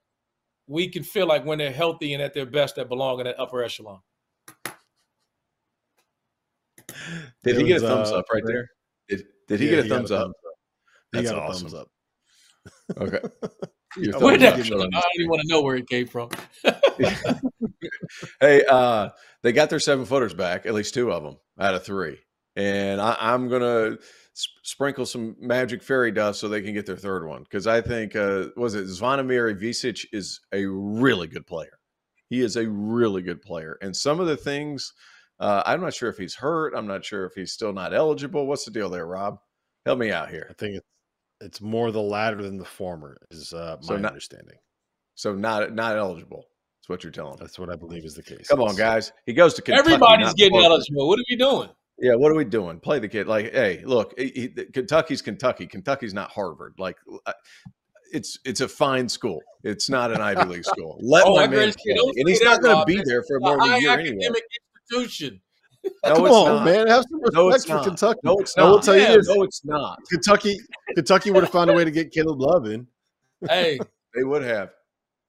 we 0.65 0.88
can 0.88 1.03
feel 1.03 1.27
like 1.27 1.45
when 1.45 1.57
they're 1.57 1.73
healthy 1.73 2.13
and 2.13 2.23
at 2.23 2.34
their 2.34 2.45
best 2.45 2.77
that 2.77 2.88
belong 2.88 3.19
in 3.19 3.25
that 3.25 3.39
upper 3.39 3.61
echelon. 3.61 3.99
Did 7.43 7.57
he 7.57 7.63
get 7.63 7.84
a 7.84 7.88
thumbs 7.88 8.11
uh, 8.11 8.19
up 8.19 8.25
right 8.34 8.43
there? 8.45 8.69
Did, 9.09 9.25
did 9.47 9.59
he 9.59 9.65
yeah, 9.65 9.75
get 9.77 9.86
a 9.86 9.89
thumbs 9.89 10.11
up? 10.11 10.31
That's 11.11 11.29
got 11.29 11.39
awesome. 11.39 11.69
thumbs 11.69 11.73
up. 11.73 11.88
Okay. 12.97 13.19
Where 14.19 14.38
did, 14.38 14.53
I 14.53 14.57
don't 14.57 14.65
even 14.65 15.29
want 15.29 15.41
to 15.41 15.47
know 15.47 15.61
where 15.61 15.75
it 15.75 15.88
came 15.88 16.07
from. 16.07 16.29
hey, 18.41 18.63
uh, 18.67 19.09
they 19.43 19.51
got 19.51 19.69
their 19.69 19.79
seven 19.79 20.05
footers 20.05 20.34
back, 20.34 20.65
at 20.65 20.73
least 20.73 20.95
two 20.95 21.11
of 21.11 21.21
them 21.21 21.38
out 21.59 21.75
of 21.75 21.86
three. 21.86 22.17
And 22.55 22.99
I, 22.99 23.13
I, 23.13 23.34
am 23.36 23.49
going 23.49 23.61
to 23.61 23.99
sp- 24.34 24.61
sprinkle 24.63 25.05
some 25.05 25.36
magic 25.39 25.81
fairy 25.81 26.11
dust 26.11 26.39
so 26.39 26.47
they 26.47 26.61
can 26.61 26.73
get 26.73 26.86
their 26.86 26.97
third 26.97 27.25
one. 27.27 27.43
Because 27.43 27.67
I 27.67 27.81
think, 27.81 28.15
uh, 28.15 28.47
was 28.57 28.75
it 28.75 28.86
Zvonimir 28.86 29.55
Ivisic 29.57 30.05
is 30.11 30.39
a 30.51 30.65
really 30.65 31.27
good 31.27 31.45
player. 31.47 31.79
He 32.29 32.41
is 32.41 32.55
a 32.57 32.67
really 32.67 33.21
good 33.21 33.41
player. 33.41 33.77
And 33.81 33.95
some 33.95 34.19
of 34.19 34.27
the 34.27 34.38
things, 34.38 34.93
uh, 35.39 35.61
I'm 35.65 35.81
not 35.81 35.93
sure 35.93 36.09
if 36.09 36.17
he's 36.17 36.36
hurt. 36.36 36.73
I'm 36.75 36.88
not 36.88 37.05
sure 37.05 37.25
if 37.25 37.34
he's 37.34 37.51
still 37.51 37.73
not 37.73 37.93
eligible. 37.93 38.47
What's 38.47 38.65
the 38.65 38.71
deal 38.71 38.89
there, 38.89 39.05
Rob? 39.05 39.38
Help 39.86 39.99
me 39.99 40.11
out 40.11 40.29
here. 40.29 40.47
I 40.49 40.53
think 40.53 40.75
it's 40.77 40.88
it's 41.41 41.59
more 41.61 41.91
the 41.91 42.01
latter 42.01 42.41
than 42.41 42.57
the 42.57 42.63
former, 42.63 43.17
is 43.29 43.51
uh, 43.51 43.75
my 43.81 43.88
So 43.88 43.97
not- 43.97 44.11
understanding. 44.11 44.55
So 45.15 45.36
not 45.36 45.73
not 45.73 45.97
eligible. 45.97 46.45
That's 46.79 46.89
what 46.89 47.03
you're 47.03 47.11
telling 47.11 47.34
me. 47.34 47.38
That's 47.41 47.59
what 47.59 47.69
I 47.69 47.75
believe 47.75 48.03
is 48.05 48.15
the 48.15 48.23
case. 48.23 48.47
Come 48.47 48.61
on, 48.61 48.69
yes. 48.69 48.77
guys. 48.77 49.11
He 49.25 49.34
goes 49.34 49.53
to 49.55 49.61
Kentucky. 49.61 49.93
Everybody's 49.93 50.27
not 50.27 50.36
getting 50.38 50.53
Florida. 50.53 50.75
eligible. 50.75 51.07
What 51.07 51.19
are 51.19 51.23
we 51.29 51.36
doing? 51.36 51.69
Yeah, 52.00 52.16
what 52.16 52.32
are 52.32 52.36
we 52.36 52.44
doing? 52.46 52.80
Play 52.80 53.00
the 53.00 53.08
kid. 53.08 53.28
Like, 53.28 53.54
hey, 53.54 53.82
look, 53.86 54.14
he, 54.18 54.52
he- 54.56 54.66
Kentucky's 54.66 55.22
Kentucky. 55.22 55.68
Kentucky's 55.68 56.14
not 56.14 56.32
Harvard. 56.32 56.74
Like, 56.78 56.98
it's 58.12 58.38
it's 58.46 58.62
a 58.62 58.68
fine 58.68 59.08
school. 59.10 59.41
It's 59.64 59.89
not 59.89 60.12
an 60.12 60.22
Ivy 60.22 60.46
League 60.46 60.66
school. 60.74 61.00
Let 61.02 61.24
Oh, 61.26 61.36
my 61.36 61.48
man 61.48 61.72
play, 61.74 61.96
and 62.18 62.28
he's 62.28 62.41
not 62.41 62.62
going 62.62 62.78
to 62.78 62.86
be 62.86 63.02
there 63.06 63.24
for 63.24 63.38
a 63.38 63.39
more 63.39 63.58
than 63.58 63.62
a 63.68 63.72
high 63.72 63.78
year 63.78 64.00
anyway. 64.00 64.28
institution. 64.89 65.39
No, 66.06 66.16
Come 66.16 66.26
on, 66.26 66.56
not. 66.58 66.66
man. 66.66 66.88
Have 66.88 67.04
some 67.10 67.22
respect 67.22 67.70
No, 67.70 67.78
for. 67.78 67.84
Kentucky. 67.84 68.20
No, 68.24 68.38
it's 68.39 68.56
not. 68.56 68.64
I 68.64 68.70
will 68.70 68.76
not. 68.78 68.84
tell 68.86 68.96
Yeah, 68.98 69.10
you 69.12 69.18
this: 69.18 69.28
No, 69.28 69.44
it's 69.44 69.66
not. 69.66 70.00
Kentucky, 70.10 70.58
Kentucky 70.96 71.32
would 71.32 71.44
have 71.44 71.52
found 71.52 71.70
a 71.70 71.74
way 71.74 71.84
to 71.84 71.91
get 71.91 72.12
Caleb 72.14 72.39
Love 72.39 72.66
in. 72.68 72.88
Hey, 73.50 73.80
They 74.16 74.24
would 74.24 74.44
have. 74.44 74.70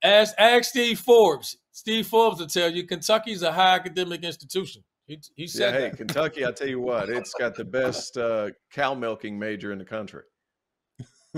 ask 0.03 0.35
ask 0.39 0.71
Steve 0.71 1.01
Forbes. 1.01 1.57
Steve 1.73 2.07
Forbes 2.07 2.39
will 2.39 2.47
tell 2.47 2.71
you 2.71 2.87
Kentucky's 2.87 3.43
a 3.43 3.51
high 3.53 3.75
academic 3.75 4.23
institution. 4.23 4.85
He, 5.07 5.20
he 5.36 5.42
Yeah, 5.42 5.48
said 5.48 5.74
hey, 5.74 5.80
that. 5.90 5.96
Kentucky, 5.96 6.46
I 6.46 6.52
tell 6.52 6.68
you 6.68 6.80
what, 6.80 7.09
it's 7.11 7.34
got 7.34 7.55
the 7.55 7.64
best 7.64 8.16
uh, 8.16 8.50
cow 8.72 8.94
milking 8.94 9.38
major 9.38 9.72
in 9.72 9.78
the 9.78 9.84
country, 9.84 10.22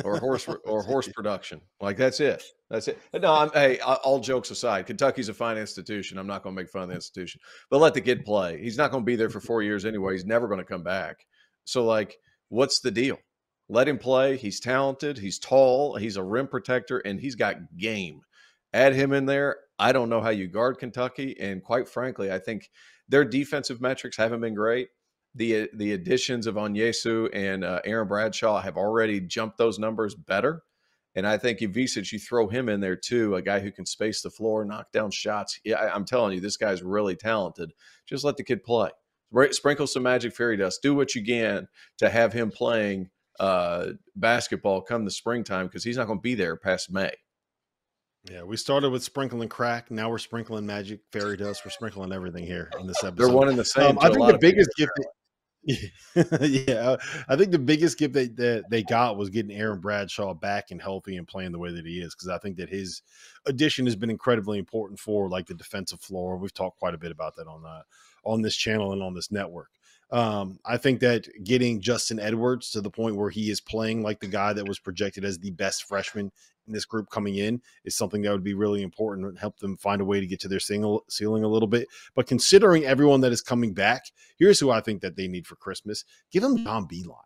or 0.04 0.18
horse 0.18 0.48
or 0.64 0.82
horse 0.84 1.08
production. 1.08 1.60
Like 1.80 1.96
that's 1.96 2.20
it. 2.20 2.42
That's 2.70 2.88
it. 2.88 2.98
No, 3.14 3.32
I'm, 3.32 3.50
hey, 3.50 3.78
all 3.80 4.20
jokes 4.20 4.50
aside, 4.50 4.86
Kentucky's 4.86 5.28
a 5.28 5.34
fine 5.34 5.56
institution. 5.56 6.18
I'm 6.18 6.26
not 6.26 6.42
going 6.42 6.54
to 6.54 6.60
make 6.62 6.70
fun 6.70 6.82
of 6.82 6.88
the 6.88 6.94
institution, 6.96 7.40
but 7.70 7.78
let 7.78 7.94
the 7.94 8.00
kid 8.00 8.24
play. 8.24 8.60
He's 8.60 8.76
not 8.76 8.90
going 8.90 9.02
to 9.02 9.06
be 9.06 9.16
there 9.16 9.30
for 9.30 9.40
four 9.40 9.62
years 9.62 9.84
anyway. 9.84 10.12
He's 10.14 10.24
never 10.24 10.48
going 10.48 10.58
to 10.58 10.64
come 10.64 10.82
back. 10.82 11.16
So, 11.64 11.84
like, 11.84 12.16
what's 12.48 12.80
the 12.80 12.90
deal? 12.90 13.18
Let 13.68 13.88
him 13.88 13.98
play. 13.98 14.36
He's 14.36 14.60
talented. 14.60 15.18
He's 15.18 15.38
tall. 15.40 15.96
He's 15.96 16.16
a 16.16 16.22
rim 16.22 16.46
protector, 16.46 16.98
and 16.98 17.20
he's 17.20 17.34
got 17.34 17.56
game. 17.76 18.20
Add 18.72 18.94
him 18.94 19.12
in 19.12 19.26
there. 19.26 19.56
I 19.78 19.92
don't 19.92 20.08
know 20.08 20.20
how 20.20 20.30
you 20.30 20.46
guard 20.48 20.78
Kentucky, 20.78 21.36
and 21.40 21.62
quite 21.62 21.88
frankly, 21.88 22.30
I 22.32 22.38
think 22.38 22.68
their 23.08 23.24
defensive 23.24 23.80
metrics 23.80 24.16
haven't 24.16 24.40
been 24.40 24.54
great. 24.54 24.88
The 25.34 25.68
the 25.74 25.92
additions 25.92 26.46
of 26.46 26.54
Onyenso 26.54 27.28
and 27.32 27.64
uh, 27.64 27.80
Aaron 27.84 28.08
Bradshaw 28.08 28.60
have 28.60 28.76
already 28.76 29.20
jumped 29.20 29.58
those 29.58 29.78
numbers 29.78 30.14
better. 30.14 30.62
And 31.14 31.26
I 31.26 31.38
think 31.38 31.60
Ivisic, 31.60 32.12
you 32.12 32.18
throw 32.18 32.46
him 32.46 32.68
in 32.68 32.80
there 32.80 32.96
too, 32.96 33.36
a 33.36 33.42
guy 33.42 33.60
who 33.60 33.72
can 33.72 33.86
space 33.86 34.20
the 34.20 34.30
floor, 34.30 34.66
knock 34.66 34.92
down 34.92 35.10
shots. 35.10 35.58
Yeah, 35.64 35.76
I, 35.76 35.94
I'm 35.94 36.04
telling 36.04 36.34
you, 36.34 36.40
this 36.40 36.58
guy's 36.58 36.82
really 36.82 37.16
talented. 37.16 37.72
Just 38.06 38.22
let 38.22 38.36
the 38.36 38.44
kid 38.44 38.62
play. 38.62 38.90
Sprinkle 39.50 39.86
some 39.86 40.02
magic 40.02 40.34
fairy 40.34 40.58
dust. 40.58 40.82
Do 40.82 40.94
what 40.94 41.14
you 41.14 41.24
can 41.24 41.68
to 41.98 42.10
have 42.10 42.32
him 42.34 42.50
playing 42.50 43.10
uh, 43.40 43.92
basketball 44.14 44.82
come 44.82 45.04
the 45.04 45.10
springtime 45.10 45.66
because 45.66 45.84
he's 45.84 45.96
not 45.96 46.06
going 46.06 46.18
to 46.18 46.22
be 46.22 46.34
there 46.34 46.56
past 46.56 46.90
May. 46.90 47.12
Yeah, 48.30 48.42
we 48.42 48.56
started 48.56 48.90
with 48.90 49.04
sprinkling 49.04 49.48
crack. 49.48 49.90
Now 49.90 50.10
we're 50.10 50.18
sprinkling 50.18 50.66
magic, 50.66 51.00
fairy 51.12 51.36
dust. 51.36 51.64
We're 51.64 51.70
sprinkling 51.70 52.12
everything 52.12 52.44
here 52.44 52.70
in 52.80 52.86
this 52.86 53.04
episode. 53.04 53.18
They're 53.18 53.34
one 53.34 53.48
and 53.48 53.58
the 53.58 53.64
same. 53.64 53.90
Um, 53.90 53.98
I 54.00 54.10
think 54.10 54.26
the 54.26 54.38
biggest 54.38 54.70
gift. 54.76 54.90
That, 54.96 55.06
yeah, 56.68 56.96
I 57.28 57.36
think 57.36 57.50
the 57.50 57.58
biggest 57.58 57.98
gift 57.98 58.14
that, 58.14 58.36
that 58.36 58.64
they 58.70 58.82
got 58.84 59.16
was 59.16 59.30
getting 59.30 59.56
Aaron 59.56 59.80
Bradshaw 59.80 60.34
back 60.34 60.70
and 60.70 60.80
healthy 60.80 61.16
and 61.16 61.26
playing 61.26 61.52
the 61.52 61.58
way 61.58 61.72
that 61.72 61.84
he 61.84 62.00
is. 62.00 62.14
Because 62.14 62.28
I 62.28 62.38
think 62.38 62.56
that 62.56 62.68
his 62.68 63.02
addition 63.46 63.86
has 63.86 63.96
been 63.96 64.10
incredibly 64.10 64.58
important 64.58 64.98
for 64.98 65.28
like 65.28 65.46
the 65.46 65.54
defensive 65.54 66.00
floor. 66.00 66.36
We've 66.36 66.54
talked 66.54 66.78
quite 66.78 66.94
a 66.94 66.98
bit 66.98 67.12
about 67.12 67.36
that 67.36 67.46
on 67.46 67.64
uh, 67.64 67.82
on 68.24 68.42
this 68.42 68.56
channel 68.56 68.92
and 68.92 69.02
on 69.02 69.14
this 69.14 69.30
network. 69.30 69.70
Um, 70.10 70.60
I 70.64 70.76
think 70.76 71.00
that 71.00 71.28
getting 71.42 71.80
Justin 71.80 72.20
Edwards 72.20 72.70
to 72.70 72.80
the 72.80 72.90
point 72.90 73.16
where 73.16 73.30
he 73.30 73.50
is 73.50 73.60
playing 73.60 74.02
like 74.02 74.20
the 74.20 74.28
guy 74.28 74.52
that 74.52 74.66
was 74.66 74.78
projected 74.78 75.24
as 75.24 75.38
the 75.38 75.50
best 75.50 75.84
freshman 75.84 76.30
in 76.66 76.72
this 76.72 76.84
group 76.84 77.10
coming 77.10 77.36
in 77.36 77.60
is 77.84 77.96
something 77.96 78.22
that 78.22 78.30
would 78.30 78.44
be 78.44 78.54
really 78.54 78.82
important 78.82 79.26
and 79.26 79.38
help 79.38 79.58
them 79.58 79.76
find 79.76 80.00
a 80.00 80.04
way 80.04 80.20
to 80.20 80.26
get 80.26 80.40
to 80.40 80.48
their 80.48 80.60
single 80.60 81.04
ceiling 81.08 81.44
a 81.44 81.48
little 81.48 81.68
bit. 81.68 81.88
But 82.14 82.26
considering 82.26 82.84
everyone 82.84 83.20
that 83.22 83.32
is 83.32 83.40
coming 83.40 83.72
back, 83.72 84.04
here's 84.38 84.60
who 84.60 84.70
I 84.70 84.80
think 84.80 85.02
that 85.02 85.16
they 85.16 85.28
need 85.28 85.46
for 85.46 85.56
Christmas. 85.56 86.04
Give 86.30 86.42
them 86.42 86.62
John 86.64 86.86
Beilein. 86.86 87.16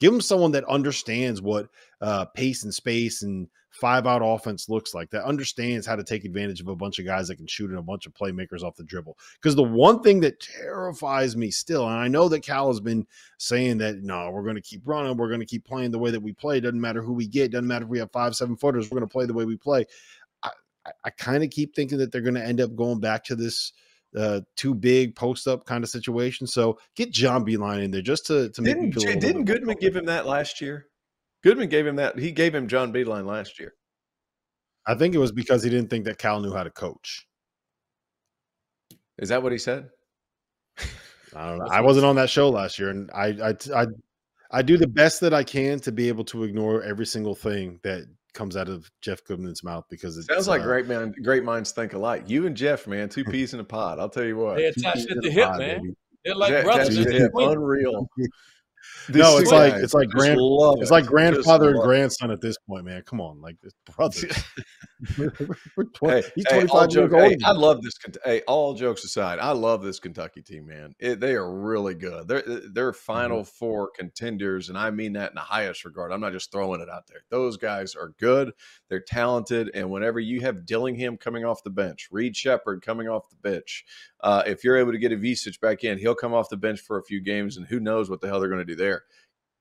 Give 0.00 0.12
them 0.12 0.20
someone 0.20 0.52
that 0.52 0.64
understands 0.64 1.40
what 1.40 1.68
uh, 2.00 2.24
pace 2.26 2.64
and 2.64 2.74
space 2.74 3.22
and 3.22 3.48
five 3.70 4.06
out 4.06 4.20
offense 4.22 4.68
looks 4.68 4.94
like, 4.94 5.10
that 5.10 5.24
understands 5.24 5.86
how 5.86 5.96
to 5.96 6.04
take 6.04 6.24
advantage 6.24 6.60
of 6.60 6.68
a 6.68 6.76
bunch 6.76 6.98
of 6.98 7.06
guys 7.06 7.28
that 7.28 7.36
can 7.36 7.46
shoot 7.46 7.70
and 7.70 7.78
a 7.78 7.82
bunch 7.82 8.06
of 8.06 8.12
playmakers 8.12 8.62
off 8.62 8.76
the 8.76 8.84
dribble. 8.84 9.16
Because 9.40 9.54
the 9.56 9.62
one 9.62 10.02
thing 10.02 10.20
that 10.20 10.40
terrifies 10.40 11.36
me 11.36 11.50
still, 11.50 11.88
and 11.88 11.98
I 11.98 12.08
know 12.08 12.28
that 12.28 12.40
Cal 12.40 12.68
has 12.68 12.80
been 12.80 13.06
saying 13.38 13.78
that 13.78 14.02
no, 14.02 14.30
we're 14.30 14.42
going 14.42 14.56
to 14.56 14.60
keep 14.60 14.82
running, 14.84 15.16
we're 15.16 15.28
going 15.28 15.40
to 15.40 15.46
keep 15.46 15.64
playing 15.64 15.90
the 15.90 15.98
way 15.98 16.10
that 16.10 16.22
we 16.22 16.32
play. 16.32 16.60
Doesn't 16.60 16.80
matter 16.80 17.02
who 17.02 17.12
we 17.12 17.26
get, 17.26 17.52
doesn't 17.52 17.66
matter 17.66 17.84
if 17.84 17.90
we 17.90 17.98
have 17.98 18.12
five, 18.12 18.36
seven 18.36 18.56
footers, 18.56 18.90
we're 18.90 18.98
going 18.98 19.08
to 19.08 19.12
play 19.12 19.24
the 19.24 19.34
way 19.34 19.44
we 19.44 19.56
play. 19.56 19.86
I, 20.42 20.50
I, 20.84 20.90
I 21.04 21.10
kind 21.10 21.42
of 21.42 21.50
keep 21.50 21.74
thinking 21.74 21.98
that 21.98 22.12
they're 22.12 22.20
going 22.20 22.34
to 22.34 22.44
end 22.44 22.60
up 22.60 22.76
going 22.76 23.00
back 23.00 23.24
to 23.24 23.36
this 23.36 23.72
uh 24.16 24.40
too 24.56 24.74
big 24.74 25.14
post 25.16 25.48
up 25.48 25.64
kind 25.66 25.84
of 25.84 25.90
situation. 25.90 26.46
So 26.46 26.78
get 26.96 27.12
John 27.12 27.44
Beilein 27.44 27.84
in 27.84 27.90
there 27.90 28.02
just 28.02 28.26
to 28.26 28.50
to 28.50 28.62
make 28.62 28.74
Didn't 28.74 28.96
a 28.96 29.20
didn't 29.20 29.44
Goodman 29.44 29.76
give 29.80 29.96
him 29.96 30.06
that 30.06 30.26
last 30.26 30.60
year? 30.60 30.86
Goodman 31.42 31.68
gave 31.68 31.86
him 31.86 31.96
that. 31.96 32.18
He 32.18 32.32
gave 32.32 32.54
him 32.54 32.68
John 32.68 32.92
Beilein 32.92 33.26
last 33.26 33.58
year. 33.58 33.74
I 34.86 34.94
think 34.94 35.14
it 35.14 35.18
was 35.18 35.32
because 35.32 35.62
he 35.62 35.70
didn't 35.70 35.90
think 35.90 36.04
that 36.04 36.18
Cal 36.18 36.40
knew 36.40 36.52
how 36.52 36.64
to 36.64 36.70
coach. 36.70 37.26
Is 39.18 39.28
that 39.28 39.42
what 39.42 39.52
he 39.52 39.58
said? 39.58 39.90
I 41.34 41.50
don't 41.50 41.58
know. 41.58 41.66
I 41.70 41.80
wasn't 41.80 42.06
on 42.06 42.16
that 42.16 42.30
show 42.30 42.50
last 42.50 42.78
year, 42.78 42.90
and 42.90 43.10
I, 43.14 43.26
I, 43.26 43.82
I, 43.82 43.86
I 44.50 44.62
do 44.62 44.76
the 44.76 44.86
best 44.86 45.20
that 45.20 45.32
I 45.32 45.44
can 45.44 45.80
to 45.80 45.92
be 45.92 46.08
able 46.08 46.24
to 46.24 46.44
ignore 46.44 46.82
every 46.82 47.06
single 47.06 47.34
thing 47.34 47.78
that 47.84 48.06
comes 48.32 48.56
out 48.56 48.68
of 48.68 48.90
Jeff 49.00 49.24
Goodman's 49.24 49.62
mouth 49.62 49.84
because 49.90 50.16
it 50.16 50.24
Sounds 50.24 50.48
like 50.48 50.62
uh, 50.62 50.64
great 50.64 50.86
man, 50.86 51.14
great 51.22 51.44
minds 51.44 51.72
think 51.72 51.92
alike. 51.92 52.24
You 52.26 52.46
and 52.46 52.56
Jeff, 52.56 52.86
man, 52.86 53.08
two 53.08 53.24
peas 53.24 53.54
in 53.54 53.60
a 53.60 53.64
pod. 53.64 53.98
I'll 53.98 54.08
tell 54.08 54.24
you 54.24 54.36
what. 54.36 54.56
They 54.56 54.66
attached 54.66 55.06
peas 55.08 55.16
at 55.16 55.22
the 55.22 55.30
hip, 55.30 55.48
pod, 55.48 55.58
man. 55.58 55.80
baby. 55.82 55.94
They're 56.24 56.34
like 56.34 56.50
Jack- 56.50 56.64
brothers. 56.64 56.96
Jack- 56.96 57.06
Jack- 57.08 57.16
Jeff, 57.18 57.30
unreal. 57.34 58.08
No, 59.08 59.38
it's 59.38 59.50
like 59.50 59.74
it's 59.74 59.94
like 59.94 60.08
grand, 60.08 60.38
love 60.40 60.76
it's 60.80 60.90
like 60.90 61.04
Just 61.04 61.10
grandfather 61.12 61.68
and 61.68 61.76
love 61.78 61.84
it. 61.84 61.88
grandson 61.88 62.30
at 62.30 62.40
this 62.40 62.56
point, 62.58 62.84
man. 62.84 63.02
Come 63.02 63.20
on, 63.20 63.40
like 63.40 63.56
this 63.60 63.72
brothers. 63.96 64.44
We're 65.76 65.84
20 65.84 66.22
Hey, 66.22 66.22
he's 66.36 66.44
hey, 66.48 66.60
all 66.62 66.68
five 66.68 66.92
years 66.92 67.10
joke- 67.10 67.20
hey, 67.20 67.36
I 67.44 67.52
love 67.52 67.82
this. 67.82 67.94
Hey, 68.24 68.42
all 68.42 68.74
jokes 68.74 69.04
aside, 69.04 69.38
I 69.40 69.50
love 69.52 69.82
this 69.82 69.98
Kentucky 69.98 70.42
team, 70.42 70.66
man. 70.66 70.94
It, 71.00 71.18
they 71.20 71.34
are 71.34 71.50
really 71.52 71.94
good. 71.94 72.28
They're 72.28 72.42
they're 72.72 72.92
Final 72.92 73.42
Four 73.44 73.90
contenders, 73.96 74.68
and 74.68 74.78
I 74.78 74.90
mean 74.90 75.14
that 75.14 75.30
in 75.30 75.34
the 75.34 75.40
highest 75.40 75.84
regard. 75.84 76.12
I'm 76.12 76.20
not 76.20 76.32
just 76.32 76.52
throwing 76.52 76.80
it 76.80 76.88
out 76.88 77.06
there. 77.08 77.22
Those 77.30 77.56
guys 77.56 77.94
are 77.94 78.14
good. 78.20 78.52
They're 78.88 79.00
talented, 79.00 79.70
and 79.74 79.90
whenever 79.90 80.20
you 80.20 80.40
have 80.42 80.66
Dillingham 80.66 81.16
coming 81.16 81.44
off 81.44 81.64
the 81.64 81.70
bench, 81.70 82.08
Reed 82.10 82.36
Sheppard 82.36 82.82
coming 82.82 83.08
off 83.08 83.28
the 83.28 83.36
bench, 83.36 83.84
uh, 84.20 84.42
if 84.46 84.62
you're 84.62 84.76
able 84.76 84.92
to 84.92 84.98
get 84.98 85.12
Ivisic 85.12 85.58
back 85.60 85.82
in, 85.82 85.98
he'll 85.98 86.14
come 86.14 86.32
off 86.34 86.48
the 86.48 86.56
bench 86.56 86.80
for 86.80 86.98
a 86.98 87.02
few 87.02 87.20
games, 87.20 87.56
and 87.56 87.66
who 87.66 87.80
knows 87.80 88.08
what 88.08 88.20
the 88.20 88.28
hell 88.28 88.38
they're 88.38 88.48
going 88.48 88.64
to 88.64 88.64
do 88.64 88.71
there. 88.74 89.02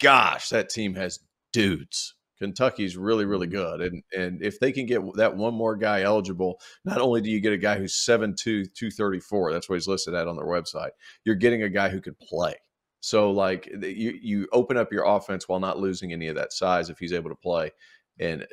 Gosh, 0.01 0.49
that 0.49 0.69
team 0.69 0.95
has 0.95 1.19
dudes. 1.53 2.15
Kentucky's 2.41 2.97
really, 2.97 3.25
really 3.25 3.45
good. 3.45 3.81
And 3.81 4.03
and 4.17 4.41
if 4.41 4.59
they 4.59 4.71
can 4.71 4.87
get 4.87 5.01
that 5.15 5.37
one 5.37 5.53
more 5.53 5.75
guy 5.75 6.01
eligible, 6.01 6.59
not 6.83 6.99
only 6.99 7.21
do 7.21 7.29
you 7.29 7.39
get 7.39 7.53
a 7.53 7.57
guy 7.57 7.77
who's 7.77 7.93
7'2, 7.93 8.35
234, 8.35 9.53
that's 9.53 9.69
what 9.69 9.75
he's 9.75 9.87
listed 9.87 10.15
at 10.15 10.27
on 10.27 10.37
their 10.37 10.45
website, 10.45 10.89
you're 11.23 11.35
getting 11.35 11.61
a 11.61 11.69
guy 11.69 11.89
who 11.89 12.01
can 12.01 12.15
play. 12.19 12.55
So 12.99 13.29
like 13.31 13.67
you 13.67 14.17
you 14.21 14.47
open 14.51 14.75
up 14.75 14.91
your 14.91 15.05
offense 15.05 15.47
while 15.47 15.59
not 15.59 15.79
losing 15.79 16.13
any 16.13 16.27
of 16.27 16.35
that 16.35 16.51
size 16.51 16.89
if 16.89 16.97
he's 16.97 17.13
able 17.13 17.29
to 17.29 17.35
play. 17.35 17.71
And 18.19 18.43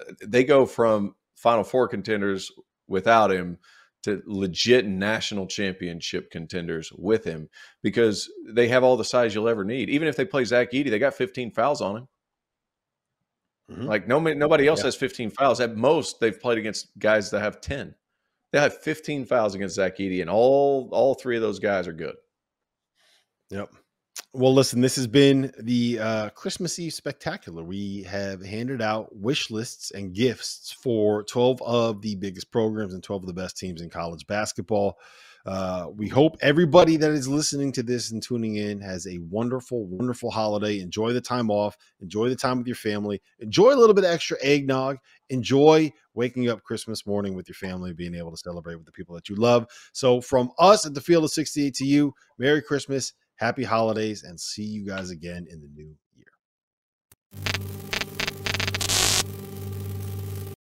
uh, 0.00 0.12
they 0.26 0.44
go 0.44 0.64
from 0.64 1.16
final 1.34 1.64
four 1.64 1.88
contenders 1.88 2.50
without 2.86 3.32
him 3.32 3.58
to 4.02 4.22
legit 4.26 4.86
national 4.86 5.46
championship 5.46 6.30
contenders 6.30 6.90
with 6.96 7.24
him 7.24 7.48
because 7.82 8.30
they 8.48 8.68
have 8.68 8.82
all 8.82 8.96
the 8.96 9.04
size 9.04 9.34
you'll 9.34 9.48
ever 9.48 9.64
need. 9.64 9.90
Even 9.90 10.08
if 10.08 10.16
they 10.16 10.24
play 10.24 10.44
Zach 10.44 10.72
Edey, 10.72 10.90
they 10.90 10.98
got 10.98 11.14
15 11.14 11.50
fouls 11.50 11.80
on 11.82 11.96
him. 11.98 12.08
Mhm. 13.70 13.84
Like 13.84 14.08
no 14.08 14.18
nobody 14.18 14.66
else 14.66 14.80
Yeah. 14.80 14.86
has 14.86 14.96
15 14.96 15.30
fouls. 15.30 15.60
At 15.60 15.76
most, 15.76 16.18
they've 16.20 16.38
played 16.38 16.58
against 16.58 16.98
guys 16.98 17.30
that 17.30 17.40
have 17.40 17.60
10. 17.60 17.94
They 18.52 18.58
have 18.58 18.76
15 18.82 19.24
fouls 19.26 19.54
against 19.54 19.76
Zach 19.76 19.98
Edey, 19.98 20.20
and 20.22 20.28
all 20.30 20.88
all 20.92 21.14
three 21.14 21.36
of 21.36 21.42
those 21.42 21.58
guys 21.60 21.86
are 21.86 21.92
good. 21.92 22.16
Yep. 23.50 23.70
Well, 24.32 24.54
listen, 24.54 24.80
this 24.80 24.94
has 24.94 25.08
been 25.08 25.52
the 25.58 25.98
uh, 25.98 26.30
Christmas 26.30 26.78
Eve 26.78 26.94
spectacular. 26.94 27.64
We 27.64 28.04
have 28.04 28.44
handed 28.44 28.80
out 28.80 29.08
wish 29.16 29.50
lists 29.50 29.90
and 29.90 30.14
gifts 30.14 30.76
for 30.80 31.24
12 31.24 31.60
of 31.62 32.00
the 32.00 32.14
biggest 32.14 32.52
programs 32.52 32.94
and 32.94 33.02
12 33.02 33.24
of 33.24 33.26
the 33.26 33.32
best 33.32 33.56
teams 33.56 33.82
in 33.82 33.90
college 33.90 34.24
basketball. 34.28 34.98
Uh, 35.46 35.86
we 35.96 36.06
hope 36.06 36.36
everybody 36.42 36.96
that 36.96 37.10
is 37.10 37.26
listening 37.26 37.72
to 37.72 37.82
this 37.82 38.12
and 38.12 38.22
tuning 38.22 38.56
in 38.56 38.80
has 38.80 39.06
a 39.08 39.18
wonderful, 39.18 39.86
wonderful 39.86 40.30
holiday. 40.30 40.78
Enjoy 40.78 41.12
the 41.12 41.20
time 41.20 41.50
off. 41.50 41.76
Enjoy 42.00 42.28
the 42.28 42.36
time 42.36 42.58
with 42.58 42.68
your 42.68 42.76
family. 42.76 43.20
Enjoy 43.40 43.74
a 43.74 43.74
little 43.74 43.94
bit 43.94 44.04
of 44.04 44.10
extra 44.10 44.36
eggnog. 44.42 44.98
Enjoy 45.30 45.90
waking 46.14 46.48
up 46.48 46.62
Christmas 46.62 47.04
morning 47.04 47.34
with 47.34 47.48
your 47.48 47.54
family, 47.54 47.92
being 47.92 48.14
able 48.14 48.30
to 48.30 48.36
celebrate 48.36 48.76
with 48.76 48.86
the 48.86 48.92
people 48.92 49.14
that 49.14 49.28
you 49.28 49.34
love. 49.34 49.66
So, 49.92 50.20
from 50.20 50.52
us 50.58 50.86
at 50.86 50.94
the 50.94 51.00
Field 51.00 51.24
of 51.24 51.30
68 51.30 51.74
to 51.74 51.84
you, 51.84 52.14
Merry 52.38 52.62
Christmas, 52.62 53.14
Happy 53.40 53.64
Holidays, 53.64 54.22
and 54.22 54.38
see 54.38 54.64
you 54.64 54.84
guys 54.84 55.08
again 55.08 55.46
in 55.50 55.62
the 55.62 55.68
new 55.74 55.96
year. 56.14 56.26